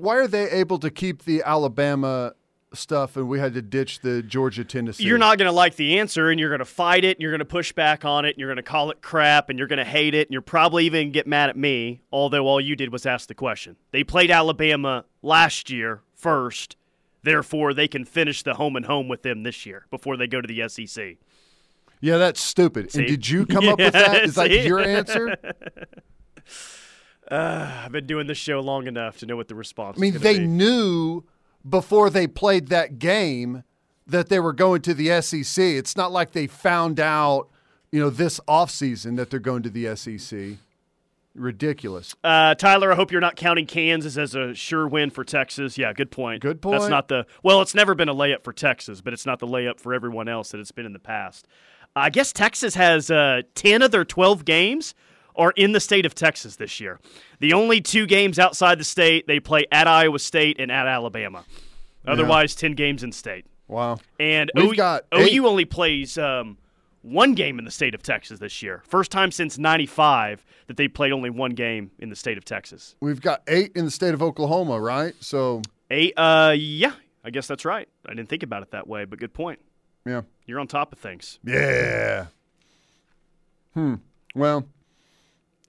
Why 0.00 0.16
are 0.16 0.26
they 0.26 0.50
able 0.50 0.78
to 0.78 0.90
keep 0.90 1.24
the 1.24 1.42
Alabama 1.44 2.34
stuff 2.72 3.16
and 3.16 3.28
we 3.28 3.38
had 3.40 3.54
to 3.54 3.62
ditch 3.62 4.00
the 4.00 4.22
Georgia 4.22 4.64
Tennessee? 4.64 5.04
You're 5.04 5.18
not 5.18 5.38
going 5.38 5.46
to 5.46 5.52
like 5.52 5.76
the 5.76 5.98
answer, 5.98 6.30
and 6.30 6.40
you're 6.40 6.48
going 6.48 6.60
to 6.60 6.64
fight 6.64 7.04
it, 7.04 7.16
and 7.16 7.22
you're 7.22 7.32
going 7.32 7.40
to 7.40 7.44
push 7.44 7.72
back 7.72 8.04
on 8.04 8.24
it, 8.24 8.30
and 8.30 8.38
you're 8.38 8.48
going 8.48 8.56
to 8.56 8.62
call 8.62 8.90
it 8.90 9.02
crap, 9.02 9.50
and 9.50 9.58
you're 9.58 9.68
going 9.68 9.78
to 9.78 9.84
hate 9.84 10.14
it, 10.14 10.28
and 10.28 10.32
you're 10.32 10.42
probably 10.42 10.86
even 10.86 11.12
get 11.12 11.26
mad 11.26 11.50
at 11.50 11.56
me. 11.56 12.00
Although 12.12 12.46
all 12.46 12.60
you 12.60 12.76
did 12.76 12.92
was 12.92 13.06
ask 13.06 13.28
the 13.28 13.34
question. 13.34 13.76
They 13.90 14.04
played 14.04 14.30
Alabama 14.30 15.04
last 15.22 15.70
year 15.70 16.02
first, 16.14 16.76
therefore 17.22 17.74
they 17.74 17.88
can 17.88 18.04
finish 18.04 18.42
the 18.42 18.54
home 18.54 18.76
and 18.76 18.86
home 18.86 19.08
with 19.08 19.22
them 19.22 19.42
this 19.42 19.66
year 19.66 19.86
before 19.90 20.16
they 20.16 20.26
go 20.26 20.40
to 20.40 20.48
the 20.48 20.68
SEC. 20.68 21.16
Yeah, 22.00 22.16
that's 22.16 22.40
stupid. 22.40 22.92
See? 22.92 23.00
And 23.00 23.08
did 23.08 23.28
you 23.28 23.44
come 23.44 23.68
up 23.68 23.78
with 23.78 23.92
that? 23.92 24.24
Is 24.24 24.34
that 24.36 24.50
your 24.50 24.80
answer? 24.80 25.36
I've 27.36 27.92
been 27.92 28.06
doing 28.06 28.26
this 28.26 28.38
show 28.38 28.60
long 28.60 28.86
enough 28.86 29.18
to 29.18 29.26
know 29.26 29.36
what 29.36 29.48
the 29.48 29.54
response. 29.54 29.98
I 29.98 30.00
mean, 30.00 30.18
they 30.18 30.38
be. 30.38 30.46
knew 30.46 31.24
before 31.68 32.10
they 32.10 32.26
played 32.26 32.68
that 32.68 32.98
game 32.98 33.64
that 34.06 34.28
they 34.28 34.40
were 34.40 34.52
going 34.52 34.82
to 34.82 34.94
the 34.94 35.20
SEC. 35.22 35.62
It's 35.62 35.96
not 35.96 36.12
like 36.12 36.32
they 36.32 36.46
found 36.46 36.98
out, 36.98 37.48
you 37.92 38.00
know, 38.00 38.10
this 38.10 38.40
offseason 38.48 39.16
that 39.16 39.30
they're 39.30 39.40
going 39.40 39.62
to 39.62 39.70
the 39.70 39.94
SEC. 39.96 40.58
Ridiculous. 41.34 42.14
Uh, 42.24 42.56
Tyler, 42.56 42.92
I 42.92 42.96
hope 42.96 43.12
you're 43.12 43.20
not 43.20 43.36
counting 43.36 43.66
Kansas 43.66 44.16
as 44.16 44.34
a 44.34 44.52
sure 44.52 44.88
win 44.88 45.10
for 45.10 45.22
Texas. 45.22 45.78
Yeah, 45.78 45.92
good 45.92 46.10
point. 46.10 46.42
Good 46.42 46.60
point. 46.60 46.80
That's 46.80 46.90
not 46.90 47.06
the 47.06 47.24
well. 47.44 47.62
It's 47.62 47.74
never 47.74 47.94
been 47.94 48.08
a 48.08 48.14
layup 48.14 48.42
for 48.42 48.52
Texas, 48.52 49.00
but 49.00 49.12
it's 49.12 49.24
not 49.24 49.38
the 49.38 49.46
layup 49.46 49.78
for 49.78 49.94
everyone 49.94 50.28
else 50.28 50.50
that 50.50 50.58
it's 50.58 50.72
been 50.72 50.86
in 50.86 50.92
the 50.92 50.98
past. 50.98 51.46
I 51.94 52.10
guess 52.10 52.32
Texas 52.32 52.74
has 52.74 53.12
uh, 53.12 53.42
ten 53.54 53.80
of 53.80 53.92
their 53.92 54.04
twelve 54.04 54.44
games 54.44 54.92
are 55.36 55.52
in 55.56 55.72
the 55.72 55.80
state 55.80 56.06
of 56.06 56.14
Texas 56.14 56.56
this 56.56 56.80
year. 56.80 56.98
The 57.38 57.52
only 57.52 57.80
two 57.80 58.06
games 58.06 58.38
outside 58.38 58.78
the 58.78 58.84
state 58.84 59.26
they 59.26 59.40
play 59.40 59.66
at 59.72 59.86
Iowa 59.86 60.18
State 60.18 60.56
and 60.58 60.70
at 60.70 60.86
Alabama. 60.86 61.44
Otherwise, 62.06 62.54
ten 62.54 62.72
games 62.72 63.02
in 63.02 63.12
state. 63.12 63.46
Wow. 63.68 63.98
And 64.18 64.50
We've 64.54 64.72
OU, 64.72 64.74
got 64.74 65.04
eight- 65.12 65.34
OU 65.34 65.46
only 65.46 65.64
plays 65.64 66.18
um, 66.18 66.58
one 67.02 67.34
game 67.34 67.58
in 67.58 67.64
the 67.64 67.70
state 67.70 67.94
of 67.94 68.02
Texas 68.02 68.40
this 68.40 68.62
year. 68.62 68.82
First 68.86 69.10
time 69.12 69.30
since 69.30 69.58
'95 69.58 70.44
that 70.66 70.76
they 70.76 70.88
played 70.88 71.12
only 71.12 71.30
one 71.30 71.52
game 71.52 71.90
in 71.98 72.08
the 72.10 72.16
state 72.16 72.36
of 72.38 72.44
Texas. 72.44 72.96
We've 73.00 73.20
got 73.20 73.42
eight 73.48 73.72
in 73.76 73.84
the 73.84 73.90
state 73.90 74.14
of 74.14 74.22
Oklahoma, 74.22 74.80
right? 74.80 75.14
So, 75.20 75.62
Eight, 75.90 76.14
uh, 76.16 76.54
yeah, 76.56 76.92
I 77.24 77.30
guess 77.30 77.46
that's 77.48 77.64
right. 77.64 77.88
I 78.06 78.14
didn't 78.14 78.28
think 78.28 78.42
about 78.44 78.62
it 78.62 78.70
that 78.70 78.86
way, 78.86 79.04
but 79.04 79.18
good 79.18 79.34
point. 79.34 79.58
yeah. 80.06 80.22
You're 80.46 80.58
on 80.60 80.66
top 80.68 80.92
of 80.92 80.98
things. 80.98 81.38
Yeah. 81.44 82.26
Hmm. 83.74 83.94
Well, 84.34 84.66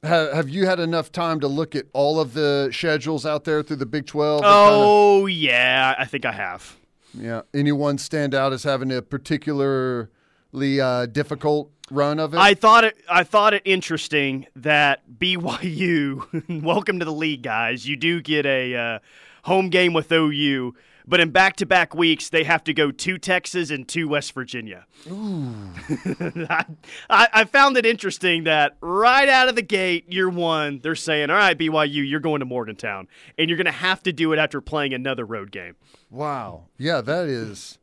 ha- 0.04 0.34
have 0.34 0.50
you 0.50 0.66
had 0.66 0.80
enough 0.80 1.12
time 1.12 1.40
to 1.40 1.48
look 1.48 1.76
at 1.76 1.86
all 1.94 2.20
of 2.20 2.34
the 2.34 2.70
schedules 2.74 3.26
out 3.26 3.44
there 3.44 3.62
through 3.64 3.78
the 3.78 3.86
Big 3.86 4.06
12? 4.06 4.42
that 4.42 4.48
kinda- 4.48 4.54
Oh 4.86 5.26
yeah, 5.28 5.96
I 5.98 6.06
think 6.06 6.26
I 6.26 6.32
have. 6.32 6.78
yeah. 7.14 7.42
Anyone 7.54 7.98
stand 7.98 8.34
out 8.34 8.54
as 8.54 8.64
having 8.64 8.92
a 8.92 9.02
particularly 9.02 10.80
uh, 10.82 11.06
difficult 11.08 11.72
run 11.92 12.20
of 12.20 12.34
it? 12.34 12.38
I 12.40 12.54
thought 12.54 12.84
it. 12.84 12.98
I 13.10 13.24
thought 13.24 13.54
it 13.54 13.62
interesting 13.66 14.48
that 14.56 15.02
BYU. 15.20 16.62
welcome 16.64 17.00
to 17.00 17.06
the 17.06 17.12
league, 17.14 17.44
guys. 17.44 17.88
You 17.88 17.96
do 17.98 18.22
get 18.22 18.46
a 18.46 18.76
uh, 18.76 19.00
home 19.44 19.70
game 19.70 19.94
with 19.94 20.12
OU, 20.12 20.74
but 21.12 21.20
in 21.20 21.30
back-to-back 21.30 21.94
weeks 21.94 22.30
they 22.30 22.46
have 22.46 22.64
to 22.64 22.74
go 22.74 22.90
to 22.90 23.18
Texas 23.18 23.70
and 23.70 23.86
to 23.90 24.06
West 24.06 24.32
Virginia. 24.32 24.86
I, 25.12 26.66
I 27.10 27.28
I 27.34 27.44
found 27.44 27.76
it 27.76 27.86
interesting 27.86 28.46
that 28.46 28.78
right 28.80 29.28
out 29.28 29.50
of 29.50 29.56
the 29.56 29.62
gate, 29.62 30.12
year 30.12 30.30
one, 30.30 30.80
they're 30.82 30.96
saying, 30.96 31.30
"All 31.30 31.36
right, 31.36 31.58
BYU, 31.58 32.10
you're 32.10 32.22
going 32.22 32.40
to 32.40 32.46
Morgantown, 32.46 33.10
and 33.38 33.50
you're 33.50 33.58
going 33.58 33.66
to 33.66 33.72
have 33.72 34.02
to 34.04 34.14
do 34.14 34.32
it 34.32 34.40
after 34.40 34.62
playing 34.62 34.94
another 34.94 35.26
road 35.26 35.52
game." 35.52 35.76
Wow. 36.10 36.68
Yeah, 36.78 37.02
that 37.02 37.28
is. 37.28 37.78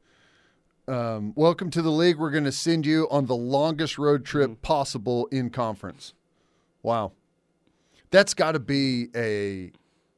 Um, 0.88 1.34
welcome 1.36 1.70
to 1.72 1.82
the 1.82 1.90
league. 1.90 2.16
We're 2.16 2.30
going 2.30 2.44
to 2.44 2.52
send 2.52 2.86
you 2.86 3.06
on 3.10 3.26
the 3.26 3.36
longest 3.36 3.98
road 3.98 4.24
trip 4.24 4.62
possible 4.62 5.26
in 5.26 5.50
conference. 5.50 6.14
Wow. 6.82 7.12
That's 8.10 8.32
got 8.32 8.52
to 8.52 8.58
be 8.58 9.08
a 9.14 9.72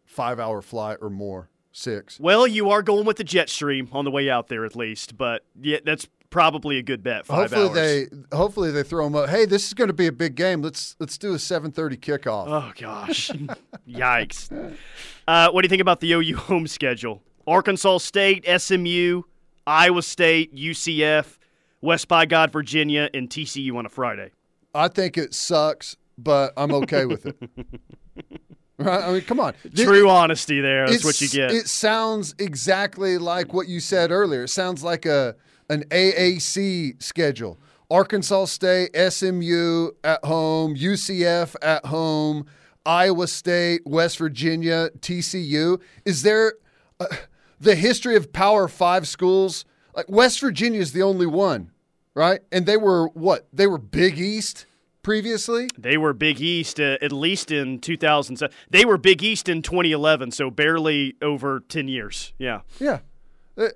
five 0.05 0.39
hour 0.39 0.63
flight 0.63 0.99
or 1.01 1.11
more. 1.11 1.50
Six. 1.73 2.19
Well, 2.19 2.47
you 2.47 2.71
are 2.71 2.83
going 2.83 3.05
with 3.05 3.17
the 3.17 3.25
jet 3.25 3.49
stream 3.49 3.89
on 3.93 4.05
the 4.05 4.11
way 4.11 4.29
out 4.29 4.49
there, 4.49 4.65
at 4.65 4.75
least, 4.75 5.17
but 5.17 5.45
yeah, 5.61 5.79
that's 5.85 6.09
probably 6.31 6.79
a 6.79 6.83
good 6.83 7.03
bet. 7.03 7.27
Hopefully 7.27 7.67
hours. 7.69 7.75
they 7.75 8.37
hopefully 8.37 8.71
they 8.71 8.83
throw 8.83 9.05
them 9.05 9.17
up. 9.17 9.29
Hey, 9.29 9.45
this 9.45 9.67
is 9.67 9.75
going 9.75 9.89
to 9.89 9.95
be 9.95 10.07
a 10.07 10.13
big 10.13 10.35
game. 10.35 10.63
Let's 10.63 10.97
let's 10.99 11.19
do 11.19 11.35
a 11.35 11.39
seven 11.39 11.71
thirty 11.71 11.97
kickoff. 11.97 12.47
Oh 12.49 12.73
gosh, 12.81 13.31
yikes! 13.89 14.51
Uh, 15.29 15.51
what 15.51 15.63
do 15.63 15.67
you 15.67 15.71
think 15.71 15.83
about 15.83 16.01
the 16.01 16.13
OU 16.13 16.37
home 16.37 16.67
schedule? 16.67 17.23
Arkansas 17.47 17.99
State, 17.99 18.45
SMU, 18.61 19.23
Iowa 19.67 20.03
State, 20.03 20.55
UCF, 20.55 21.39
West 21.81 22.09
by 22.09 22.27
God, 22.27 22.53
Virginia, 22.53 23.11
and 23.15 23.29
TCU 23.29 23.77
on 23.77 23.87
a 23.87 23.89
Friday. 23.89 24.31
I 24.75 24.89
think 24.89 25.19
it 25.19 25.35
sucks, 25.35 25.97
but 26.19 26.53
I'm 26.57 26.73
okay 26.73 27.07
with 27.07 27.27
it. 27.27 27.37
right? 28.81 29.05
I 29.05 29.13
mean, 29.13 29.23
come 29.23 29.41
on. 29.41 29.55
This- 29.65 29.87
True 29.87 30.09
honesty 30.09 30.61
there. 30.61 30.89
That's 30.89 31.05
what 31.05 31.21
you 31.21 31.29
get. 31.29 31.51
It 31.53 31.69
sounds 31.69 32.35
exactly 32.39 33.19
like 33.19 33.53
what 33.53 33.69
you 33.69 33.81
said 33.81 34.11
earlier. 34.11 34.45
It 34.45 34.49
sounds 34.49 34.83
like 34.83 35.07
a 35.07 35.37
an 35.69 35.85
AAC 35.91 37.01
schedule. 37.03 37.59
Arkansas 37.91 38.45
State, 38.47 38.91
SMU 38.97 39.91
at 40.05 40.25
home, 40.25 40.77
UCF 40.77 41.57
at 41.63 41.87
home, 41.87 42.47
Iowa 42.87 43.27
State, 43.27 43.83
West 43.85 44.19
Virginia, 44.19 44.91
TCU. 45.01 45.81
Is 46.05 46.23
there 46.23 46.55
uh, 47.01 47.07
the 47.61 47.75
history 47.75 48.15
of 48.17 48.33
Power 48.33 48.69
5 48.69 49.09
schools? 49.09 49.65
Like 49.95 50.09
West 50.09 50.41
Virginia 50.41 50.81
is 50.81 50.93
the 50.93 51.03
only 51.03 51.27
one, 51.27 51.73
right? 52.15 52.41
And 52.53 52.65
they 52.65 52.77
were 52.77 53.09
what? 53.09 53.49
They 53.53 53.67
were 53.67 53.79
Big 53.79 54.19
East 54.19 54.67
previously? 55.03 55.69
They 55.79 55.97
were 55.97 56.13
Big 56.13 56.41
East 56.41 56.81
uh, 56.81 56.99
at 57.03 57.13
least 57.13 57.51
in 57.51 57.79
2007. 57.79 58.55
They 58.69 58.85
were 58.85 58.99
Big 58.99 59.23
East 59.23 59.49
in 59.49 59.63
2011, 59.63 60.33
so 60.33 60.51
barely 60.51 61.15
over 61.23 61.61
10 61.61 61.89
years. 61.89 62.33
Yeah. 62.39 62.61
Yeah. 62.79 63.01
Uh, 63.57 63.69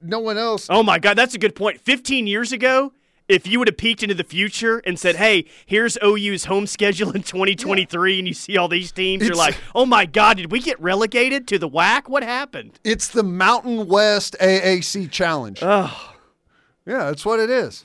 no 0.00 0.18
one 0.18 0.36
else 0.36 0.66
Oh 0.68 0.82
my 0.82 0.98
God, 0.98 1.16
that's 1.16 1.34
a 1.34 1.38
good 1.38 1.54
point. 1.54 1.80
15 1.80 2.26
years 2.26 2.52
ago, 2.52 2.92
if 3.26 3.46
you 3.46 3.58
would 3.58 3.68
have 3.68 3.78
peeked 3.78 4.02
into 4.02 4.14
the 4.14 4.24
future 4.24 4.82
and 4.84 4.98
said, 4.98 5.16
"Hey, 5.16 5.46
here's 5.64 5.96
OU's 6.04 6.44
home 6.44 6.66
schedule 6.76 7.10
in 7.12 7.22
2023," 7.22 8.18
and 8.18 8.28
you 8.28 8.34
see 8.34 8.58
all 8.58 8.68
these 8.68 8.92
teams, 8.92 9.26
you're 9.26 9.34
like, 9.34 9.56
"Oh 9.74 9.86
my 9.86 10.04
God, 10.04 10.36
did 10.36 10.52
we 10.52 10.60
get 10.60 10.78
relegated 10.80 11.48
to 11.48 11.58
the 11.58 11.68
WAC? 11.68 12.08
What 12.08 12.22
happened?" 12.22 12.78
It's 12.84 13.08
the 13.08 13.22
Mountain 13.22 13.88
West 13.88 14.36
AAC 14.40 15.10
Challenge. 15.10 15.60
Oh, 15.62 16.12
Yeah, 16.86 17.04
that's 17.06 17.24
what 17.24 17.40
it 17.40 17.48
is. 17.48 17.84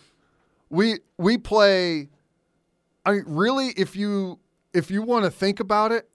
We 0.69 0.99
we 1.17 1.37
play. 1.37 2.09
I 3.05 3.13
mean, 3.13 3.23
really, 3.27 3.69
if 3.69 3.95
you 3.95 4.39
if 4.73 4.91
you 4.91 5.01
want 5.01 5.25
to 5.25 5.31
think 5.31 5.59
about 5.59 5.91
it, 5.91 6.09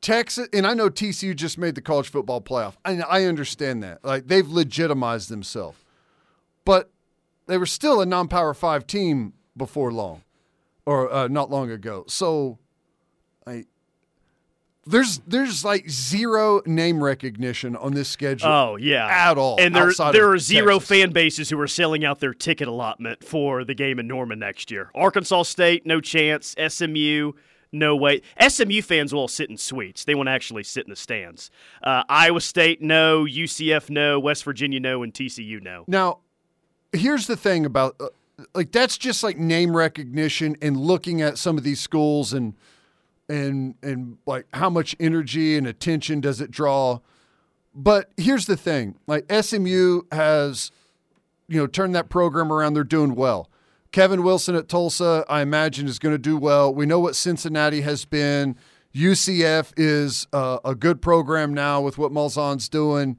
Texas 0.00 0.48
and 0.52 0.66
I 0.66 0.74
know 0.74 0.90
TCU 0.90 1.34
just 1.34 1.58
made 1.58 1.74
the 1.74 1.80
college 1.80 2.08
football 2.08 2.40
playoff. 2.40 2.74
I 2.84 3.24
understand 3.24 3.82
that. 3.82 4.04
Like 4.04 4.26
they've 4.26 4.48
legitimized 4.48 5.28
themselves, 5.28 5.78
but 6.64 6.90
they 7.46 7.56
were 7.58 7.66
still 7.66 8.00
a 8.00 8.06
non-power 8.06 8.54
five 8.54 8.86
team 8.86 9.32
before 9.56 9.92
long, 9.92 10.22
or 10.86 11.12
uh, 11.12 11.28
not 11.28 11.50
long 11.50 11.70
ago. 11.70 12.04
So, 12.08 12.58
I. 13.46 13.64
There's 14.84 15.18
there's 15.26 15.64
like 15.64 15.88
zero 15.88 16.60
name 16.66 17.02
recognition 17.04 17.76
on 17.76 17.94
this 17.94 18.08
schedule. 18.08 18.48
oh 18.48 18.76
yeah, 18.76 19.06
At 19.06 19.38
all, 19.38 19.56
And 19.60 19.74
there 19.74 19.92
there 20.12 20.30
are 20.30 20.38
zero 20.38 20.78
Texas. 20.80 20.88
fan 20.88 21.10
bases 21.12 21.50
who 21.50 21.60
are 21.60 21.68
selling 21.68 22.04
out 22.04 22.18
their 22.18 22.34
ticket 22.34 22.66
allotment 22.66 23.22
for 23.24 23.64
the 23.64 23.74
game 23.74 24.00
in 24.00 24.08
Norman 24.08 24.40
next 24.40 24.70
year. 24.72 24.90
Arkansas 24.94 25.44
State, 25.44 25.86
no 25.86 26.00
chance. 26.00 26.56
SMU. 26.68 27.32
No 27.74 27.96
way. 27.96 28.20
SMU 28.46 28.82
fans 28.82 29.14
will 29.14 29.20
all 29.20 29.28
sit 29.28 29.48
in 29.48 29.56
suites. 29.56 30.04
They 30.04 30.14
won't 30.14 30.28
actually 30.28 30.62
sit 30.64 30.84
in 30.84 30.90
the 30.90 30.96
stands. 30.96 31.50
Uh, 31.82 32.02
Iowa 32.08 32.40
State, 32.42 32.82
no. 32.82 33.24
UCF, 33.24 33.88
no. 33.88 34.20
West 34.20 34.44
Virginia, 34.44 34.78
no. 34.78 35.02
And 35.02 35.14
TCU, 35.14 35.62
no. 35.62 35.84
Now, 35.86 36.18
here's 36.92 37.26
the 37.28 37.36
thing 37.36 37.64
about 37.64 37.96
uh, 37.98 38.08
like 38.54 38.72
that's 38.72 38.98
just 38.98 39.22
like 39.22 39.38
name 39.38 39.74
recognition 39.76 40.56
and 40.60 40.76
looking 40.76 41.22
at 41.22 41.38
some 41.38 41.56
of 41.56 41.64
these 41.64 41.80
schools 41.80 42.32
and 42.34 42.54
and 43.28 43.74
and 43.82 44.18
like 44.26 44.46
how 44.52 44.70
much 44.70 44.94
energy 45.00 45.56
and 45.56 45.66
attention 45.66 46.20
does 46.20 46.40
it 46.40 46.50
draw. 46.50 47.00
But 47.74 48.10
here's 48.16 48.46
the 48.46 48.56
thing, 48.56 48.96
like 49.06 49.30
SMU 49.32 50.02
has 50.12 50.70
you 51.48 51.58
know 51.58 51.66
turned 51.66 51.94
that 51.94 52.08
program 52.08 52.52
around. 52.52 52.74
They're 52.74 52.84
doing 52.84 53.14
well. 53.14 53.50
Kevin 53.92 54.22
Wilson 54.22 54.54
at 54.54 54.68
Tulsa, 54.68 55.24
I 55.28 55.42
imagine, 55.42 55.86
is 55.86 55.98
going 55.98 56.14
to 56.14 56.18
do 56.18 56.38
well. 56.38 56.74
We 56.74 56.86
know 56.86 56.98
what 56.98 57.14
Cincinnati 57.14 57.82
has 57.82 58.06
been. 58.06 58.56
UCF 58.94 59.72
is 59.76 60.26
uh, 60.32 60.58
a 60.64 60.74
good 60.74 61.02
program 61.02 61.52
now 61.52 61.80
with 61.80 61.98
what 61.98 62.10
Malzahn's 62.10 62.68
doing. 62.68 63.18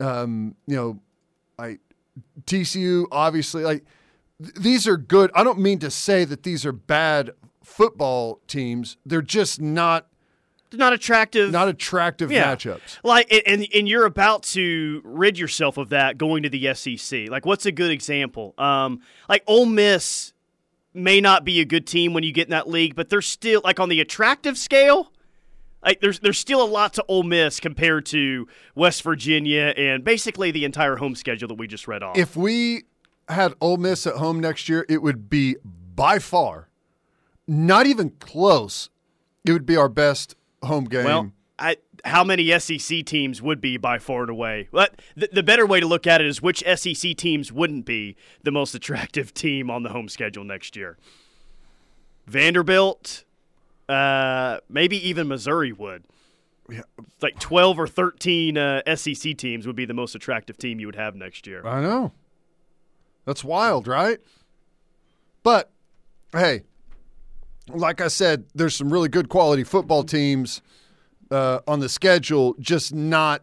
Um, 0.00 0.54
you 0.66 0.76
know, 0.76 1.00
I 1.58 1.78
TCU 2.46 3.06
obviously 3.10 3.62
like 3.62 3.84
th- 4.42 4.54
these 4.54 4.86
are 4.86 4.96
good. 4.96 5.30
I 5.34 5.44
don't 5.44 5.58
mean 5.58 5.78
to 5.80 5.90
say 5.90 6.24
that 6.24 6.42
these 6.42 6.66
are 6.66 6.72
bad 6.72 7.30
football 7.64 8.40
teams. 8.46 8.96
They're 9.04 9.22
just 9.22 9.60
not 9.60 10.06
Not 10.72 10.92
attractive. 10.92 11.50
not 11.50 11.68
attractive 11.68 12.30
Yeah. 12.32 12.54
matchups. 12.54 12.98
Like, 13.02 13.32
and 13.46 13.66
and 13.74 13.88
you're 13.88 14.06
about 14.06 14.42
to 14.54 15.00
rid 15.04 15.38
yourself 15.38 15.76
of 15.76 15.88
that 15.90 16.18
going 16.18 16.42
to 16.44 16.48
the 16.48 16.74
SEC. 16.74 17.28
Like, 17.28 17.46
what's 17.46 17.66
a 17.66 17.72
good 17.72 17.90
example? 17.90 18.54
Um, 18.58 19.00
like 19.28 19.42
Ole 19.46 19.66
Miss 19.66 20.32
may 20.92 21.20
not 21.20 21.44
be 21.44 21.60
a 21.60 21.64
good 21.64 21.86
team 21.86 22.12
when 22.14 22.22
you 22.22 22.32
get 22.32 22.46
in 22.46 22.50
that 22.52 22.68
league, 22.68 22.94
but 22.94 23.08
they're 23.08 23.22
still 23.22 23.60
like 23.64 23.80
on 23.80 23.88
the 23.88 24.00
attractive 24.00 24.56
scale. 24.58 25.10
Like, 25.84 26.00
there's 26.00 26.20
there's 26.20 26.38
still 26.38 26.62
a 26.62 26.66
lot 26.66 26.94
to 26.94 27.04
Ole 27.08 27.24
Miss 27.24 27.60
compared 27.60 28.06
to 28.06 28.48
West 28.74 29.02
Virginia 29.02 29.74
and 29.76 30.02
basically 30.02 30.50
the 30.50 30.64
entire 30.64 30.96
home 30.96 31.14
schedule 31.14 31.46
that 31.48 31.58
we 31.58 31.66
just 31.68 31.86
read 31.86 32.02
off. 32.02 32.16
If 32.16 32.36
we 32.36 32.84
had 33.28 33.52
Ole 33.60 33.76
Miss 33.76 34.06
at 34.06 34.14
home 34.14 34.40
next 34.40 34.68
year, 34.68 34.86
it 34.88 35.02
would 35.02 35.28
be 35.28 35.56
by 35.94 36.18
far, 36.18 36.68
not 37.46 37.86
even 37.86 38.10
close. 38.10 38.90
It 39.44 39.52
would 39.52 39.66
be 39.66 39.76
our 39.76 39.88
best 39.88 40.36
home 40.62 40.84
game. 40.84 41.04
Well, 41.04 41.32
I, 41.58 41.76
how 42.04 42.24
many 42.24 42.58
SEC 42.58 43.04
teams 43.04 43.40
would 43.40 43.60
be 43.60 43.76
by 43.76 43.98
far 43.98 44.22
and 44.22 44.30
away? 44.30 44.68
But 44.72 45.00
the, 45.16 45.28
the 45.32 45.42
better 45.42 45.66
way 45.66 45.80
to 45.80 45.86
look 45.86 46.06
at 46.06 46.20
it 46.20 46.26
is 46.26 46.42
which 46.42 46.62
SEC 46.76 47.16
teams 47.16 47.52
wouldn't 47.52 47.84
be 47.84 48.16
the 48.42 48.50
most 48.50 48.74
attractive 48.74 49.34
team 49.34 49.70
on 49.70 49.82
the 49.82 49.90
home 49.90 50.08
schedule 50.08 50.44
next 50.44 50.76
year. 50.76 50.96
Vanderbilt, 52.26 53.24
uh, 53.88 54.58
maybe 54.68 54.96
even 55.08 55.28
Missouri 55.28 55.72
would. 55.72 56.04
Yeah. 56.70 56.80
Like 57.20 57.38
12 57.38 57.78
or 57.78 57.86
13 57.86 58.56
uh, 58.56 58.96
SEC 58.96 59.36
teams 59.36 59.66
would 59.66 59.76
be 59.76 59.84
the 59.84 59.94
most 59.94 60.14
attractive 60.14 60.56
team 60.56 60.80
you 60.80 60.86
would 60.86 60.96
have 60.96 61.14
next 61.14 61.46
year. 61.46 61.66
I 61.66 61.82
know. 61.82 62.12
That's 63.26 63.44
wild, 63.44 63.86
right? 63.86 64.18
But 65.42 65.70
hey, 66.32 66.62
like 67.68 68.00
I 68.00 68.08
said, 68.08 68.44
there's 68.54 68.74
some 68.74 68.92
really 68.92 69.08
good 69.08 69.28
quality 69.28 69.64
football 69.64 70.02
teams 70.02 70.62
uh, 71.30 71.60
on 71.66 71.80
the 71.80 71.88
schedule, 71.88 72.54
just 72.60 72.94
not 72.94 73.42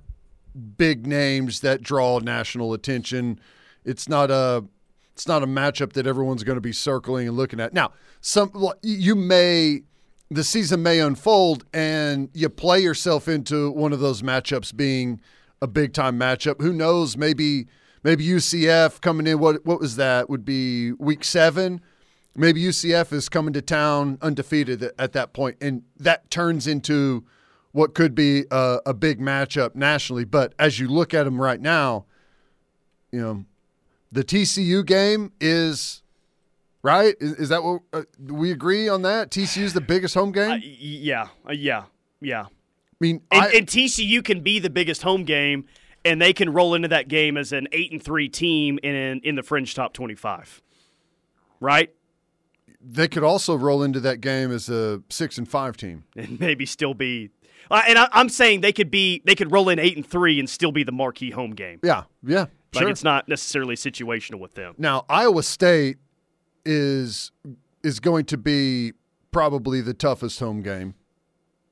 big 0.77 1.07
names 1.07 1.61
that 1.61 1.81
draw 1.81 2.19
national 2.19 2.73
attention. 2.73 3.39
It's 3.85 4.07
not 4.07 4.29
a 4.29 4.65
it's 5.13 5.27
not 5.27 5.43
a 5.43 5.47
matchup 5.47 5.93
that 5.93 6.07
everyone's 6.07 6.43
going 6.43 6.55
to 6.55 6.61
be 6.61 6.71
circling 6.73 7.27
and 7.27 7.37
looking 7.37 7.59
at. 7.59 7.73
Now, 7.73 7.91
some 8.21 8.51
you 8.81 9.15
may 9.15 9.81
the 10.29 10.43
season 10.43 10.81
may 10.81 10.99
unfold 10.99 11.65
and 11.73 12.29
you 12.33 12.47
play 12.49 12.79
yourself 12.79 13.27
into 13.27 13.69
one 13.71 13.91
of 13.91 13.99
those 13.99 14.21
matchups 14.21 14.75
being 14.75 15.19
a 15.61 15.67
big 15.67 15.93
time 15.93 16.17
matchup. 16.17 16.61
Who 16.61 16.73
knows? 16.73 17.17
Maybe 17.17 17.67
maybe 18.03 18.25
UCF 18.25 19.01
coming 19.01 19.27
in. 19.27 19.39
What 19.39 19.65
what 19.65 19.79
was 19.79 19.95
that? 19.97 20.29
Would 20.29 20.45
be 20.45 20.93
week 20.93 21.23
seven. 21.23 21.81
Maybe 22.35 22.61
UCF 22.63 23.11
is 23.11 23.27
coming 23.27 23.53
to 23.53 23.61
town 23.61 24.17
undefeated 24.21 24.81
at, 24.83 24.93
at 24.97 25.13
that 25.13 25.33
point, 25.33 25.57
and 25.59 25.83
that 25.97 26.31
turns 26.31 26.65
into 26.65 27.25
what 27.71 27.93
could 27.93 28.15
be 28.15 28.45
a, 28.51 28.79
a 28.85 28.93
big 28.93 29.19
matchup 29.19 29.75
nationally. 29.75 30.25
But 30.25 30.53
as 30.57 30.79
you 30.79 30.87
look 30.87 31.13
at 31.13 31.23
them 31.23 31.41
right 31.41 31.59
now, 31.59 32.05
you 33.11 33.19
know, 33.21 33.45
the 34.11 34.23
TCU 34.23 34.85
game 34.85 35.31
is 35.39 36.03
right. 36.83 37.15
Is, 37.19 37.33
is 37.33 37.49
that 37.49 37.63
what 37.63 37.81
uh, 37.93 38.03
we 38.19 38.51
agree 38.51 38.87
on? 38.87 39.01
That 39.01 39.29
TCU 39.29 39.63
is 39.63 39.73
the 39.73 39.81
biggest 39.81 40.13
home 40.13 40.31
game. 40.31 40.51
Uh, 40.51 40.57
yeah, 40.61 41.27
uh, 41.47 41.51
yeah, 41.51 41.83
yeah. 42.19 42.43
I 42.43 42.47
mean, 42.99 43.21
And, 43.31 43.41
I, 43.41 43.49
and 43.49 43.67
TCU 43.67 44.23
can 44.23 44.41
be 44.41 44.59
the 44.59 44.69
biggest 44.69 45.01
home 45.01 45.23
game, 45.23 45.65
and 46.05 46.21
they 46.21 46.33
can 46.33 46.51
roll 46.53 46.75
into 46.75 46.87
that 46.89 47.07
game 47.07 47.35
as 47.37 47.51
an 47.51 47.67
eight 47.71 47.91
and 47.91 48.01
three 48.01 48.29
team 48.29 48.79
in 48.83 49.21
in 49.23 49.35
the 49.35 49.43
fringe 49.43 49.75
top 49.75 49.93
twenty 49.93 50.15
five, 50.15 50.61
right? 51.59 51.93
They 52.83 53.07
could 53.07 53.23
also 53.23 53.55
roll 53.55 53.83
into 53.83 53.99
that 54.01 54.21
game 54.21 54.51
as 54.51 54.69
a 54.69 55.01
six 55.09 55.37
and 55.37 55.47
five 55.47 55.77
team. 55.77 56.03
And 56.15 56.39
maybe 56.39 56.65
still 56.65 56.93
be. 56.93 57.29
And 57.69 57.97
I, 57.97 58.09
I'm 58.11 58.27
saying 58.29 58.61
they 58.61 58.73
could 58.73 58.91
be 58.91 59.21
they 59.25 59.35
could 59.35 59.51
roll 59.51 59.69
in 59.69 59.79
eight 59.79 59.95
and 59.95 60.05
three 60.05 60.39
and 60.39 60.49
still 60.49 60.71
be 60.71 60.83
the 60.83 60.91
marquee 60.91 61.31
home 61.31 61.51
game. 61.51 61.79
Yeah, 61.83 62.03
yeah, 62.23 62.45
Like 62.73 62.81
sure. 62.83 62.89
it's 62.89 63.03
not 63.03 63.29
necessarily 63.29 63.75
situational 63.75 64.39
with 64.39 64.55
them. 64.55 64.75
Now 64.77 65.05
Iowa 65.09 65.43
State 65.43 65.97
is 66.65 67.31
is 67.83 67.99
going 67.99 68.25
to 68.25 68.37
be 68.37 68.93
probably 69.31 69.81
the 69.81 69.93
toughest 69.93 70.39
home 70.39 70.61
game 70.61 70.95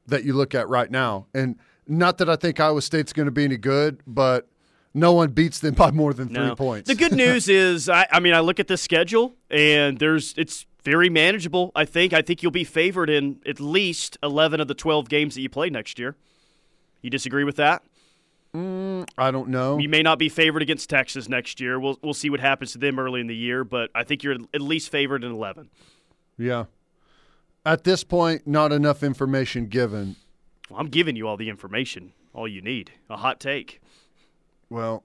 that 0.08 0.24
you 0.24 0.34
look 0.34 0.56
at 0.56 0.68
right 0.70 0.90
now, 0.90 1.28
and 1.34 1.58
not 1.88 2.18
that 2.20 2.30
I 2.30 2.36
think 2.36 2.60
Iowa 2.60 2.82
State's 2.82 3.14
going 3.14 3.26
to 3.26 3.32
be 3.32 3.44
any 3.44 3.58
good, 3.58 4.02
but 4.08 4.48
no 4.94 5.14
one 5.14 5.30
beats 5.32 5.60
them 5.60 5.76
by 5.76 5.92
more 5.92 6.14
than 6.14 6.30
three 6.30 6.56
points. 6.56 6.88
The 6.88 6.96
good 6.96 7.14
news 7.14 7.48
is, 7.50 7.90
I, 7.90 8.08
I 8.12 8.20
mean, 8.20 8.34
I 8.34 8.40
look 8.40 8.60
at 8.60 8.68
the 8.68 8.78
schedule 8.78 9.36
and 9.50 9.98
there's 10.00 10.34
it's 10.38 10.66
very 10.84 11.10
manageable. 11.10 11.72
I 11.76 11.86
think. 11.86 12.14
I 12.14 12.22
think 12.22 12.42
you'll 12.42 12.52
be 12.52 12.64
favored 12.64 13.10
in 13.10 13.42
at 13.46 13.60
least 13.60 14.18
eleven 14.24 14.60
of 14.60 14.68
the 14.68 14.74
twelve 14.74 15.10
games 15.10 15.36
that 15.36 15.42
you 15.42 15.50
play 15.50 15.70
next 15.70 16.00
year. 16.00 16.16
You 17.02 17.10
disagree 17.10 17.44
with 17.44 17.56
that? 17.58 17.84
Mm, 18.56 19.08
I 19.18 19.30
don't 19.30 19.50
know. 19.50 19.78
You 19.78 19.90
may 19.90 20.02
not 20.02 20.18
be 20.18 20.28
favored 20.28 20.64
against 20.64 20.90
Texas 20.90 21.30
next 21.30 21.60
year. 21.60 21.80
We'll 21.80 22.00
we'll 22.02 22.14
see 22.14 22.30
what 22.30 22.40
happens 22.40 22.72
to 22.72 22.78
them 22.78 23.00
early 23.00 23.22
in 23.22 23.28
the 23.28 23.36
year, 23.36 23.64
but 23.64 23.92
I 23.94 24.04
think 24.04 24.24
you're 24.24 24.34
at 24.34 24.62
least 24.62 24.90
favored 24.90 25.24
in 25.24 25.32
eleven. 25.32 25.70
Yeah. 26.38 26.66
At 27.66 27.84
this 27.84 28.04
point, 28.04 28.48
not 28.48 28.72
enough 28.72 29.04
information 29.04 29.68
given. 29.68 30.16
Well, 30.70 30.80
I'm 30.80 30.88
giving 30.88 31.16
you 31.16 31.28
all 31.28 31.38
the 31.38 31.50
information, 31.50 32.14
all 32.34 32.48
you 32.48 32.62
need. 32.62 32.92
A 33.10 33.18
hot 33.18 33.40
take. 33.40 33.82
Well, 34.70 35.04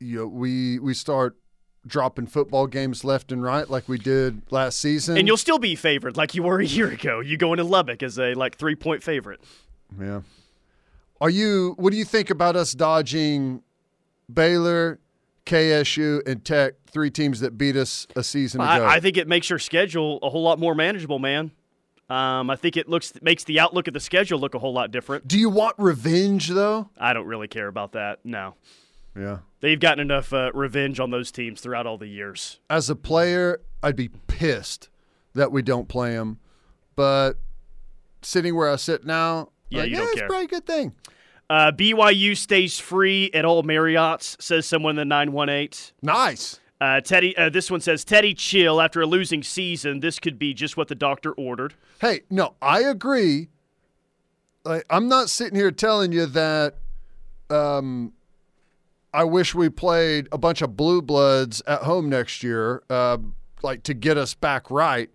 you 0.00 0.18
know, 0.18 0.26
we 0.26 0.78
we 0.78 0.94
start 0.94 1.36
dropping 1.86 2.26
football 2.26 2.66
games 2.66 3.04
left 3.04 3.30
and 3.30 3.42
right 3.42 3.68
like 3.68 3.88
we 3.88 3.98
did 3.98 4.40
last 4.50 4.78
season. 4.78 5.16
And 5.16 5.28
you'll 5.28 5.36
still 5.36 5.58
be 5.58 5.74
favored 5.74 6.16
like 6.16 6.34
you 6.34 6.42
were 6.42 6.60
a 6.60 6.64
year 6.64 6.88
ago. 6.88 7.20
You 7.20 7.36
go 7.36 7.52
into 7.52 7.64
Lubbock 7.64 8.02
as 8.02 8.18
a 8.18 8.34
like 8.34 8.56
three 8.56 8.74
point 8.74 9.02
favorite. 9.02 9.40
Yeah. 10.00 10.22
Are 11.20 11.30
you? 11.30 11.74
What 11.78 11.92
do 11.92 11.96
you 11.96 12.04
think 12.04 12.30
about 12.30 12.56
us 12.56 12.72
dodging 12.72 13.62
Baylor, 14.32 14.98
KSU, 15.46 16.26
and 16.26 16.44
Tech, 16.44 16.74
three 16.90 17.10
teams 17.10 17.40
that 17.40 17.56
beat 17.56 17.76
us 17.76 18.06
a 18.16 18.24
season 18.24 18.60
ago? 18.60 18.68
I, 18.68 18.96
I 18.96 19.00
think 19.00 19.16
it 19.16 19.28
makes 19.28 19.48
your 19.48 19.58
schedule 19.58 20.18
a 20.22 20.30
whole 20.30 20.42
lot 20.42 20.58
more 20.58 20.74
manageable, 20.74 21.18
man. 21.18 21.52
Um, 22.10 22.50
I 22.50 22.56
think 22.56 22.76
it 22.76 22.88
looks 22.88 23.12
makes 23.22 23.44
the 23.44 23.60
outlook 23.60 23.88
of 23.88 23.94
the 23.94 24.00
schedule 24.00 24.38
look 24.38 24.54
a 24.54 24.58
whole 24.58 24.74
lot 24.74 24.90
different. 24.90 25.26
do 25.26 25.38
you 25.38 25.48
want 25.48 25.74
revenge 25.78 26.48
though? 26.48 26.90
I 26.98 27.12
don't 27.14 27.26
really 27.26 27.48
care 27.48 27.66
about 27.66 27.92
that. 27.92 28.18
No, 28.24 28.56
Yeah. 29.16 29.38
they've 29.60 29.80
gotten 29.80 30.00
enough 30.00 30.32
uh, 30.32 30.50
revenge 30.52 31.00
on 31.00 31.10
those 31.10 31.32
teams 31.32 31.60
throughout 31.62 31.86
all 31.86 31.96
the 31.96 32.06
years. 32.06 32.60
As 32.68 32.90
a 32.90 32.94
player, 32.96 33.60
I'd 33.82 33.96
be 33.96 34.10
pissed 34.26 34.90
that 35.34 35.50
we 35.50 35.62
don't 35.62 35.88
play 35.88 36.10
them, 36.12 36.38
but 36.94 37.34
sitting 38.22 38.54
where 38.54 38.70
I 38.70 38.76
sit 38.76 39.04
now, 39.06 39.50
Yeah, 39.70 39.80
like, 39.80 39.90
you 39.90 39.96
don't 39.96 40.06
it's 40.08 40.14
care. 40.16 40.26
a 40.26 40.28
pretty 40.28 40.46
good 40.46 40.66
thing. 40.66 40.92
Uh, 41.50 41.72
BYU 41.72 42.36
stays 42.36 42.78
free 42.78 43.30
at 43.34 43.44
all 43.44 43.62
Marriott's, 43.62 44.36
says 44.40 44.66
someone 44.66 44.92
in 44.92 44.96
the 44.96 45.04
nine 45.04 45.32
one 45.32 45.48
eight. 45.48 45.92
Nice. 46.02 46.58
Uh, 46.84 47.00
Teddy, 47.00 47.34
uh, 47.38 47.48
this 47.48 47.70
one 47.70 47.80
says 47.80 48.04
Teddy 48.04 48.34
chill 48.34 48.78
after 48.78 49.00
a 49.00 49.06
losing 49.06 49.42
season. 49.42 50.00
This 50.00 50.18
could 50.18 50.38
be 50.38 50.52
just 50.52 50.76
what 50.76 50.88
the 50.88 50.94
doctor 50.94 51.32
ordered. 51.32 51.72
Hey, 51.98 52.20
no, 52.28 52.56
I 52.60 52.80
agree. 52.80 53.48
Like, 54.66 54.84
I'm 54.90 55.08
not 55.08 55.30
sitting 55.30 55.56
here 55.56 55.70
telling 55.70 56.12
you 56.12 56.26
that 56.26 56.74
um, 57.48 58.12
I 59.14 59.24
wish 59.24 59.54
we 59.54 59.70
played 59.70 60.28
a 60.30 60.36
bunch 60.36 60.60
of 60.60 60.76
blue 60.76 61.00
bloods 61.00 61.62
at 61.66 61.84
home 61.84 62.10
next 62.10 62.42
year, 62.42 62.82
uh, 62.90 63.16
like 63.62 63.82
to 63.84 63.94
get 63.94 64.18
us 64.18 64.34
back 64.34 64.70
right. 64.70 65.08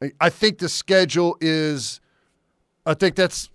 I- 0.00 0.12
I 0.20 0.30
think 0.30 0.58
the 0.58 0.68
schedule 0.68 1.36
is, 1.40 2.00
I 2.86 2.94
think 2.94 3.16
that's 3.16 3.50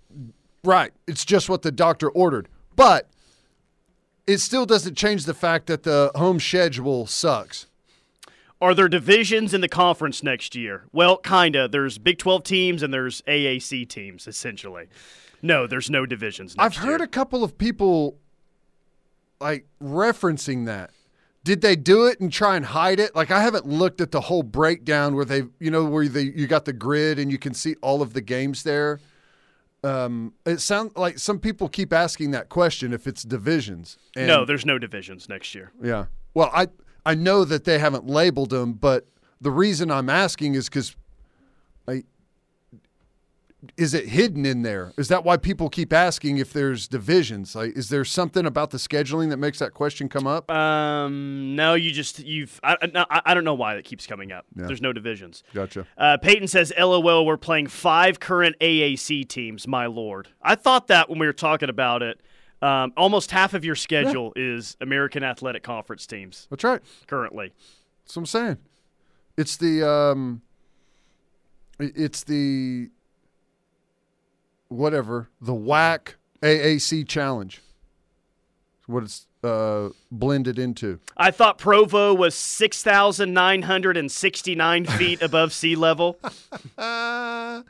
right. 0.64 0.92
It's 1.06 1.24
just 1.24 1.48
what 1.48 1.62
the 1.62 1.72
doctor 1.72 2.10
ordered. 2.10 2.50
But 2.76 3.08
it 4.26 4.38
still 4.38 4.66
doesn't 4.66 4.96
change 4.96 5.24
the 5.24 5.34
fact 5.34 5.66
that 5.66 5.82
the 5.82 6.10
home 6.14 6.40
schedule 6.40 7.06
sucks. 7.06 7.66
Are 8.60 8.74
there 8.74 8.88
divisions 8.88 9.52
in 9.52 9.60
the 9.60 9.68
conference 9.68 10.22
next 10.22 10.54
year? 10.54 10.84
Well, 10.92 11.18
kinda. 11.18 11.68
There's 11.68 11.98
Big 11.98 12.18
12 12.18 12.44
teams 12.44 12.82
and 12.82 12.94
there's 12.94 13.20
AAC 13.22 13.84
teams, 13.84 14.26
essentially. 14.26 14.86
No, 15.42 15.66
there's 15.66 15.90
no 15.90 16.06
divisions. 16.06 16.54
I've 16.58 16.76
heard 16.76 17.00
year. 17.00 17.04
a 17.04 17.08
couple 17.08 17.44
of 17.44 17.58
people 17.58 18.16
like 19.40 19.66
referencing 19.82 20.64
that. 20.66 20.90
did 21.42 21.60
they 21.60 21.76
do 21.76 22.06
it 22.06 22.18
and 22.20 22.32
try 22.32 22.56
and 22.56 22.64
hide 22.64 22.98
it? 22.98 23.14
Like 23.14 23.30
I 23.30 23.42
haven't 23.42 23.66
looked 23.66 24.00
at 24.00 24.10
the 24.12 24.22
whole 24.22 24.42
breakdown 24.42 25.14
where 25.14 25.26
they, 25.26 25.42
you 25.60 25.70
know, 25.70 25.84
where 25.84 26.08
they 26.08 26.22
you 26.22 26.46
got 26.46 26.64
the 26.64 26.72
grid 26.72 27.18
and 27.18 27.30
you 27.30 27.36
can 27.38 27.52
see 27.52 27.74
all 27.82 28.00
of 28.00 28.14
the 28.14 28.22
games 28.22 28.62
there. 28.62 29.00
Um, 29.84 30.32
it 30.46 30.60
sounds 30.60 30.96
like 30.96 31.18
some 31.18 31.38
people 31.38 31.68
keep 31.68 31.92
asking 31.92 32.30
that 32.30 32.48
question 32.48 32.92
if 32.94 33.06
it's 33.06 33.22
divisions. 33.22 33.98
And, 34.16 34.26
no, 34.26 34.44
there's 34.46 34.64
no 34.64 34.78
divisions 34.78 35.28
next 35.28 35.54
year. 35.54 35.72
Yeah. 35.82 36.06
Well, 36.32 36.50
I 36.54 36.68
I 37.04 37.14
know 37.14 37.44
that 37.44 37.64
they 37.64 37.78
haven't 37.78 38.06
labeled 38.06 38.50
them, 38.50 38.72
but 38.72 39.06
the 39.40 39.50
reason 39.50 39.90
I'm 39.90 40.08
asking 40.08 40.54
is 40.54 40.70
because, 40.70 40.96
I 41.86 42.04
is 43.76 43.94
it 43.94 44.08
hidden 44.08 44.44
in 44.46 44.62
there? 44.62 44.92
Is 44.96 45.08
that 45.08 45.24
why 45.24 45.36
people 45.36 45.68
keep 45.68 45.92
asking 45.92 46.38
if 46.38 46.52
there's 46.52 46.88
divisions? 46.88 47.54
Like, 47.54 47.76
is 47.76 47.88
there 47.88 48.04
something 48.04 48.46
about 48.46 48.70
the 48.70 48.78
scheduling 48.78 49.30
that 49.30 49.36
makes 49.38 49.58
that 49.58 49.74
question 49.74 50.08
come 50.08 50.26
up? 50.26 50.50
Um, 50.50 51.54
no, 51.56 51.74
you 51.74 51.90
just 51.92 52.20
you've. 52.20 52.60
I, 52.62 52.76
I, 52.94 53.20
I 53.26 53.34
don't 53.34 53.44
know 53.44 53.54
why 53.54 53.74
that 53.76 53.84
keeps 53.84 54.06
coming 54.06 54.32
up. 54.32 54.46
Yeah. 54.56 54.66
There's 54.66 54.82
no 54.82 54.92
divisions. 54.92 55.42
Gotcha. 55.52 55.86
Uh, 55.96 56.16
Peyton 56.18 56.48
says, 56.48 56.72
"LOL, 56.78 57.26
we're 57.26 57.36
playing 57.36 57.66
five 57.68 58.20
current 58.20 58.56
AAC 58.60 59.28
teams. 59.28 59.66
My 59.66 59.86
lord, 59.86 60.28
I 60.42 60.54
thought 60.54 60.88
that 60.88 61.08
when 61.08 61.18
we 61.18 61.26
were 61.26 61.32
talking 61.32 61.68
about 61.68 62.02
it. 62.02 62.20
Um, 62.62 62.94
almost 62.96 63.30
half 63.30 63.52
of 63.52 63.62
your 63.62 63.74
schedule 63.74 64.32
is 64.36 64.74
American 64.80 65.22
Athletic 65.22 65.62
Conference 65.62 66.06
teams 66.06 66.46
That's 66.48 66.64
right. 66.64 66.80
currently. 67.06 67.52
That's 68.04 68.16
what 68.16 68.22
I'm 68.22 68.26
saying. 68.26 68.58
It's 69.36 69.58
the 69.58 69.86
um, 69.86 70.40
it's 71.78 72.24
the 72.24 72.90
whatever 74.68 75.28
the 75.40 75.54
whack 75.54 76.16
AAC 76.42 77.06
challenge. 77.08 77.60
What 78.86 79.04
it's 79.04 79.26
uh, 79.42 79.90
blended 80.10 80.58
into. 80.58 81.00
I 81.16 81.30
thought 81.30 81.56
Provo 81.58 82.12
was 82.14 82.34
six 82.34 82.82
thousand 82.82 83.32
nine 83.32 83.62
hundred 83.62 83.96
and 83.96 84.10
sixty-nine 84.12 84.84
feet 84.98 85.22
above 85.22 85.52
sea 85.54 85.74
level. 85.76 86.18
Uh, 86.22 86.30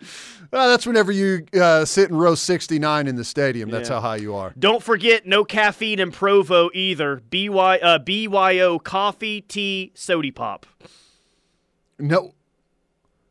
well, 0.50 0.68
that's 0.68 0.86
whenever 0.86 1.12
you 1.12 1.46
uh, 1.60 1.84
sit 1.84 2.10
in 2.10 2.16
row 2.16 2.34
69 2.34 3.06
in 3.06 3.14
the 3.16 3.24
stadium. 3.24 3.70
That's 3.70 3.88
Yeah. 3.88 3.96
how 3.96 4.00
high 4.00 4.16
you 4.16 4.34
are. 4.34 4.52
Don't 4.58 4.82
forget, 4.82 5.24
no 5.26 5.44
caffeine 5.44 5.98
in 6.00 6.10
Provo 6.10 6.68
either. 6.74 7.22
BY, 7.30 7.78
uh, 7.80 7.98
BYO 7.98 8.78
coffee, 8.80 9.40
tea, 9.40 9.92
soda 9.94 10.32
pop. 10.32 10.66
No. 11.98 12.34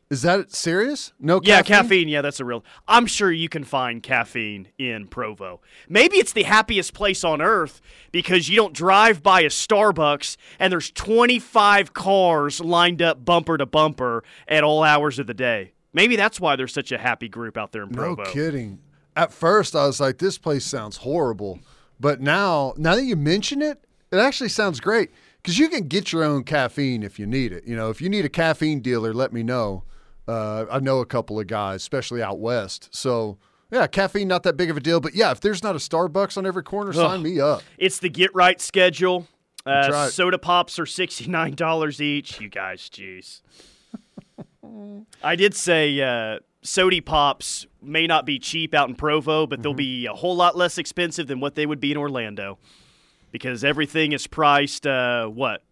Is 0.09 0.21
that 0.21 0.53
serious? 0.53 1.11
No 1.19 1.39
caffeine? 1.39 1.49
Yeah, 1.49 1.61
caffeine? 1.63 2.07
Yeah, 2.07 2.21
that's 2.21 2.39
a 2.39 2.45
real. 2.45 2.63
I'm 2.87 3.05
sure 3.05 3.31
you 3.31 3.49
can 3.49 3.63
find 3.63 4.03
caffeine 4.03 4.67
in 4.77 5.07
Provo. 5.07 5.61
Maybe 5.89 6.17
it's 6.17 6.33
the 6.33 6.43
happiest 6.43 6.93
place 6.93 7.23
on 7.23 7.41
earth 7.41 7.81
because 8.11 8.47
you 8.47 8.55
don't 8.55 8.73
drive 8.73 9.23
by 9.23 9.41
a 9.41 9.49
Starbucks 9.49 10.37
and 10.59 10.71
there's 10.71 10.91
25 10.91 11.93
cars 11.93 12.59
lined 12.59 13.01
up 13.01 13.25
bumper 13.25 13.57
to 13.57 13.65
bumper 13.65 14.23
at 14.47 14.63
all 14.63 14.83
hours 14.83 15.17
of 15.17 15.25
the 15.25 15.33
day. 15.33 15.73
Maybe 15.93 16.15
that's 16.15 16.39
why 16.39 16.55
there's 16.55 16.73
such 16.73 16.91
a 16.91 16.97
happy 16.97 17.29
group 17.29 17.57
out 17.57 17.71
there 17.71 17.83
in 17.83 17.89
Provo. 17.89 18.23
No 18.23 18.31
kidding. 18.31 18.79
At 19.15 19.31
first, 19.31 19.75
I 19.75 19.85
was 19.85 19.99
like, 19.99 20.17
this 20.17 20.37
place 20.37 20.65
sounds 20.65 20.97
horrible. 20.97 21.59
But 21.99 22.19
now, 22.19 22.73
now 22.77 22.95
that 22.95 23.03
you 23.03 23.15
mention 23.15 23.61
it, 23.61 23.83
it 24.11 24.17
actually 24.17 24.49
sounds 24.49 24.79
great 24.79 25.11
because 25.43 25.59
you 25.59 25.67
can 25.69 25.87
get 25.89 26.11
your 26.13 26.23
own 26.23 26.43
caffeine 26.45 27.03
if 27.03 27.19
you 27.19 27.25
need 27.27 27.51
it. 27.51 27.65
You 27.67 27.75
know, 27.75 27.89
if 27.89 28.01
you 28.01 28.09
need 28.09 28.23
a 28.25 28.29
caffeine 28.29 28.79
dealer, 28.79 29.13
let 29.13 29.31
me 29.33 29.43
know. 29.43 29.83
Uh, 30.27 30.65
I 30.71 30.79
know 30.79 30.99
a 30.99 31.05
couple 31.05 31.37
of 31.39 31.47
guys, 31.47 31.81
especially 31.81 32.23
out 32.23 32.39
west. 32.39 32.87
So, 32.91 33.37
yeah, 33.71 33.85
caffeine 33.87 34.27
not 34.29 34.43
that 34.43 34.55
big 34.55 34.69
of 34.69 34.77
a 34.77 34.79
deal. 34.79 35.01
But 35.01 35.13
yeah, 35.15 35.31
if 35.31 35.41
there's 35.41 35.61
not 35.61 35.75
a 35.75 35.79
Starbucks 35.79 36.37
on 36.37 36.45
every 36.45 36.63
corner, 36.63 36.93
sign 36.93 37.21
me 37.21 37.41
up. 37.41 37.61
It's 37.77 37.99
the 37.99 38.09
get 38.09 38.33
right 38.33 38.59
schedule. 38.61 39.27
Uh, 39.65 39.89
right. 39.91 40.11
Soda 40.11 40.37
pops 40.37 40.79
are 40.79 40.85
sixty 40.85 41.27
nine 41.27 41.55
dollars 41.55 42.01
each. 42.01 42.39
You 42.41 42.49
guys, 42.49 42.89
jeez. 42.89 43.41
I 45.23 45.35
did 45.35 45.53
say 45.55 45.99
uh, 46.01 46.39
soda 46.61 47.01
pops 47.01 47.65
may 47.81 48.07
not 48.07 48.25
be 48.25 48.39
cheap 48.39 48.73
out 48.73 48.89
in 48.89 48.95
Provo, 48.95 49.45
but 49.45 49.55
Mm-hmm. 49.57 49.63
they'll 49.63 49.73
be 49.73 50.05
a 50.05 50.13
whole 50.13 50.35
lot 50.35 50.55
less 50.57 50.77
expensive 50.77 51.27
than 51.27 51.39
what 51.39 51.55
they 51.55 51.65
would 51.65 51.79
be 51.79 51.91
in 51.91 51.97
Orlando, 51.97 52.57
because 53.33 53.63
everything 53.65 54.13
is 54.13 54.27
priced 54.27 54.87
uh, 54.87 55.25
what 55.25 55.63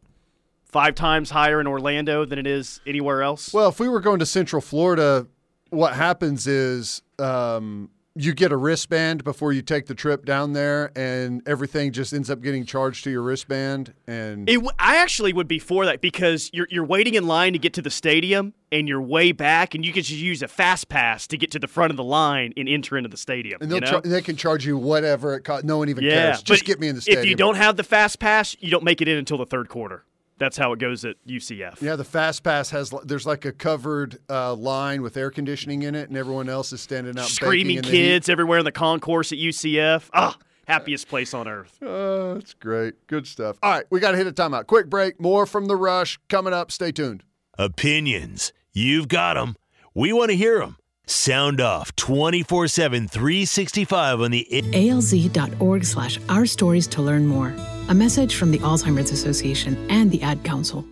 five 0.65 0.95
times 0.95 1.29
higher 1.29 1.61
in 1.61 1.67
Orlando 1.67 2.25
than 2.25 2.39
it 2.39 2.47
is 2.47 2.81
anywhere 2.85 3.21
else. 3.21 3.53
Well, 3.53 3.69
if 3.69 3.79
we 3.79 3.87
were 3.87 4.01
going 4.01 4.19
to 4.19 4.25
Central 4.25 4.61
Florida, 4.61 5.27
what 5.69 5.93
happens 5.93 6.47
is 6.47 7.03
um, 7.19 7.91
you 8.15 8.33
get 8.33 8.51
a 8.51 8.57
wristband 8.57 9.23
before 9.23 9.53
you 9.53 9.61
take 9.61 9.85
the 9.85 9.95
trip 9.95 10.25
down 10.25 10.53
there, 10.53 10.91
and 10.97 11.41
everything 11.47 11.91
just 11.91 12.11
ends 12.13 12.29
up 12.29 12.41
getting 12.41 12.65
charged 12.65 13.03
to 13.05 13.09
your 13.09 13.21
wristband. 13.21 13.93
And 14.05 14.49
It, 14.49 14.55
w- 14.55 14.71
I 14.77 14.97
actually 14.97 15.31
would 15.31 15.47
be 15.47 15.59
for 15.59 15.85
that 15.85 16.01
because 16.01 16.49
you're 16.53 16.67
you're 16.69 16.85
waiting 16.85 17.13
in 17.13 17.25
line 17.25 17.53
to 17.53 17.59
get 17.59 17.73
to 17.73 17.81
the 17.81 17.89
stadium 17.89 18.53
and 18.71 18.87
you're 18.87 19.01
way 19.01 19.31
back, 19.31 19.75
and 19.75 19.85
you 19.85 19.93
can 19.93 20.03
just 20.03 20.19
use 20.19 20.41
a 20.41 20.47
fast 20.47 20.89
pass 20.89 21.27
to 21.27 21.37
get 21.37 21.51
to 21.51 21.59
the 21.59 21.67
front 21.67 21.91
of 21.91 21.97
the 21.97 22.03
line 22.03 22.53
and 22.57 22.67
enter 22.67 22.97
into 22.97 23.09
the 23.09 23.17
stadium. 23.17 23.61
and 23.61 23.71
you 23.71 23.79
know? 23.79 23.87
char- 23.87 24.01
they 24.01 24.21
can 24.21 24.35
charge 24.35 24.65
you 24.65 24.77
whatever 24.77 25.35
it 25.35 25.41
costs. 25.41 25.65
No 25.65 25.77
one 25.77 25.89
even 25.89 26.03
yeah, 26.03 26.31
cares. 26.31 26.43
Just 26.43 26.65
get 26.65 26.79
me 26.79 26.87
in 26.87 26.95
the 26.95 27.01
stadium. 27.01 27.23
If 27.23 27.29
you 27.29 27.35
don't 27.35 27.55
have 27.55 27.77
the 27.77 27.83
fast 27.83 28.19
pass, 28.19 28.55
you 28.59 28.71
don't 28.71 28.83
make 28.83 29.01
it 29.01 29.07
in 29.07 29.17
until 29.17 29.37
the 29.37 29.45
third 29.45 29.69
quarter. 29.69 30.03
That's 30.41 30.57
how 30.57 30.73
it 30.73 30.79
goes 30.79 31.05
at 31.05 31.17
UCF. 31.27 31.83
yeah, 31.83 31.95
the 31.95 32.03
fast 32.03 32.41
pass 32.41 32.71
has 32.71 32.91
there's 33.05 33.27
like 33.27 33.45
a 33.45 33.51
covered 33.51 34.17
uh, 34.27 34.55
line 34.55 35.03
with 35.03 35.15
air 35.15 35.29
conditioning 35.29 35.83
in 35.83 35.93
it, 35.93 36.09
and 36.09 36.17
everyone 36.17 36.49
else 36.49 36.73
is 36.73 36.81
standing 36.81 37.11
out, 37.11 37.25
baking 37.25 37.29
Screaming 37.35 37.77
in 37.77 37.83
the 37.83 37.91
kids 37.91 38.27
everywhere 38.27 38.57
in 38.57 38.65
the 38.65 38.71
concourse 38.71 39.31
at 39.31 39.37
UCF. 39.37 40.09
Ah, 40.13 40.35
happiest 40.67 41.07
place 41.07 41.35
on 41.35 41.47
earth. 41.47 41.77
Oh, 41.83 42.33
that's 42.33 42.55
great. 42.55 43.05
Good 43.05 43.27
stuff. 43.27 43.57
All 43.61 43.69
right, 43.69 43.85
we 43.91 43.99
got 43.99 44.11
to 44.11 44.17
hit 44.17 44.25
a 44.25 44.31
timeout. 44.31 44.65
Quick 44.65 44.89
break. 44.89 45.19
More 45.21 45.45
from 45.45 45.65
the 45.67 45.75
rush 45.75 46.17
coming 46.27 46.53
up. 46.53 46.71
Stay 46.71 46.91
tuned. 46.91 47.23
Opinions. 47.59 48.51
You've 48.73 49.09
got 49.09 49.35
them. 49.35 49.57
We 49.93 50.11
want 50.11 50.31
to 50.31 50.35
hear 50.35 50.57
them. 50.59 50.77
Sound 51.05 51.61
off 51.61 51.95
24 51.97 52.67
7, 52.67 53.07
365 53.07 54.21
on 54.21 54.31
the 54.31 54.47
alz.org 54.51 55.85
slash 55.85 56.19
our 56.29 56.47
stories 56.47 56.87
to 56.87 57.03
learn 57.03 57.27
more. 57.27 57.53
A 57.91 57.93
message 57.93 58.35
from 58.35 58.51
the 58.51 58.59
Alzheimer's 58.59 59.11
Association 59.11 59.75
and 59.89 60.09
the 60.11 60.21
Ad 60.21 60.45
Council. 60.45 60.85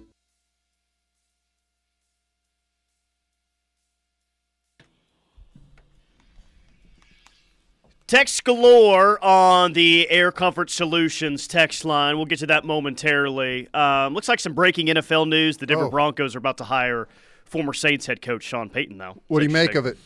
Text 8.06 8.44
galore 8.44 9.24
on 9.24 9.72
the 9.72 10.10
Air 10.10 10.34
Comfort 10.34 10.70
Solutions 10.70 11.48
text 11.48 11.86
line. 11.86 12.18
We'll 12.18 12.26
get 12.26 12.40
to 12.40 12.48
that 12.48 12.66
momentarily. 12.66 13.74
Um, 13.74 14.14
looks 14.14 14.28
like 14.28 14.42
some 14.42 14.52
breaking 14.52 14.88
NFL 14.88 15.30
news. 15.30 15.56
The 15.56 15.68
Denver 15.68 15.86
Oh. 15.86 15.90
Broncos 15.90 16.36
are 16.36 16.40
about 16.40 16.58
to 16.58 16.66
hire 16.66 17.08
former 17.46 17.72
Saints 17.72 18.08
head 18.08 18.22
coach 18.22 18.44
Sean 18.44 18.70
Payton, 18.70 18.98
though. 18.98 19.22
What 19.28 19.40
do 19.40 19.46
you 19.46 19.52
make 19.52 19.76
of 19.76 19.86
it? 19.86 19.98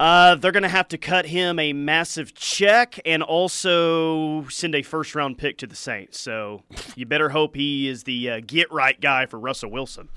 Uh, 0.00 0.36
they're 0.36 0.52
going 0.52 0.62
to 0.62 0.68
have 0.68 0.86
to 0.88 0.98
cut 0.98 1.26
him 1.26 1.58
a 1.58 1.72
massive 1.72 2.32
check 2.34 3.00
and 3.04 3.22
also 3.22 4.46
send 4.48 4.74
a 4.74 4.82
first 4.82 5.14
round 5.14 5.38
pick 5.38 5.58
to 5.58 5.66
the 5.66 5.74
Saints. 5.74 6.20
So 6.20 6.62
you 6.94 7.04
better 7.04 7.30
hope 7.30 7.56
he 7.56 7.88
is 7.88 8.04
the 8.04 8.30
uh, 8.30 8.40
get 8.46 8.70
right 8.72 9.00
guy 9.00 9.26
for 9.26 9.38
Russell 9.38 9.70
Wilson. 9.70 10.08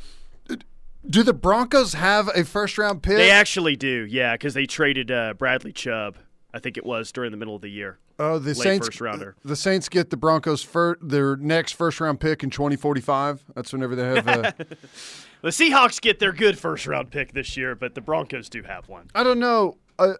Do 1.09 1.23
the 1.23 1.33
Broncos 1.33 1.93
have 1.93 2.29
a 2.35 2.45
first 2.45 2.77
round 2.77 3.01
pick? 3.01 3.17
They 3.17 3.31
actually 3.31 3.75
do, 3.75 4.05
yeah, 4.07 4.33
because 4.33 4.53
they 4.53 4.67
traded 4.67 5.09
uh, 5.09 5.33
Bradley 5.33 5.71
Chubb. 5.73 6.17
I 6.53 6.59
think 6.59 6.77
it 6.77 6.85
was 6.85 7.11
during 7.11 7.31
the 7.31 7.37
middle 7.37 7.55
of 7.55 7.61
the 7.61 7.71
year. 7.71 7.97
Oh, 8.19 8.37
the 8.37 8.49
late 8.49 8.57
Saints 8.57 8.87
first 8.87 9.01
rounder. 9.01 9.35
The 9.43 9.55
Saints 9.55 9.89
get 9.89 10.11
the 10.11 10.17
Broncos 10.17 10.61
fir- 10.61 10.97
their 11.01 11.37
next 11.37 11.71
first 11.71 11.99
round 11.99 12.19
pick 12.19 12.43
in 12.43 12.51
2045. 12.51 13.45
That's 13.55 13.73
whenever 13.73 13.95
they 13.95 14.05
have. 14.05 14.27
Uh, 14.27 14.51
The 15.41 15.49
Seahawks 15.49 15.99
get 15.99 16.19
their 16.19 16.33
good 16.33 16.59
first 16.59 16.85
round 16.85 17.09
pick 17.09 17.33
this 17.33 17.57
year, 17.57 17.75
but 17.75 17.95
the 17.95 18.01
Broncos 18.01 18.47
do 18.47 18.61
have 18.63 18.87
one. 18.87 19.09
I 19.15 19.23
don't 19.23 19.39
know. 19.39 19.77
Uh, 19.97 20.13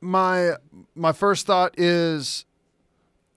my 0.00 0.52
my 0.94 1.12
first 1.12 1.46
thought 1.46 1.78
is, 1.78 2.44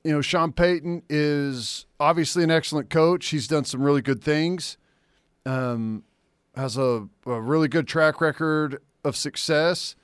you 0.03 0.11
know, 0.11 0.21
Sean 0.21 0.51
Payton 0.51 1.03
is 1.09 1.85
obviously 1.99 2.43
an 2.43 2.51
excellent 2.51 2.89
coach. 2.89 3.27
He's 3.27 3.47
done 3.47 3.63
some 3.63 3.81
really 3.81 4.01
good 4.01 4.21
things. 4.21 4.77
Um, 5.45 6.03
has 6.55 6.77
a, 6.77 7.07
a 7.25 7.41
really 7.41 7.69
good 7.69 7.87
track 7.87 8.19
record 8.19 8.81
of 9.05 9.15
success. 9.15 9.95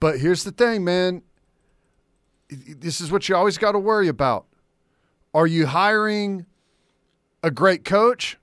But 0.00 0.18
here's 0.18 0.44
the 0.44 0.52
thing, 0.52 0.84
man. 0.84 1.22
This 2.48 3.00
is 3.00 3.12
what 3.12 3.28
you 3.28 3.36
always 3.36 3.58
got 3.58 3.72
to 3.72 3.78
worry 3.78 4.08
about. 4.08 4.46
Are 5.34 5.46
you 5.46 5.66
hiring 5.66 6.46
a 7.42 7.50
great 7.50 7.84
coach 7.84 8.38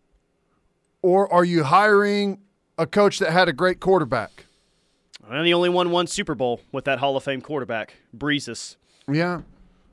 or 1.03 1.31
are 1.31 1.45
you 1.45 1.63
hiring 1.63 2.39
a 2.79 2.87
coach 2.87 3.19
that 3.19 3.31
had 3.31 3.47
a 3.47 3.53
great 3.53 3.79
quarterback? 3.79 4.45
And 5.29 5.45
the 5.45 5.53
only 5.53 5.69
one 5.69 5.91
won 5.91 6.07
Super 6.07 6.33
Bowl 6.33 6.59
with 6.71 6.85
that 6.85 6.97
Hall 6.99 7.15
of 7.15 7.23
Fame 7.23 7.41
quarterback, 7.41 7.93
Breezes. 8.13 8.77
Yeah. 9.07 9.41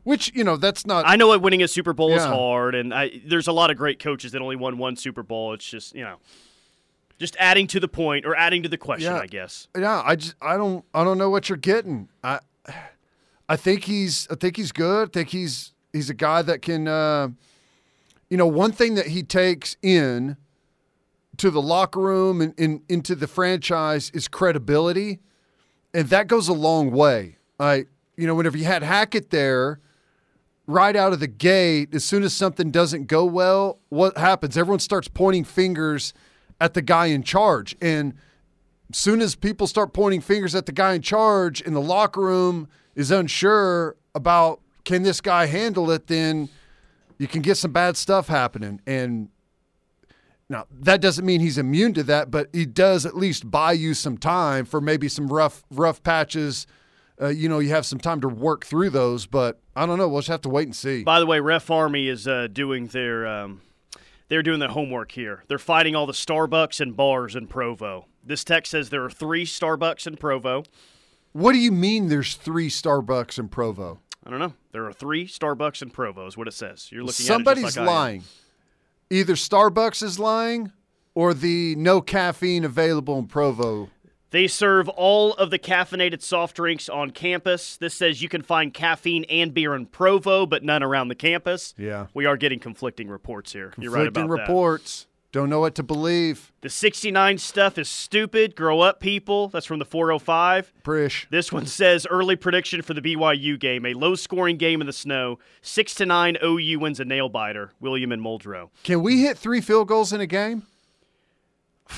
Which, 0.02 0.32
you 0.34 0.42
know, 0.44 0.56
that's 0.56 0.86
not 0.86 1.04
I 1.06 1.16
know 1.16 1.28
what 1.28 1.42
winning 1.42 1.62
a 1.62 1.68
Super 1.68 1.92
Bowl 1.92 2.12
is 2.14 2.24
hard, 2.24 2.74
and 2.74 2.92
I, 2.94 3.20
there's 3.26 3.46
a 3.48 3.52
lot 3.52 3.70
of 3.70 3.76
great 3.76 3.98
coaches 3.98 4.32
that 4.32 4.40
only 4.40 4.56
won 4.56 4.78
one 4.78 4.96
Super 4.96 5.22
Bowl. 5.22 5.52
It's 5.52 5.64
just, 5.64 5.94
you 5.94 6.02
know, 6.02 6.16
just 7.18 7.36
adding 7.38 7.66
to 7.68 7.80
the 7.80 7.86
point 7.86 8.24
or 8.24 8.34
adding 8.34 8.62
to 8.62 8.68
the 8.68 8.78
question, 8.78 9.12
Yeah. 9.12 9.20
I 9.20 9.26
guess. 9.26 9.68
Yeah, 9.78 10.02
I 10.04 10.16
just 10.16 10.34
I 10.40 10.56
don't 10.56 10.84
I 10.94 11.04
don't 11.04 11.18
know 11.18 11.28
what 11.28 11.48
you're 11.50 11.58
getting. 11.58 12.08
I 12.24 12.40
I 13.48 13.56
think 13.56 13.84
he's 13.84 14.26
I 14.30 14.36
think 14.36 14.56
he's 14.56 14.72
good. 14.72 15.08
I 15.08 15.12
think 15.12 15.28
he's 15.28 15.72
he's 15.92 16.08
a 16.08 16.14
guy 16.14 16.40
that 16.42 16.62
can 16.62 16.88
uh 16.88 17.28
you 18.30 18.36
know, 18.38 18.46
one 18.46 18.72
thing 18.72 18.94
that 18.94 19.08
he 19.08 19.22
takes 19.22 19.76
in 19.82 20.38
to 21.38 21.50
the 21.50 21.62
locker 21.62 22.00
room 22.00 22.40
and, 22.40 22.54
and 22.58 22.82
into 22.88 23.14
the 23.14 23.26
franchise 23.26 24.10
is 24.10 24.28
credibility, 24.28 25.20
and 25.94 26.08
that 26.08 26.26
goes 26.26 26.48
a 26.48 26.52
long 26.52 26.90
way. 26.90 27.36
I, 27.58 27.86
you 28.16 28.26
know, 28.26 28.34
whenever 28.34 28.58
you 28.58 28.64
had 28.64 28.82
Hackett 28.82 29.30
there, 29.30 29.80
right 30.66 30.94
out 30.94 31.12
of 31.12 31.20
the 31.20 31.26
gate, 31.26 31.94
as 31.94 32.04
soon 32.04 32.22
as 32.22 32.32
something 32.32 32.70
doesn't 32.70 33.06
go 33.06 33.24
well, 33.24 33.78
what 33.88 34.16
happens? 34.16 34.56
Everyone 34.56 34.80
starts 34.80 35.08
pointing 35.08 35.44
fingers 35.44 36.12
at 36.60 36.74
the 36.74 36.82
guy 36.82 37.06
in 37.06 37.22
charge, 37.22 37.76
and 37.80 38.14
as 38.90 38.98
soon 38.98 39.20
as 39.20 39.34
people 39.34 39.66
start 39.66 39.92
pointing 39.92 40.20
fingers 40.20 40.54
at 40.54 40.66
the 40.66 40.72
guy 40.72 40.94
in 40.94 41.02
charge, 41.02 41.60
and 41.62 41.74
the 41.74 41.80
locker 41.80 42.20
room 42.20 42.68
is 42.94 43.10
unsure 43.10 43.96
about 44.14 44.60
can 44.84 45.02
this 45.02 45.20
guy 45.20 45.46
handle 45.46 45.90
it, 45.90 46.06
then 46.06 46.48
you 47.18 47.28
can 47.28 47.42
get 47.42 47.56
some 47.56 47.72
bad 47.72 47.96
stuff 47.96 48.28
happening. 48.28 48.80
And 48.86 49.28
now 50.50 50.66
that 50.70 51.00
doesn't 51.00 51.24
mean 51.24 51.40
he's 51.40 51.56
immune 51.56 51.94
to 51.94 52.02
that, 52.02 52.30
but 52.30 52.48
he 52.52 52.66
does 52.66 53.06
at 53.06 53.16
least 53.16 53.50
buy 53.50 53.72
you 53.72 53.94
some 53.94 54.18
time 54.18 54.66
for 54.66 54.80
maybe 54.80 55.08
some 55.08 55.28
rough 55.28 55.62
rough 55.70 56.02
patches. 56.02 56.66
Uh, 57.22 57.28
you 57.28 57.48
know, 57.48 57.60
you 57.60 57.68
have 57.68 57.86
some 57.86 58.00
time 58.00 58.20
to 58.20 58.28
work 58.28 58.66
through 58.66 58.90
those, 58.90 59.26
but 59.26 59.60
I 59.76 59.86
don't 59.86 59.98
know. 59.98 60.08
We'll 60.08 60.20
just 60.20 60.28
have 60.30 60.40
to 60.42 60.48
wait 60.48 60.66
and 60.66 60.74
see. 60.74 61.04
By 61.04 61.20
the 61.20 61.26
way, 61.26 61.38
Ref 61.38 61.70
Army 61.70 62.08
is 62.08 62.26
uh, 62.26 62.48
doing 62.52 62.88
their 62.88 63.26
um, 63.26 63.60
they're 64.28 64.42
doing 64.42 64.58
their 64.58 64.70
homework 64.70 65.12
here. 65.12 65.44
They're 65.46 65.58
fighting 65.58 65.94
all 65.94 66.06
the 66.06 66.12
Starbucks 66.12 66.80
and 66.80 66.96
bars 66.96 67.36
in 67.36 67.46
Provo. 67.46 68.06
This 68.24 68.42
text 68.42 68.72
says 68.72 68.90
there 68.90 69.04
are 69.04 69.10
three 69.10 69.44
Starbucks 69.44 70.06
in 70.06 70.16
Provo. 70.16 70.64
What 71.32 71.52
do 71.52 71.58
you 71.58 71.70
mean? 71.70 72.08
There's 72.08 72.34
three 72.34 72.68
Starbucks 72.70 73.38
in 73.38 73.48
Provo? 73.48 74.00
I 74.26 74.30
don't 74.30 74.40
know. 74.40 74.54
There 74.72 74.84
are 74.86 74.92
three 74.92 75.26
Starbucks 75.26 75.82
in 75.82 75.90
Provo. 75.90 76.26
Is 76.26 76.36
what 76.36 76.48
it 76.48 76.54
says. 76.54 76.90
You're 76.90 77.02
looking. 77.02 77.26
Somebody's 77.26 77.64
at 77.64 77.68
it 77.68 77.74
just 77.74 77.76
like 77.78 77.88
I 77.88 78.10
am. 78.10 78.22
Either 79.12 79.34
Starbucks 79.34 80.04
is 80.04 80.20
lying, 80.20 80.70
or 81.16 81.34
the 81.34 81.74
no 81.74 82.00
caffeine 82.00 82.64
available 82.64 83.18
in 83.18 83.26
Provo. 83.26 83.90
They 84.30 84.46
serve 84.46 84.88
all 84.88 85.32
of 85.34 85.50
the 85.50 85.58
caffeinated 85.58 86.22
soft 86.22 86.54
drinks 86.54 86.88
on 86.88 87.10
campus. 87.10 87.76
This 87.76 87.94
says 87.94 88.22
you 88.22 88.28
can 88.28 88.42
find 88.42 88.72
caffeine 88.72 89.24
and 89.24 89.52
beer 89.52 89.74
in 89.74 89.86
Provo, 89.86 90.46
but 90.46 90.62
none 90.62 90.84
around 90.84 91.08
the 91.08 91.16
campus. 91.16 91.74
Yeah. 91.76 92.06
We 92.14 92.26
are 92.26 92.36
getting 92.36 92.60
conflicting 92.60 93.08
reports 93.08 93.52
here. 93.52 93.74
You're 93.76 93.90
right 93.90 94.04
Conflicting 94.04 94.24
about 94.26 94.36
that. 94.36 94.42
reports. 94.42 95.06
Don't 95.32 95.48
know 95.48 95.60
what 95.60 95.76
to 95.76 95.84
believe. 95.84 96.50
The 96.60 96.68
69 96.68 97.38
stuff 97.38 97.78
is 97.78 97.88
stupid. 97.88 98.56
Grow 98.56 98.80
up, 98.80 98.98
people. 98.98 99.48
That's 99.48 99.66
from 99.66 99.78
the 99.78 99.84
405. 99.84 100.72
Prish. 100.82 101.28
This 101.30 101.52
one 101.52 101.66
says 101.66 102.04
early 102.10 102.34
prediction 102.34 102.82
for 102.82 102.94
the 102.94 103.00
BYU 103.00 103.58
game: 103.58 103.86
a 103.86 103.94
low-scoring 103.94 104.56
game 104.56 104.80
in 104.80 104.88
the 104.88 104.92
snow. 104.92 105.38
Six 105.62 105.94
to 105.96 106.06
nine, 106.06 106.36
OU 106.42 106.80
wins 106.80 106.98
a 106.98 107.04
nail 107.04 107.28
biter. 107.28 107.70
William 107.78 108.10
and 108.10 108.20
Muldrow. 108.22 108.70
Can 108.82 109.02
we 109.02 109.20
hit 109.22 109.38
three 109.38 109.60
field 109.60 109.86
goals 109.88 110.12
in 110.12 110.20
a 110.20 110.26
game? 110.26 110.64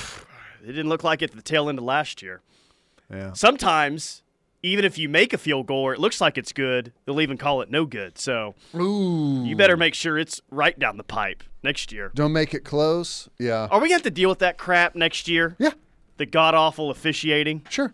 It 0.64 0.68
didn't 0.68 0.90
look 0.90 1.02
like 1.02 1.22
it 1.22 1.30
at 1.30 1.36
the 1.36 1.42
tail 1.42 1.68
end 1.68 1.78
of 1.78 1.84
last 1.84 2.22
year. 2.22 2.40
Yeah. 3.10 3.32
Sometimes, 3.32 4.22
even 4.62 4.84
if 4.84 4.96
you 4.98 5.08
make 5.08 5.32
a 5.32 5.38
field 5.38 5.66
goal 5.66 5.80
or 5.82 5.92
it 5.94 5.98
looks 6.00 6.20
like 6.20 6.38
it's 6.38 6.52
good, 6.52 6.92
they'll 7.04 7.20
even 7.20 7.36
call 7.36 7.60
it 7.62 7.70
no 7.70 7.84
good. 7.84 8.16
So 8.18 8.54
Ooh. 8.74 9.42
you 9.44 9.56
better 9.56 9.76
make 9.76 9.94
sure 9.94 10.18
it's 10.18 10.40
right 10.50 10.78
down 10.78 10.96
the 10.96 11.02
pipe 11.04 11.42
next 11.62 11.92
year. 11.92 12.12
Don't 12.14 12.32
make 12.32 12.54
it 12.54 12.64
close. 12.64 13.28
Yeah. 13.38 13.66
Are 13.70 13.78
we 13.80 13.88
going 13.88 13.90
to 13.90 13.94
have 13.94 14.02
to 14.02 14.10
deal 14.10 14.28
with 14.28 14.38
that 14.40 14.58
crap 14.58 14.94
next 14.94 15.26
year? 15.28 15.56
Yeah. 15.58 15.72
The 16.18 16.26
god 16.26 16.54
awful 16.54 16.90
officiating, 16.90 17.62
Sure. 17.70 17.92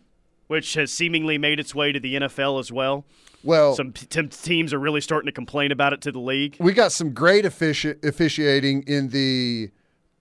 which 0.48 0.74
has 0.74 0.92
seemingly 0.92 1.38
made 1.38 1.58
its 1.58 1.74
way 1.74 1.92
to 1.92 2.00
the 2.00 2.16
NFL 2.16 2.60
as 2.60 2.70
well. 2.70 3.04
Well, 3.44 3.74
Some 3.76 3.92
t- 3.92 4.26
teams 4.26 4.74
are 4.74 4.78
really 4.80 5.00
starting 5.00 5.26
to 5.26 5.32
complain 5.32 5.70
about 5.72 5.92
it 5.92 6.00
to 6.02 6.12
the 6.12 6.18
league. 6.18 6.56
we 6.58 6.72
got 6.72 6.90
some 6.92 7.12
great 7.14 7.44
offici- 7.44 8.04
officiating 8.04 8.82
in 8.82 9.08
the 9.10 9.70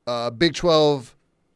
uh, 0.06 0.30
Big 0.30 0.54
12 0.54 1.16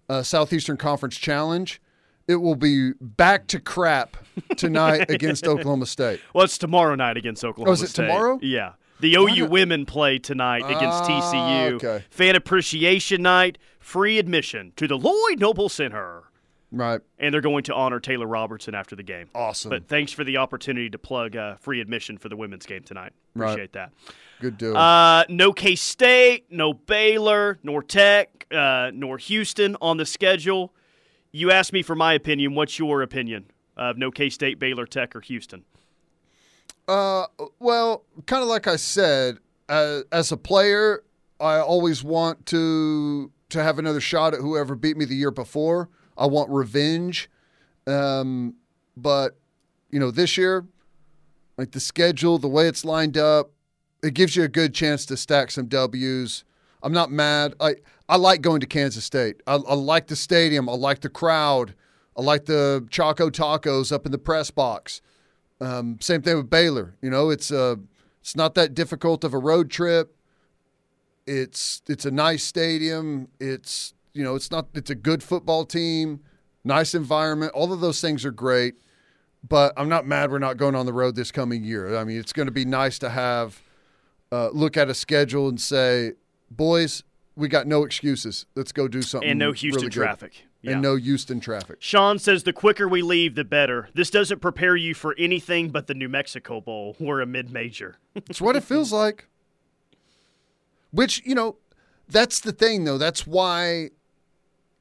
uh, 0.09 0.23
Southeastern 0.23 0.75
Conference 0.75 1.15
Challenge. 1.17 1.79
It 2.27 2.35
will 2.37 2.55
be 2.55 2.93
back 3.01 3.47
to 3.47 3.59
crap 3.59 4.17
tonight 4.57 5.05
against 5.09 5.47
Oklahoma 5.47 5.85
State. 5.85 6.21
Well, 6.33 6.43
it's 6.45 6.57
tomorrow 6.57 6.95
night 6.95 7.17
against 7.17 7.43
Oklahoma 7.43 7.69
Oh, 7.71 7.73
is 7.73 7.81
it 7.83 7.89
State. 7.89 8.03
tomorrow? 8.07 8.39
Yeah. 8.41 8.73
The 8.99 9.15
OU 9.15 9.47
women 9.47 9.85
play 9.87 10.19
tonight 10.19 10.63
against 10.65 11.03
Ah, 11.03 11.07
TCU. 11.07 11.73
okay. 11.73 12.05
Fan 12.11 12.35
appreciation 12.35 13.23
night, 13.23 13.57
free 13.79 14.19
admission 14.19 14.73
to 14.75 14.87
the 14.87 14.95
Lloyd 14.97 15.39
Noble 15.39 15.69
Center. 15.69 16.23
Right. 16.71 17.01
And 17.19 17.33
they're 17.33 17.41
going 17.41 17.63
to 17.63 17.73
honor 17.73 17.99
Taylor 17.99 18.27
Robertson 18.27 18.75
after 18.75 18.95
the 18.95 19.03
game. 19.03 19.29
Awesome. 19.35 19.69
But 19.69 19.87
thanks 19.87 20.11
for 20.13 20.23
the 20.23 20.37
opportunity 20.37 20.89
to 20.91 20.97
plug 20.97 21.35
uh, 21.35 21.55
free 21.55 21.81
admission 21.81 22.17
for 22.17 22.29
the 22.29 22.37
women's 22.37 22.65
game 22.65 22.83
tonight. 22.83 23.11
Right. 23.35 23.49
Appreciate 23.49 23.73
that. 23.73 23.91
Good 24.39 24.57
deal. 24.57 24.77
Uh, 24.77 25.25
no 25.27 25.51
K 25.51 25.75
State, 25.75 26.45
no 26.51 26.73
Baylor, 26.73 27.59
nor 27.63 27.83
Tech, 27.83 28.45
uh, 28.51 28.91
nor 28.93 29.17
Houston 29.17 29.75
on 29.81 29.97
the 29.97 30.05
schedule. 30.05 30.73
You 31.31 31.51
asked 31.51 31.73
me 31.73 31.81
for 31.81 31.95
my 31.95 32.13
opinion. 32.13 32.55
What's 32.55 32.77
your 32.77 33.01
opinion 33.01 33.45
of 33.77 33.97
no 33.97 34.11
K 34.11 34.29
State, 34.29 34.59
Baylor, 34.59 34.85
Tech, 34.85 35.15
or 35.15 35.21
Houston? 35.21 35.63
Uh, 36.87 37.25
well, 37.59 38.03
kind 38.25 38.43
of 38.43 38.49
like 38.49 38.67
I 38.67 38.75
said, 38.75 39.37
uh, 39.69 40.01
as 40.11 40.31
a 40.31 40.37
player, 40.37 41.03
I 41.39 41.57
always 41.59 42.03
want 42.03 42.45
to 42.47 43.31
to 43.49 43.63
have 43.63 43.79
another 43.79 44.01
shot 44.01 44.33
at 44.33 44.41
whoever 44.41 44.75
beat 44.75 44.97
me 44.97 45.05
the 45.05 45.15
year 45.15 45.31
before. 45.31 45.89
I 46.17 46.25
want 46.25 46.49
revenge. 46.49 47.29
Um, 47.87 48.55
but 48.97 49.37
you 49.89 49.99
know, 49.99 50.11
this 50.11 50.37
year, 50.37 50.65
like 51.57 51.71
the 51.71 51.79
schedule, 51.79 52.37
the 52.37 52.47
way 52.47 52.67
it's 52.67 52.85
lined 52.85 53.17
up, 53.17 53.51
it 54.03 54.13
gives 54.13 54.35
you 54.35 54.43
a 54.43 54.47
good 54.47 54.73
chance 54.73 55.05
to 55.07 55.17
stack 55.17 55.51
some 55.51 55.67
W's. 55.67 56.43
I'm 56.83 56.93
not 56.93 57.11
mad. 57.11 57.53
I 57.59 57.75
I 58.09 58.17
like 58.17 58.41
going 58.41 58.61
to 58.61 58.67
Kansas 58.67 59.05
State. 59.05 59.41
I, 59.47 59.55
I 59.55 59.73
like 59.73 60.07
the 60.07 60.15
stadium. 60.15 60.67
I 60.67 60.73
like 60.73 61.01
the 61.01 61.09
crowd. 61.09 61.75
I 62.17 62.21
like 62.21 62.45
the 62.45 62.85
Choco 62.89 63.29
Tacos 63.29 63.91
up 63.91 64.05
in 64.05 64.11
the 64.11 64.17
press 64.17 64.51
box. 64.51 65.01
Um, 65.61 65.97
same 66.01 66.21
thing 66.21 66.37
with 66.37 66.49
Baylor. 66.49 66.95
You 67.01 67.09
know, 67.09 67.29
it's 67.29 67.51
uh, 67.51 67.75
it's 68.19 68.35
not 68.35 68.55
that 68.55 68.73
difficult 68.73 69.23
of 69.23 69.33
a 69.33 69.37
road 69.37 69.69
trip. 69.69 70.15
It's 71.25 71.81
it's 71.87 72.05
a 72.05 72.11
nice 72.11 72.43
stadium. 72.43 73.29
It's 73.39 73.93
you 74.13 74.23
know, 74.23 74.35
it's 74.35 74.51
not. 74.51 74.67
It's 74.73 74.89
a 74.89 74.95
good 74.95 75.23
football 75.23 75.65
team. 75.65 76.21
Nice 76.63 76.93
environment. 76.93 77.53
All 77.53 77.71
of 77.71 77.79
those 77.79 78.01
things 78.01 78.25
are 78.25 78.31
great. 78.31 78.75
But 79.47 79.73
I'm 79.75 79.89
not 79.89 80.05
mad 80.05 80.31
we're 80.31 80.39
not 80.39 80.57
going 80.57 80.75
on 80.75 80.85
the 80.85 80.93
road 80.93 81.15
this 81.15 81.31
coming 81.31 81.63
year. 81.63 81.97
I 81.97 82.03
mean, 82.03 82.19
it's 82.19 82.33
going 82.33 82.45
to 82.45 82.51
be 82.51 82.65
nice 82.65 82.99
to 82.99 83.09
have 83.09 83.61
uh, 84.31 84.49
look 84.49 84.77
at 84.77 84.89
a 84.89 84.93
schedule 84.93 85.49
and 85.49 85.59
say, 85.59 86.13
boys, 86.51 87.03
we 87.35 87.47
got 87.47 87.65
no 87.65 87.83
excuses. 87.83 88.45
Let's 88.55 88.71
go 88.71 88.87
do 88.87 89.01
something. 89.01 89.29
And 89.29 89.39
no 89.39 89.51
Houston 89.51 89.81
really 89.81 89.89
good." 89.89 90.03
traffic. 90.03 90.43
Yeah. 90.61 90.73
And 90.73 90.81
no 90.83 90.95
Houston 90.95 91.39
traffic. 91.39 91.77
Sean 91.79 92.19
says 92.19 92.43
the 92.43 92.53
quicker 92.53 92.87
we 92.87 93.01
leave, 93.01 93.33
the 93.33 93.43
better. 93.43 93.89
This 93.95 94.11
doesn't 94.11 94.41
prepare 94.41 94.75
you 94.75 94.93
for 94.93 95.15
anything 95.17 95.69
but 95.69 95.87
the 95.87 95.95
New 95.95 96.07
Mexico 96.07 96.61
Bowl. 96.61 96.95
We're 96.99 97.21
a 97.21 97.25
mid 97.25 97.51
major. 97.51 97.95
It's 98.15 98.39
what 98.41 98.55
it 98.55 98.63
feels 98.63 98.93
like. 98.93 99.25
Which, 100.91 101.23
you 101.25 101.33
know, 101.33 101.55
that's 102.07 102.39
the 102.39 102.51
thing 102.51 102.83
though. 102.83 102.99
That's 102.99 103.25
why 103.25 103.89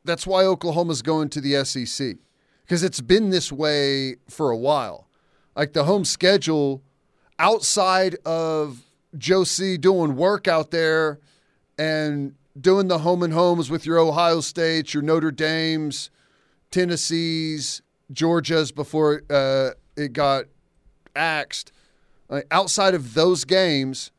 that's 0.04 0.26
why 0.26 0.44
Oklahoma's 0.44 1.02
going 1.02 1.30
to 1.30 1.40
the 1.40 1.64
SEC. 1.64 2.16
Because 2.64 2.82
it's 2.82 3.00
been 3.00 3.30
this 3.30 3.50
way 3.50 4.16
for 4.28 4.50
a 4.50 4.56
while. 4.56 5.08
Like 5.56 5.72
the 5.72 5.84
home 5.84 6.04
schedule 6.04 6.82
outside 7.38 8.16
of 8.24 8.82
Joe 9.16 9.44
C 9.44 9.76
doing 9.76 10.16
work 10.16 10.46
out 10.46 10.70
there 10.70 11.20
and 11.81 12.35
doing 12.61 12.89
the 12.89 12.99
home 12.99 13.22
and 13.22 13.33
homes 13.33 13.70
with 13.70 13.87
your 13.87 13.99
Ohio 13.99 14.43
States, 14.43 14.93
your 14.93 15.03
Notre 15.03 15.31
Dames, 15.31 16.11
Tennessees, 16.70 17.81
Georgias 18.12 18.74
before 18.74 19.22
uh, 19.31 19.70
it 19.97 20.12
got 20.12 20.45
axed. 21.16 21.72
Like, 22.28 22.47
outside 22.51 22.95
of 22.95 23.14
those 23.14 23.47
games, 23.47 24.12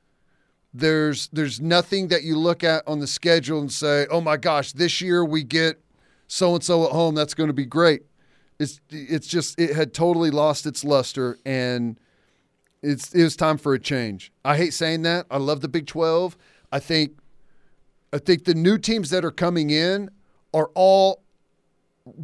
there's 0.74 1.30
there's 1.32 1.62
nothing 1.62 2.08
that 2.08 2.24
you 2.24 2.36
look 2.36 2.64
at 2.64 2.86
on 2.88 3.00
the 3.00 3.08
schedule 3.08 3.60
and 3.60 3.72
say, 3.72 4.08
"Oh 4.10 4.22
my 4.22 4.38
gosh, 4.38 4.72
this 4.72 5.00
year 5.00 5.24
we 5.24 5.44
get 5.44 5.80
so 6.28 6.56
and 6.56 6.64
so 6.64 6.86
at 6.86 6.92
home. 6.92 7.14
That's 7.14 7.36
going 7.36 7.48
to 7.50 7.54
be 7.54 7.66
great." 7.66 8.04
It's 8.60 8.82
it's 8.90 9.28
just 9.28 9.60
it 9.60 9.76
had 9.76 9.94
totally 9.94 10.32
lost 10.32 10.66
its 10.66 10.84
luster, 10.84 11.38
and 11.46 12.00
it's 12.82 13.14
it 13.14 13.24
was 13.24 13.36
time 13.36 13.58
for 13.58 13.74
a 13.74 13.80
change. 13.80 14.32
I 14.44 14.58
hate 14.58 14.74
saying 14.74 15.04
that. 15.04 15.28
I 15.30 15.38
love 15.38 15.62
the 15.62 15.68
Big 15.68 15.86
Twelve. 15.88 16.38
I 16.72 16.80
think 16.80 17.21
I 18.14 18.18
think 18.18 18.46
the 18.46 18.54
new 18.54 18.78
teams 18.78 19.10
that 19.12 19.24
are 19.24 19.32
coming 19.32 19.70
in 19.70 20.10
are 20.54 20.70
all 20.76 21.24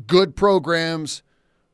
good 0.06 0.36
programs 0.36 1.24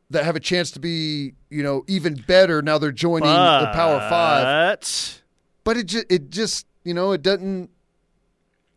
that 0.09 0.23
have 0.25 0.35
a 0.35 0.39
chance 0.39 0.69
to 0.71 0.79
be, 0.79 1.33
you 1.49 1.63
know, 1.63 1.83
even 1.87 2.15
better 2.27 2.61
now 2.61 2.77
they're 2.77 2.91
joining 2.91 3.29
the 3.29 3.71
Power 3.73 3.99
5. 3.99 4.09
But 4.09 5.21
But 5.63 5.77
it 5.77 5.85
just 5.87 6.05
it 6.09 6.29
just, 6.29 6.67
you 6.83 6.93
know, 6.93 7.13
it 7.13 7.23
doesn't 7.23 7.69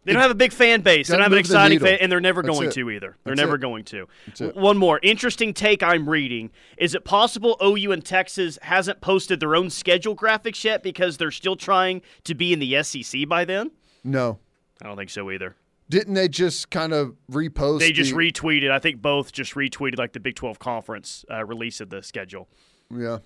They 0.04 0.12
don't 0.14 0.22
have 0.22 0.30
a 0.30 0.36
big 0.36 0.52
fan 0.52 0.80
base. 0.80 1.08
They 1.08 1.14
don't 1.14 1.22
have 1.24 1.32
an 1.32 1.38
exciting 1.38 1.80
fan, 1.80 1.98
and 2.00 2.10
they're 2.10 2.20
never 2.20 2.40
That's 2.42 2.56
going 2.56 2.68
it. 2.68 2.74
to 2.74 2.90
either. 2.90 3.16
They're 3.24 3.34
That's 3.34 3.40
never 3.44 3.56
it. 3.56 3.60
going 3.60 3.84
to. 3.86 4.06
One 4.54 4.78
more 4.78 5.00
interesting 5.02 5.52
take 5.52 5.82
I'm 5.82 6.08
reading: 6.08 6.50
Is 6.78 6.94
it 6.94 7.04
possible 7.04 7.58
OU 7.62 7.92
and 7.92 8.04
Texas 8.04 8.58
hasn't 8.62 9.00
posted 9.02 9.40
their 9.40 9.54
own 9.54 9.68
schedule 9.68 10.16
graphics 10.16 10.64
yet 10.64 10.82
because 10.82 11.18
they're 11.18 11.30
still 11.32 11.56
trying 11.56 12.00
to 12.24 12.34
be 12.34 12.52
in 12.54 12.60
the 12.60 12.82
SEC 12.82 13.28
by 13.28 13.44
then? 13.44 13.72
no. 14.02 14.38
I 14.82 14.86
don't 14.86 14.96
think 14.96 15.10
so 15.10 15.30
either. 15.30 15.56
Didn't 15.88 16.14
they 16.14 16.28
just 16.28 16.70
kind 16.70 16.92
of 16.92 17.14
repost? 17.30 17.78
They 17.78 17.92
just 17.92 18.10
the- 18.10 18.16
retweeted. 18.16 18.70
I 18.70 18.78
think 18.78 19.00
both 19.00 19.32
just 19.32 19.54
retweeted 19.54 19.98
like 19.98 20.12
the 20.12 20.20
Big 20.20 20.34
12 20.34 20.58
conference 20.58 21.24
uh, 21.30 21.44
release 21.44 21.80
of 21.80 21.90
the 21.90 22.02
schedule. 22.02 22.48
Yeah. 22.90 23.18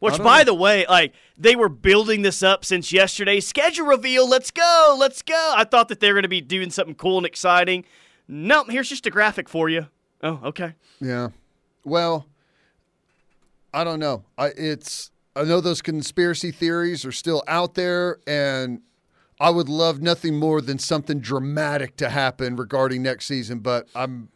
Which, 0.00 0.18
by 0.18 0.38
know. 0.38 0.44
the 0.44 0.54
way, 0.54 0.84
like 0.86 1.14
they 1.38 1.56
were 1.56 1.70
building 1.70 2.20
this 2.22 2.42
up 2.42 2.64
since 2.64 2.92
yesterday. 2.92 3.40
Schedule 3.40 3.86
reveal. 3.86 4.28
Let's 4.28 4.50
go. 4.50 4.96
Let's 4.98 5.22
go. 5.22 5.54
I 5.56 5.64
thought 5.64 5.88
that 5.88 6.00
they 6.00 6.08
were 6.08 6.14
going 6.14 6.24
to 6.24 6.28
be 6.28 6.42
doing 6.42 6.68
something 6.70 6.94
cool 6.94 7.16
and 7.16 7.26
exciting. 7.26 7.86
Nope. 8.28 8.70
Here's 8.70 8.88
just 8.88 9.06
a 9.06 9.10
graphic 9.10 9.48
for 9.48 9.70
you. 9.70 9.86
Oh, 10.22 10.40
okay. 10.44 10.74
Yeah. 11.00 11.28
Well, 11.84 12.26
I 13.72 13.82
don't 13.84 13.98
know. 13.98 14.24
I 14.36 14.48
it's 14.48 15.10
I 15.34 15.44
know 15.44 15.60
those 15.60 15.80
conspiracy 15.80 16.50
theories 16.50 17.04
are 17.04 17.12
still 17.12 17.42
out 17.48 17.74
there 17.74 18.18
and 18.26 18.82
I 19.40 19.50
would 19.50 19.68
love 19.68 20.00
nothing 20.00 20.36
more 20.36 20.60
than 20.60 20.78
something 20.78 21.20
dramatic 21.20 21.96
to 21.96 22.08
happen 22.08 22.56
regarding 22.56 23.02
next 23.02 23.26
season, 23.26 23.58
but 23.58 23.88
I'm 23.94 24.28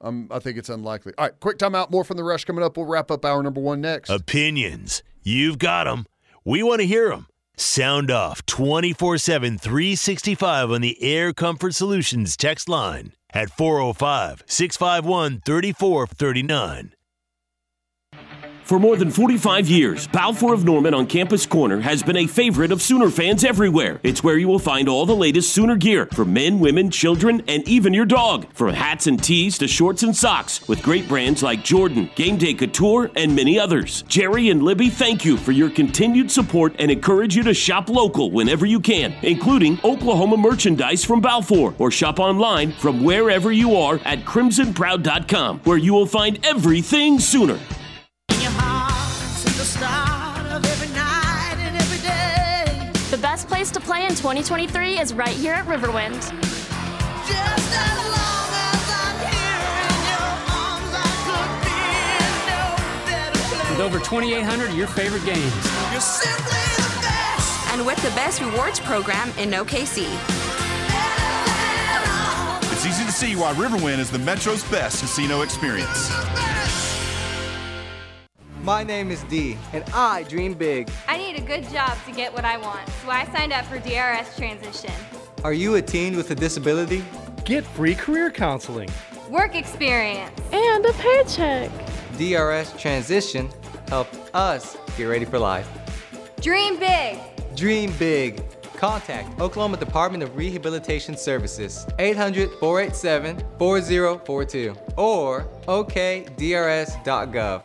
I'm 0.00 0.28
I 0.30 0.38
think 0.38 0.58
it's 0.58 0.68
unlikely. 0.68 1.12
All 1.18 1.26
right, 1.26 1.40
quick 1.40 1.58
timeout. 1.58 1.90
More 1.90 2.04
from 2.04 2.16
the 2.16 2.24
rush 2.24 2.44
coming 2.44 2.64
up. 2.64 2.76
We'll 2.76 2.86
wrap 2.86 3.10
up 3.10 3.24
hour 3.24 3.42
number 3.42 3.60
1 3.60 3.80
next. 3.80 4.10
Opinions. 4.10 5.02
You've 5.22 5.58
got 5.58 5.84
them. 5.84 6.06
We 6.44 6.62
want 6.62 6.80
to 6.80 6.86
hear 6.86 7.10
them. 7.10 7.26
Sound 7.56 8.10
off 8.10 8.46
24 8.46 9.18
7, 9.18 9.58
365 9.58 10.70
on 10.70 10.80
the 10.80 11.02
Air 11.02 11.32
Comfort 11.32 11.74
Solutions 11.74 12.36
text 12.36 12.68
line 12.68 13.12
at 13.30 13.50
405 13.50 14.44
651 14.46 15.42
3439. 15.44 16.92
For 18.68 18.78
more 18.78 18.96
than 18.96 19.10
45 19.10 19.66
years, 19.66 20.06
Balfour 20.08 20.52
of 20.52 20.62
Norman 20.62 20.92
on 20.92 21.06
Campus 21.06 21.46
Corner 21.46 21.80
has 21.80 22.02
been 22.02 22.18
a 22.18 22.26
favorite 22.26 22.70
of 22.70 22.82
Sooner 22.82 23.08
fans 23.08 23.42
everywhere. 23.42 23.98
It's 24.02 24.22
where 24.22 24.36
you 24.36 24.46
will 24.46 24.58
find 24.58 24.90
all 24.90 25.06
the 25.06 25.16
latest 25.16 25.54
Sooner 25.54 25.74
gear 25.74 26.04
for 26.12 26.26
men, 26.26 26.60
women, 26.60 26.90
children, 26.90 27.42
and 27.48 27.66
even 27.66 27.94
your 27.94 28.04
dog. 28.04 28.46
From 28.52 28.74
hats 28.74 29.06
and 29.06 29.24
tees 29.24 29.56
to 29.56 29.68
shorts 29.68 30.02
and 30.02 30.14
socks, 30.14 30.68
with 30.68 30.82
great 30.82 31.08
brands 31.08 31.42
like 31.42 31.64
Jordan, 31.64 32.10
Game 32.14 32.36
Day 32.36 32.52
Couture, 32.52 33.10
and 33.16 33.34
many 33.34 33.58
others. 33.58 34.02
Jerry 34.02 34.50
and 34.50 34.62
Libby 34.62 34.90
thank 34.90 35.24
you 35.24 35.38
for 35.38 35.52
your 35.52 35.70
continued 35.70 36.30
support 36.30 36.74
and 36.78 36.90
encourage 36.90 37.34
you 37.34 37.42
to 37.44 37.54
shop 37.54 37.88
local 37.88 38.30
whenever 38.30 38.66
you 38.66 38.80
can, 38.80 39.14
including 39.22 39.80
Oklahoma 39.82 40.36
merchandise 40.36 41.06
from 41.06 41.22
Balfour, 41.22 41.74
or 41.78 41.90
shop 41.90 42.20
online 42.20 42.72
from 42.72 43.02
wherever 43.02 43.50
you 43.50 43.76
are 43.76 43.98
at 44.04 44.26
crimsonproud.com, 44.26 45.60
where 45.60 45.78
you 45.78 45.94
will 45.94 46.04
find 46.04 46.44
everything 46.44 47.18
Sooner. 47.18 47.58
Place 53.68 53.82
to 53.82 53.86
play 53.86 54.04
in 54.04 54.10
2023 54.10 54.98
is 54.98 55.12
right 55.12 55.28
here 55.28 55.52
at 55.52 55.66
Riverwind. 55.66 56.14
With 63.70 63.80
over 63.80 63.98
2,800 63.98 64.70
of 64.70 64.76
your 64.76 64.86
favorite 64.86 65.24
games. 65.24 65.52
And 67.72 67.84
with 67.84 68.00
the 68.02 68.10
best 68.10 68.40
rewards 68.40 68.80
program 68.80 69.30
in 69.38 69.50
OKC. 69.50 70.06
It's 72.72 72.86
easy 72.86 73.04
to 73.04 73.12
see 73.12 73.36
why 73.36 73.52
Riverwind 73.54 73.98
is 73.98 74.10
the 74.10 74.18
Metro's 74.18 74.64
best 74.70 75.00
casino 75.00 75.42
experience. 75.42 76.10
My 78.68 78.84
name 78.84 79.10
is 79.10 79.22
Dee, 79.22 79.56
and 79.72 79.82
I 79.94 80.24
dream 80.24 80.52
big. 80.52 80.90
I 81.08 81.16
need 81.16 81.36
a 81.38 81.40
good 81.40 81.66
job 81.70 81.96
to 82.04 82.12
get 82.12 82.34
what 82.34 82.44
I 82.44 82.58
want, 82.58 82.86
so 83.02 83.08
I 83.08 83.24
signed 83.32 83.50
up 83.50 83.64
for 83.64 83.78
DRS 83.78 84.36
Transition. 84.36 84.92
Are 85.42 85.54
you 85.54 85.76
a 85.76 85.80
teen 85.80 86.18
with 86.18 86.30
a 86.32 86.34
disability? 86.34 87.02
Get 87.46 87.64
free 87.64 87.94
career 87.94 88.30
counseling. 88.30 88.90
Work 89.30 89.54
experience. 89.54 90.38
And 90.52 90.84
a 90.84 90.92
paycheck. 90.92 91.70
DRS 92.18 92.74
Transition 92.78 93.48
helped 93.88 94.14
us 94.34 94.76
get 94.98 95.04
ready 95.06 95.24
for 95.24 95.38
life. 95.38 95.66
Dream 96.42 96.78
big. 96.78 97.18
Dream 97.56 97.90
big. 97.98 98.44
Contact 98.76 99.40
Oklahoma 99.40 99.78
Department 99.78 100.22
of 100.22 100.36
Rehabilitation 100.36 101.16
Services 101.16 101.86
800 101.98 102.50
487 102.60 103.42
4042 103.58 104.76
or 104.98 105.48
okdrs.gov. 105.66 107.62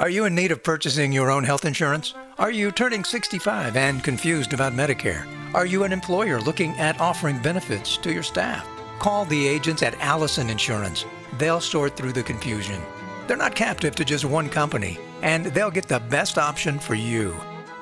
Are 0.00 0.08
you 0.08 0.24
in 0.24 0.34
need 0.34 0.50
of 0.50 0.62
purchasing 0.62 1.12
your 1.12 1.30
own 1.30 1.44
health 1.44 1.66
insurance? 1.66 2.14
Are 2.38 2.50
you 2.50 2.70
turning 2.70 3.04
65 3.04 3.76
and 3.76 4.02
confused 4.02 4.54
about 4.54 4.72
Medicare? 4.72 5.26
Are 5.52 5.66
you 5.66 5.84
an 5.84 5.92
employer 5.92 6.40
looking 6.40 6.72
at 6.78 6.98
offering 6.98 7.38
benefits 7.38 7.98
to 7.98 8.10
your 8.10 8.22
staff? 8.22 8.66
Call 8.98 9.26
the 9.26 9.46
agents 9.46 9.82
at 9.82 10.00
Allison 10.00 10.48
Insurance. 10.48 11.04
They'll 11.36 11.60
sort 11.60 11.98
through 11.98 12.14
the 12.14 12.22
confusion. 12.22 12.80
They're 13.26 13.36
not 13.36 13.54
captive 13.54 13.94
to 13.96 14.04
just 14.06 14.24
one 14.24 14.48
company, 14.48 14.98
and 15.20 15.44
they'll 15.44 15.70
get 15.70 15.86
the 15.86 16.00
best 16.00 16.38
option 16.38 16.78
for 16.78 16.94
you. 16.94 17.36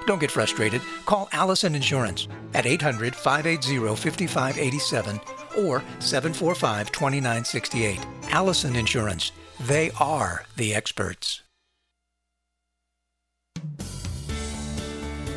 Don't 0.08 0.20
get 0.20 0.32
frustrated. 0.32 0.82
Call 1.06 1.28
Allison 1.30 1.76
Insurance 1.76 2.26
at 2.52 2.66
800 2.66 3.14
580 3.14 3.94
5587 3.94 5.20
or 5.58 5.84
745 6.00 6.90
2968. 6.90 8.00
Allison 8.30 8.74
Insurance. 8.74 9.30
They 9.60 9.92
are 10.00 10.44
the 10.56 10.74
experts. 10.74 11.42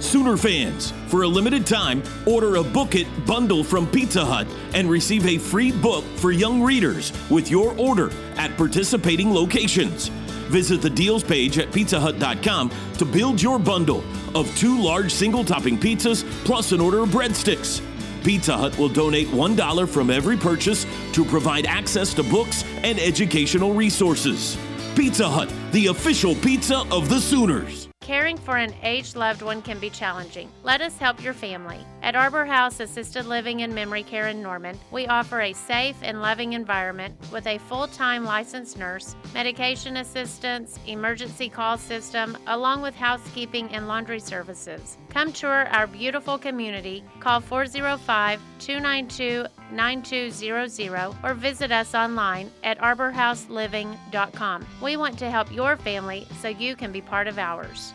Sooner 0.01 0.35
fans, 0.35 0.93
for 1.07 1.21
a 1.21 1.27
limited 1.27 1.65
time, 1.65 2.01
order 2.25 2.55
a 2.55 2.63
Book 2.63 2.95
It 2.95 3.07
bundle 3.27 3.63
from 3.63 3.85
Pizza 3.85 4.25
Hut 4.25 4.47
and 4.73 4.89
receive 4.89 5.27
a 5.27 5.37
free 5.37 5.71
book 5.71 6.03
for 6.17 6.31
young 6.31 6.61
readers 6.63 7.13
with 7.29 7.51
your 7.51 7.77
order 7.77 8.11
at 8.35 8.57
participating 8.57 9.31
locations. 9.31 10.07
Visit 10.49 10.81
the 10.81 10.89
deals 10.89 11.23
page 11.23 11.59
at 11.59 11.69
pizzahut.com 11.69 12.71
to 12.97 13.05
build 13.05 13.39
your 13.39 13.59
bundle 13.59 14.03
of 14.33 14.53
two 14.57 14.81
large 14.81 15.13
single 15.13 15.45
topping 15.45 15.77
pizzas 15.77 16.23
plus 16.45 16.71
an 16.71 16.81
order 16.81 17.03
of 17.03 17.09
breadsticks. 17.09 17.79
Pizza 18.23 18.57
Hut 18.57 18.75
will 18.79 18.89
donate 18.89 19.27
$1 19.27 19.87
from 19.87 20.09
every 20.09 20.35
purchase 20.35 20.87
to 21.13 21.23
provide 21.23 21.67
access 21.67 22.11
to 22.15 22.23
books 22.23 22.65
and 22.83 22.99
educational 22.99 23.75
resources. 23.75 24.57
Pizza 24.95 25.29
Hut, 25.29 25.53
the 25.71 25.87
official 25.87 26.33
pizza 26.33 26.83
of 26.91 27.07
the 27.07 27.21
Sooners. 27.21 27.80
Caring 28.11 28.35
for 28.35 28.57
an 28.57 28.75
aged 28.83 29.15
loved 29.15 29.41
one 29.41 29.61
can 29.61 29.79
be 29.79 29.89
challenging. 29.89 30.51
Let 30.63 30.81
us 30.81 30.97
help 30.97 31.23
your 31.23 31.31
family. 31.31 31.79
At 32.01 32.13
Arbor 32.13 32.43
House 32.43 32.81
Assisted 32.81 33.25
Living 33.25 33.61
and 33.61 33.73
Memory 33.73 34.03
Care 34.03 34.27
in 34.27 34.41
Norman, 34.41 34.77
we 34.91 35.07
offer 35.07 35.39
a 35.39 35.53
safe 35.53 35.95
and 36.01 36.21
loving 36.21 36.51
environment 36.51 37.15
with 37.31 37.47
a 37.47 37.57
full 37.57 37.87
time 37.87 38.25
licensed 38.25 38.77
nurse, 38.77 39.15
medication 39.33 39.95
assistance, 39.95 40.77
emergency 40.87 41.47
call 41.47 41.77
system, 41.77 42.37
along 42.47 42.81
with 42.81 42.95
housekeeping 42.95 43.69
and 43.69 43.87
laundry 43.87 44.19
services. 44.19 44.97
Come 45.07 45.31
tour 45.31 45.69
our 45.69 45.87
beautiful 45.87 46.37
community. 46.37 47.05
Call 47.21 47.39
405 47.39 48.41
292 48.59 49.45
9200 49.71 51.15
or 51.23 51.33
visit 51.33 51.71
us 51.71 51.95
online 51.95 52.51
at 52.65 52.77
arborhouseliving.com. 52.79 54.67
We 54.81 54.97
want 54.97 55.17
to 55.19 55.31
help 55.31 55.49
your 55.49 55.77
family 55.77 56.27
so 56.41 56.49
you 56.49 56.75
can 56.75 56.91
be 56.91 56.99
part 56.99 57.29
of 57.29 57.39
ours. 57.39 57.93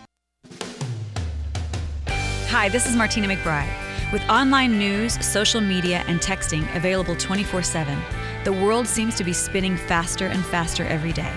Hi, 2.59 2.71
this 2.71 2.87
is 2.87 2.97
Martina 2.97 3.29
McBride. 3.29 3.71
With 4.11 4.27
online 4.31 4.79
news, 4.79 5.23
social 5.23 5.61
media, 5.61 6.03
and 6.09 6.21
texting 6.21 6.75
available 6.75 7.15
24 7.15 7.63
7, 7.63 7.99
the 8.45 8.53
world 8.55 8.89
seems 8.89 9.15
to 9.17 9.25
be 9.25 9.35
spinning 9.35 9.77
faster 9.77 10.29
and 10.29 10.43
faster 10.47 10.83
every 10.85 11.13
day. 11.13 11.35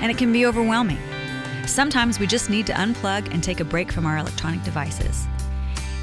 And 0.00 0.08
it 0.08 0.16
can 0.16 0.32
be 0.32 0.46
overwhelming. 0.46 1.00
Sometimes 1.66 2.20
we 2.20 2.28
just 2.28 2.48
need 2.48 2.64
to 2.68 2.72
unplug 2.74 3.34
and 3.34 3.42
take 3.42 3.58
a 3.58 3.64
break 3.64 3.90
from 3.90 4.06
our 4.06 4.18
electronic 4.18 4.62
devices. 4.62 5.26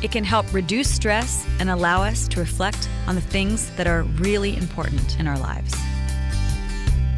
It 0.02 0.12
can 0.12 0.26
help 0.26 0.54
reduce 0.54 0.94
stress 0.94 1.48
and 1.62 1.70
allow 1.70 2.04
us 2.04 2.28
to 2.28 2.41
reflect 2.41 2.89
on 3.08 3.16
the 3.16 3.22
things 3.22 3.70
that 3.78 3.88
are 3.88 4.04
really 4.04 4.58
important 4.58 5.22
in 5.22 5.28
our 5.30 5.39
lives. 5.39 5.74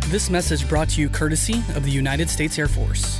This 0.10 0.30
message 0.30 0.70
brought 0.70 0.90
to 0.90 1.02
you 1.02 1.10
courtesy 1.10 1.64
of 1.74 1.86
the 1.86 1.92
United 1.92 2.30
States 2.30 2.60
Air 2.60 2.68
Force. 2.68 3.20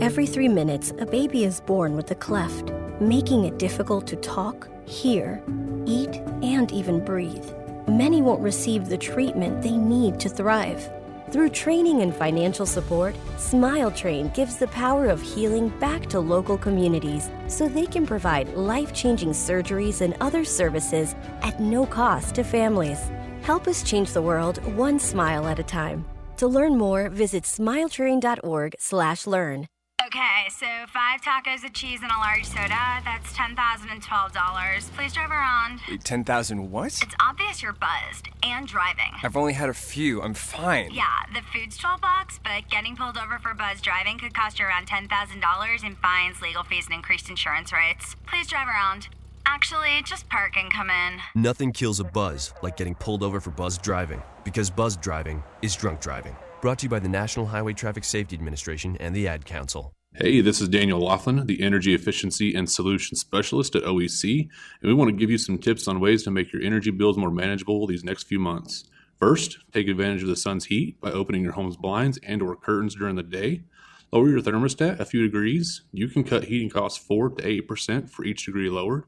Every 0.00 0.26
three 0.26 0.46
minutes, 0.46 0.92
a 1.00 1.06
baby 1.06 1.42
is 1.42 1.60
born 1.60 1.96
with 1.96 2.12
a 2.12 2.14
cleft, 2.14 2.70
making 3.00 3.46
it 3.46 3.58
difficult 3.58 4.06
to 4.06 4.14
talk, 4.14 4.68
hear, 4.86 5.42
eat, 5.86 6.22
and 6.40 6.70
even 6.70 7.04
breathe. 7.04 7.50
Many 7.88 8.22
won't 8.22 8.40
receive 8.40 8.88
the 8.88 8.96
treatment 8.96 9.60
they 9.60 9.76
need 9.76 10.20
to 10.20 10.28
thrive. 10.28 10.88
Through 11.32 11.48
training 11.48 12.02
and 12.02 12.14
financial 12.14 12.64
support, 12.64 13.16
Smile 13.38 13.90
Train 13.90 14.28
gives 14.28 14.56
the 14.56 14.68
power 14.68 15.08
of 15.08 15.20
healing 15.20 15.70
back 15.80 16.06
to 16.10 16.20
local 16.20 16.56
communities 16.56 17.28
so 17.48 17.68
they 17.68 17.86
can 17.86 18.06
provide 18.06 18.54
life 18.54 18.94
changing 18.94 19.30
surgeries 19.30 20.00
and 20.00 20.14
other 20.20 20.44
services 20.44 21.16
at 21.42 21.58
no 21.58 21.84
cost 21.84 22.36
to 22.36 22.44
families. 22.44 23.10
Help 23.42 23.66
us 23.66 23.82
change 23.82 24.12
the 24.12 24.22
world 24.22 24.64
one 24.76 25.00
smile 25.00 25.48
at 25.48 25.58
a 25.58 25.64
time. 25.64 26.04
To 26.36 26.46
learn 26.46 26.78
more, 26.78 27.08
visit 27.08 27.42
smiletrain.org/learn. 27.42 29.66
Okay, 30.08 30.48
so 30.48 30.66
five 30.88 31.20
tacos 31.20 31.62
of 31.66 31.74
cheese 31.74 32.00
and 32.02 32.10
a 32.10 32.16
large 32.16 32.46
soda. 32.46 33.02
That's 33.04 33.30
ten 33.34 33.54
thousand 33.54 33.90
and 33.90 34.02
twelve 34.02 34.32
dollars. 34.32 34.88
Please 34.96 35.12
drive 35.12 35.30
around. 35.30 35.80
Wait, 35.86 36.02
10,000 36.02 36.70
what? 36.70 36.86
It's 37.02 37.14
obvious 37.20 37.62
you're 37.62 37.74
buzzed 37.74 38.30
and 38.42 38.66
driving. 38.66 39.12
I've 39.22 39.36
only 39.36 39.52
had 39.52 39.68
a 39.68 39.74
few. 39.74 40.22
I'm 40.22 40.32
fine. 40.32 40.92
Yeah, 40.92 41.04
the 41.34 41.42
food's 41.52 41.76
twelve 41.76 42.00
bucks, 42.00 42.40
but 42.42 42.70
getting 42.70 42.96
pulled 42.96 43.18
over 43.18 43.38
for 43.38 43.52
buzz 43.52 43.82
driving 43.82 44.18
could 44.18 44.32
cost 44.32 44.58
you 44.58 44.64
around 44.64 44.86
ten 44.86 45.08
thousand 45.08 45.40
dollars 45.40 45.82
in 45.84 45.94
fines, 45.96 46.40
legal 46.40 46.62
fees, 46.62 46.86
and 46.86 46.94
increased 46.94 47.28
insurance 47.28 47.70
rates. 47.70 48.16
Please 48.26 48.46
drive 48.46 48.68
around. 48.68 49.08
Actually, 49.44 50.00
just 50.06 50.26
park 50.30 50.56
and 50.56 50.72
come 50.72 50.88
in. 50.88 51.18
Nothing 51.34 51.70
kills 51.70 52.00
a 52.00 52.04
buzz 52.04 52.54
like 52.62 52.78
getting 52.78 52.94
pulled 52.94 53.22
over 53.22 53.40
for 53.40 53.50
buzz 53.50 53.76
driving, 53.76 54.22
because 54.42 54.70
buzz 54.70 54.96
driving 54.96 55.42
is 55.60 55.76
drunk 55.76 56.00
driving. 56.00 56.34
Brought 56.62 56.78
to 56.78 56.86
you 56.86 56.90
by 56.90 56.98
the 56.98 57.10
National 57.10 57.44
Highway 57.44 57.74
Traffic 57.74 58.04
Safety 58.04 58.34
Administration 58.36 58.96
and 59.00 59.14
the 59.14 59.28
Ad 59.28 59.44
Council. 59.44 59.92
Hey, 60.20 60.40
this 60.40 60.60
is 60.60 60.68
Daniel 60.68 60.98
Laughlin, 60.98 61.46
the 61.46 61.62
Energy 61.62 61.94
Efficiency 61.94 62.52
and 62.52 62.68
Solutions 62.68 63.20
Specialist 63.20 63.76
at 63.76 63.84
OEC, 63.84 64.48
and 64.82 64.88
we 64.88 64.92
want 64.92 65.08
to 65.10 65.16
give 65.16 65.30
you 65.30 65.38
some 65.38 65.58
tips 65.58 65.86
on 65.86 66.00
ways 66.00 66.24
to 66.24 66.32
make 66.32 66.52
your 66.52 66.60
energy 66.60 66.90
bills 66.90 67.16
more 67.16 67.30
manageable 67.30 67.86
these 67.86 68.02
next 68.02 68.24
few 68.24 68.40
months. 68.40 68.82
First, 69.16 69.58
take 69.72 69.86
advantage 69.86 70.22
of 70.22 70.28
the 70.28 70.34
sun's 70.34 70.64
heat 70.64 71.00
by 71.00 71.12
opening 71.12 71.44
your 71.44 71.52
home's 71.52 71.76
blinds 71.76 72.18
and 72.24 72.42
or 72.42 72.56
curtains 72.56 72.96
during 72.96 73.14
the 73.14 73.22
day. 73.22 73.62
Lower 74.10 74.28
your 74.28 74.40
thermostat 74.40 74.98
a 74.98 75.04
few 75.04 75.22
degrees. 75.22 75.82
You 75.92 76.08
can 76.08 76.24
cut 76.24 76.46
heating 76.46 76.68
costs 76.68 76.98
4 76.98 77.30
to 77.36 77.62
8% 77.62 78.10
for 78.10 78.24
each 78.24 78.44
degree 78.44 78.68
lowered. 78.68 79.04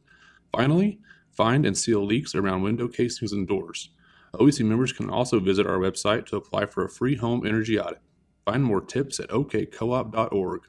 Finally, 0.52 1.00
find 1.32 1.66
and 1.66 1.76
seal 1.76 2.04
leaks 2.04 2.36
around 2.36 2.62
window 2.62 2.86
casings 2.86 3.32
and 3.32 3.48
doors. 3.48 3.90
OEC 4.34 4.64
members 4.64 4.92
can 4.92 5.10
also 5.10 5.40
visit 5.40 5.66
our 5.66 5.78
website 5.78 6.26
to 6.26 6.36
apply 6.36 6.66
for 6.66 6.84
a 6.84 6.88
free 6.88 7.16
home 7.16 7.44
energy 7.44 7.80
audit. 7.80 8.00
Find 8.44 8.62
more 8.62 8.80
tips 8.80 9.18
at 9.18 9.30
okcoop.org. 9.30 10.60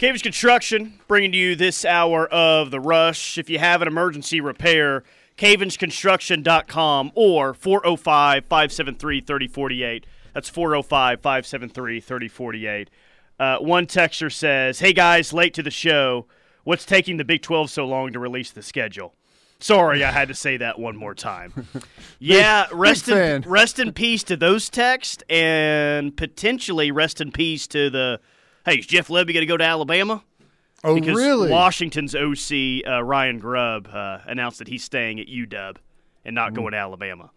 Cavens 0.00 0.22
Construction 0.22 0.98
bringing 1.08 1.32
to 1.32 1.36
you 1.36 1.54
this 1.54 1.84
hour 1.84 2.26
of 2.28 2.70
the 2.70 2.80
rush. 2.80 3.36
If 3.36 3.50
you 3.50 3.58
have 3.58 3.82
an 3.82 3.88
emergency 3.88 4.40
repair, 4.40 5.04
cavensconstruction.com 5.36 7.12
or 7.14 7.52
405 7.52 8.46
573 8.46 9.20
3048. 9.20 10.06
That's 10.32 10.48
405 10.48 11.20
573 11.20 12.00
3048. 12.00 12.90
Uh, 13.38 13.58
one 13.58 13.84
texter 13.84 14.32
says, 14.32 14.80
Hey 14.80 14.94
guys, 14.94 15.34
late 15.34 15.52
to 15.52 15.62
the 15.62 15.70
show. 15.70 16.26
What's 16.64 16.86
taking 16.86 17.18
the 17.18 17.24
Big 17.24 17.42
12 17.42 17.68
so 17.68 17.84
long 17.84 18.10
to 18.14 18.18
release 18.18 18.52
the 18.52 18.62
schedule? 18.62 19.16
Sorry, 19.58 20.02
I 20.02 20.12
had 20.12 20.28
to 20.28 20.34
say 20.34 20.56
that 20.56 20.78
one 20.78 20.96
more 20.96 21.14
time. 21.14 21.68
yeah, 22.18 22.68
rest 22.72 23.06
in, 23.10 23.42
rest 23.42 23.78
in 23.78 23.92
peace 23.92 24.22
to 24.22 24.36
those 24.38 24.70
texts, 24.70 25.22
and 25.28 26.16
potentially 26.16 26.90
rest 26.90 27.20
in 27.20 27.32
peace 27.32 27.66
to 27.66 27.90
the. 27.90 28.20
Hey, 28.64 28.76
is 28.76 28.86
Jeff 28.86 29.08
Lebby 29.08 29.32
going 29.32 29.40
to 29.40 29.46
go 29.46 29.56
to 29.56 29.64
Alabama? 29.64 30.22
Oh, 30.82 30.94
because 30.94 31.16
really? 31.16 31.50
Washington's 31.50 32.14
OC 32.14 32.86
uh, 32.86 33.02
Ryan 33.02 33.38
Grubb 33.38 33.88
uh, 33.92 34.18
announced 34.26 34.58
that 34.60 34.68
he's 34.68 34.82
staying 34.84 35.20
at 35.20 35.26
UW 35.28 35.76
and 36.24 36.34
not 36.34 36.52
Mm. 36.52 36.56
going 36.56 36.72
to 36.72 36.78
Alabama. 36.78 37.30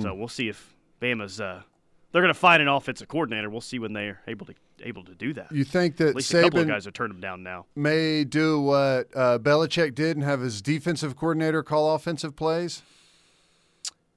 So 0.00 0.12
we'll 0.12 0.26
see 0.28 0.48
if 0.48 0.74
Bama's. 1.00 1.40
Uh, 1.40 1.62
they're 2.10 2.22
going 2.22 2.34
to 2.34 2.38
find 2.38 2.60
an 2.60 2.66
offensive 2.68 3.06
coordinator. 3.06 3.48
We'll 3.48 3.60
see 3.60 3.78
when 3.78 3.92
they're 3.92 4.20
able 4.26 4.44
to 4.46 4.54
able 4.80 5.04
to 5.04 5.14
do 5.14 5.32
that. 5.34 5.52
You 5.52 5.62
think 5.64 5.96
that 5.98 6.08
At 6.08 6.14
least 6.16 6.34
a 6.34 6.42
couple 6.42 6.60
of 6.60 6.66
guys 6.68 6.84
have 6.84 6.94
turned 6.94 7.12
him 7.12 7.20
down 7.20 7.42
now. 7.44 7.66
May 7.76 8.24
do 8.24 8.60
what 8.60 9.08
uh, 9.14 9.38
Belichick 9.38 9.94
did 9.94 10.16
and 10.16 10.24
have 10.24 10.40
his 10.40 10.60
defensive 10.62 11.16
coordinator 11.16 11.62
call 11.62 11.94
offensive 11.94 12.34
plays. 12.34 12.82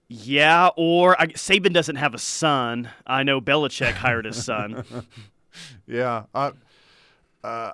Yeah, 0.08 0.70
or 0.76 1.20
I, 1.22 1.28
Saban 1.28 1.74
doesn't 1.74 1.96
have 1.96 2.14
a 2.14 2.20
son. 2.20 2.90
I 3.08 3.24
know 3.24 3.40
Belichick 3.40 3.94
hired 3.94 4.26
his 4.26 4.44
son. 4.44 4.84
yeah. 5.88 6.24
Uh, 6.34 6.52
uh, 7.44 7.72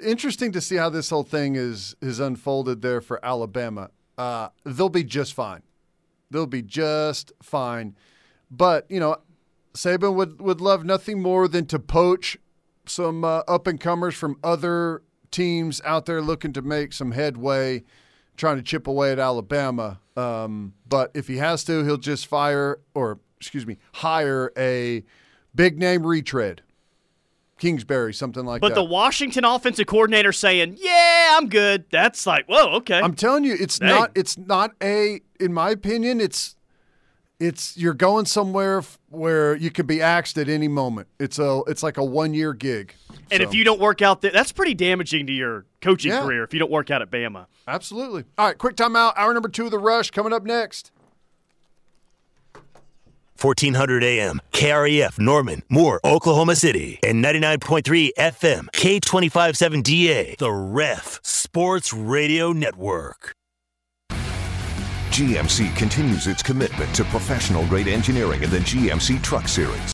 interesting 0.00 0.52
to 0.52 0.60
see 0.60 0.76
how 0.76 0.88
this 0.88 1.10
whole 1.10 1.22
thing 1.22 1.56
is 1.56 1.96
is 2.00 2.20
unfolded 2.20 2.82
there 2.82 3.00
for 3.00 3.24
Alabama. 3.24 3.90
Uh, 4.16 4.48
they'll 4.64 4.88
be 4.88 5.04
just 5.04 5.34
fine. 5.34 5.62
They'll 6.30 6.46
be 6.46 6.62
just 6.62 7.32
fine. 7.42 7.96
But 8.50 8.86
you 8.90 9.00
know, 9.00 9.16
Saban 9.74 10.14
would 10.14 10.40
would 10.40 10.60
love 10.60 10.84
nothing 10.84 11.22
more 11.22 11.48
than 11.48 11.66
to 11.66 11.78
poach 11.78 12.38
some 12.86 13.24
uh, 13.24 13.42
up 13.48 13.66
and 13.66 13.80
comers 13.80 14.14
from 14.14 14.38
other 14.42 15.02
teams 15.30 15.80
out 15.84 16.06
there 16.06 16.22
looking 16.22 16.52
to 16.54 16.62
make 16.62 16.92
some 16.92 17.12
headway, 17.12 17.84
trying 18.36 18.56
to 18.56 18.62
chip 18.62 18.86
away 18.86 19.12
at 19.12 19.18
Alabama. 19.18 20.00
Um, 20.16 20.74
but 20.88 21.10
if 21.14 21.28
he 21.28 21.36
has 21.36 21.64
to, 21.64 21.84
he'll 21.84 21.96
just 21.98 22.26
fire 22.26 22.80
or 22.94 23.20
excuse 23.36 23.66
me, 23.66 23.78
hire 23.94 24.52
a 24.56 25.04
big 25.58 25.78
name 25.78 26.06
retread. 26.06 26.62
Kingsbury, 27.58 28.14
something 28.14 28.44
like 28.44 28.60
but 28.60 28.68
that. 28.68 28.74
But 28.76 28.82
the 28.82 28.88
Washington 28.88 29.44
offensive 29.44 29.86
coordinator 29.88 30.32
saying, 30.32 30.78
"Yeah, 30.80 31.36
I'm 31.36 31.48
good." 31.48 31.84
That's 31.90 32.24
like, 32.24 32.46
whoa, 32.46 32.76
okay. 32.76 33.00
I'm 33.00 33.14
telling 33.14 33.42
you, 33.42 33.56
it's 33.58 33.80
Dang. 33.80 33.88
not. 33.88 34.12
It's 34.14 34.38
not 34.38 34.70
a. 34.82 35.20
In 35.40 35.52
my 35.52 35.70
opinion, 35.70 36.20
it's. 36.20 36.54
It's 37.40 37.76
you're 37.76 37.94
going 37.94 38.26
somewhere 38.26 38.78
f- 38.78 38.98
where 39.10 39.54
you 39.54 39.70
could 39.70 39.86
be 39.86 40.02
axed 40.02 40.38
at 40.38 40.48
any 40.48 40.66
moment. 40.68 41.06
It's 41.20 41.38
a. 41.40 41.62
It's 41.66 41.82
like 41.82 41.96
a 41.96 42.04
one 42.04 42.32
year 42.34 42.52
gig. 42.52 42.94
and 43.30 43.42
So, 43.42 43.48
if 43.48 43.54
you 43.54 43.62
don't 43.64 43.80
work 43.80 44.02
out, 44.02 44.20
there, 44.22 44.30
that's 44.32 44.50
pretty 44.52 44.74
damaging 44.74 45.26
to 45.28 45.32
your 45.32 45.64
coaching 45.80 46.10
Yeah. 46.12 46.22
career. 46.22 46.42
If 46.44 46.52
you 46.52 46.58
don't 46.60 46.70
work 46.70 46.90
out 46.92 47.02
at 47.02 47.10
Bama, 47.10 47.46
absolutely. 47.66 48.24
All 48.38 48.46
right, 48.46 48.58
quick 48.58 48.74
timeout. 48.76 49.12
Hour 49.16 49.34
number 49.34 49.48
two 49.48 49.64
of 49.66 49.70
the 49.72 49.78
rush 49.78 50.10
coming 50.12 50.32
up 50.32 50.44
next. 50.44 50.90
1400 53.40 54.02
AM, 54.04 54.40
KREF 54.52 55.18
Norman, 55.18 55.62
Moore, 55.68 56.00
Oklahoma 56.04 56.56
City, 56.56 56.98
and 57.02 57.24
99.3 57.24 58.10
FM, 58.18 58.68
K257DA, 58.70 60.36
The 60.38 60.50
Ref 60.50 61.20
Sports 61.22 61.92
Radio 61.92 62.52
Network. 62.52 63.34
GMC 65.10 65.74
continues 65.74 66.28
its 66.28 66.44
commitment 66.44 66.94
to 66.94 67.02
professional 67.04 67.66
grade 67.66 67.88
engineering 67.88 68.42
in 68.42 68.50
the 68.50 68.58
GMC 68.58 69.20
Truck 69.20 69.48
Series. 69.48 69.80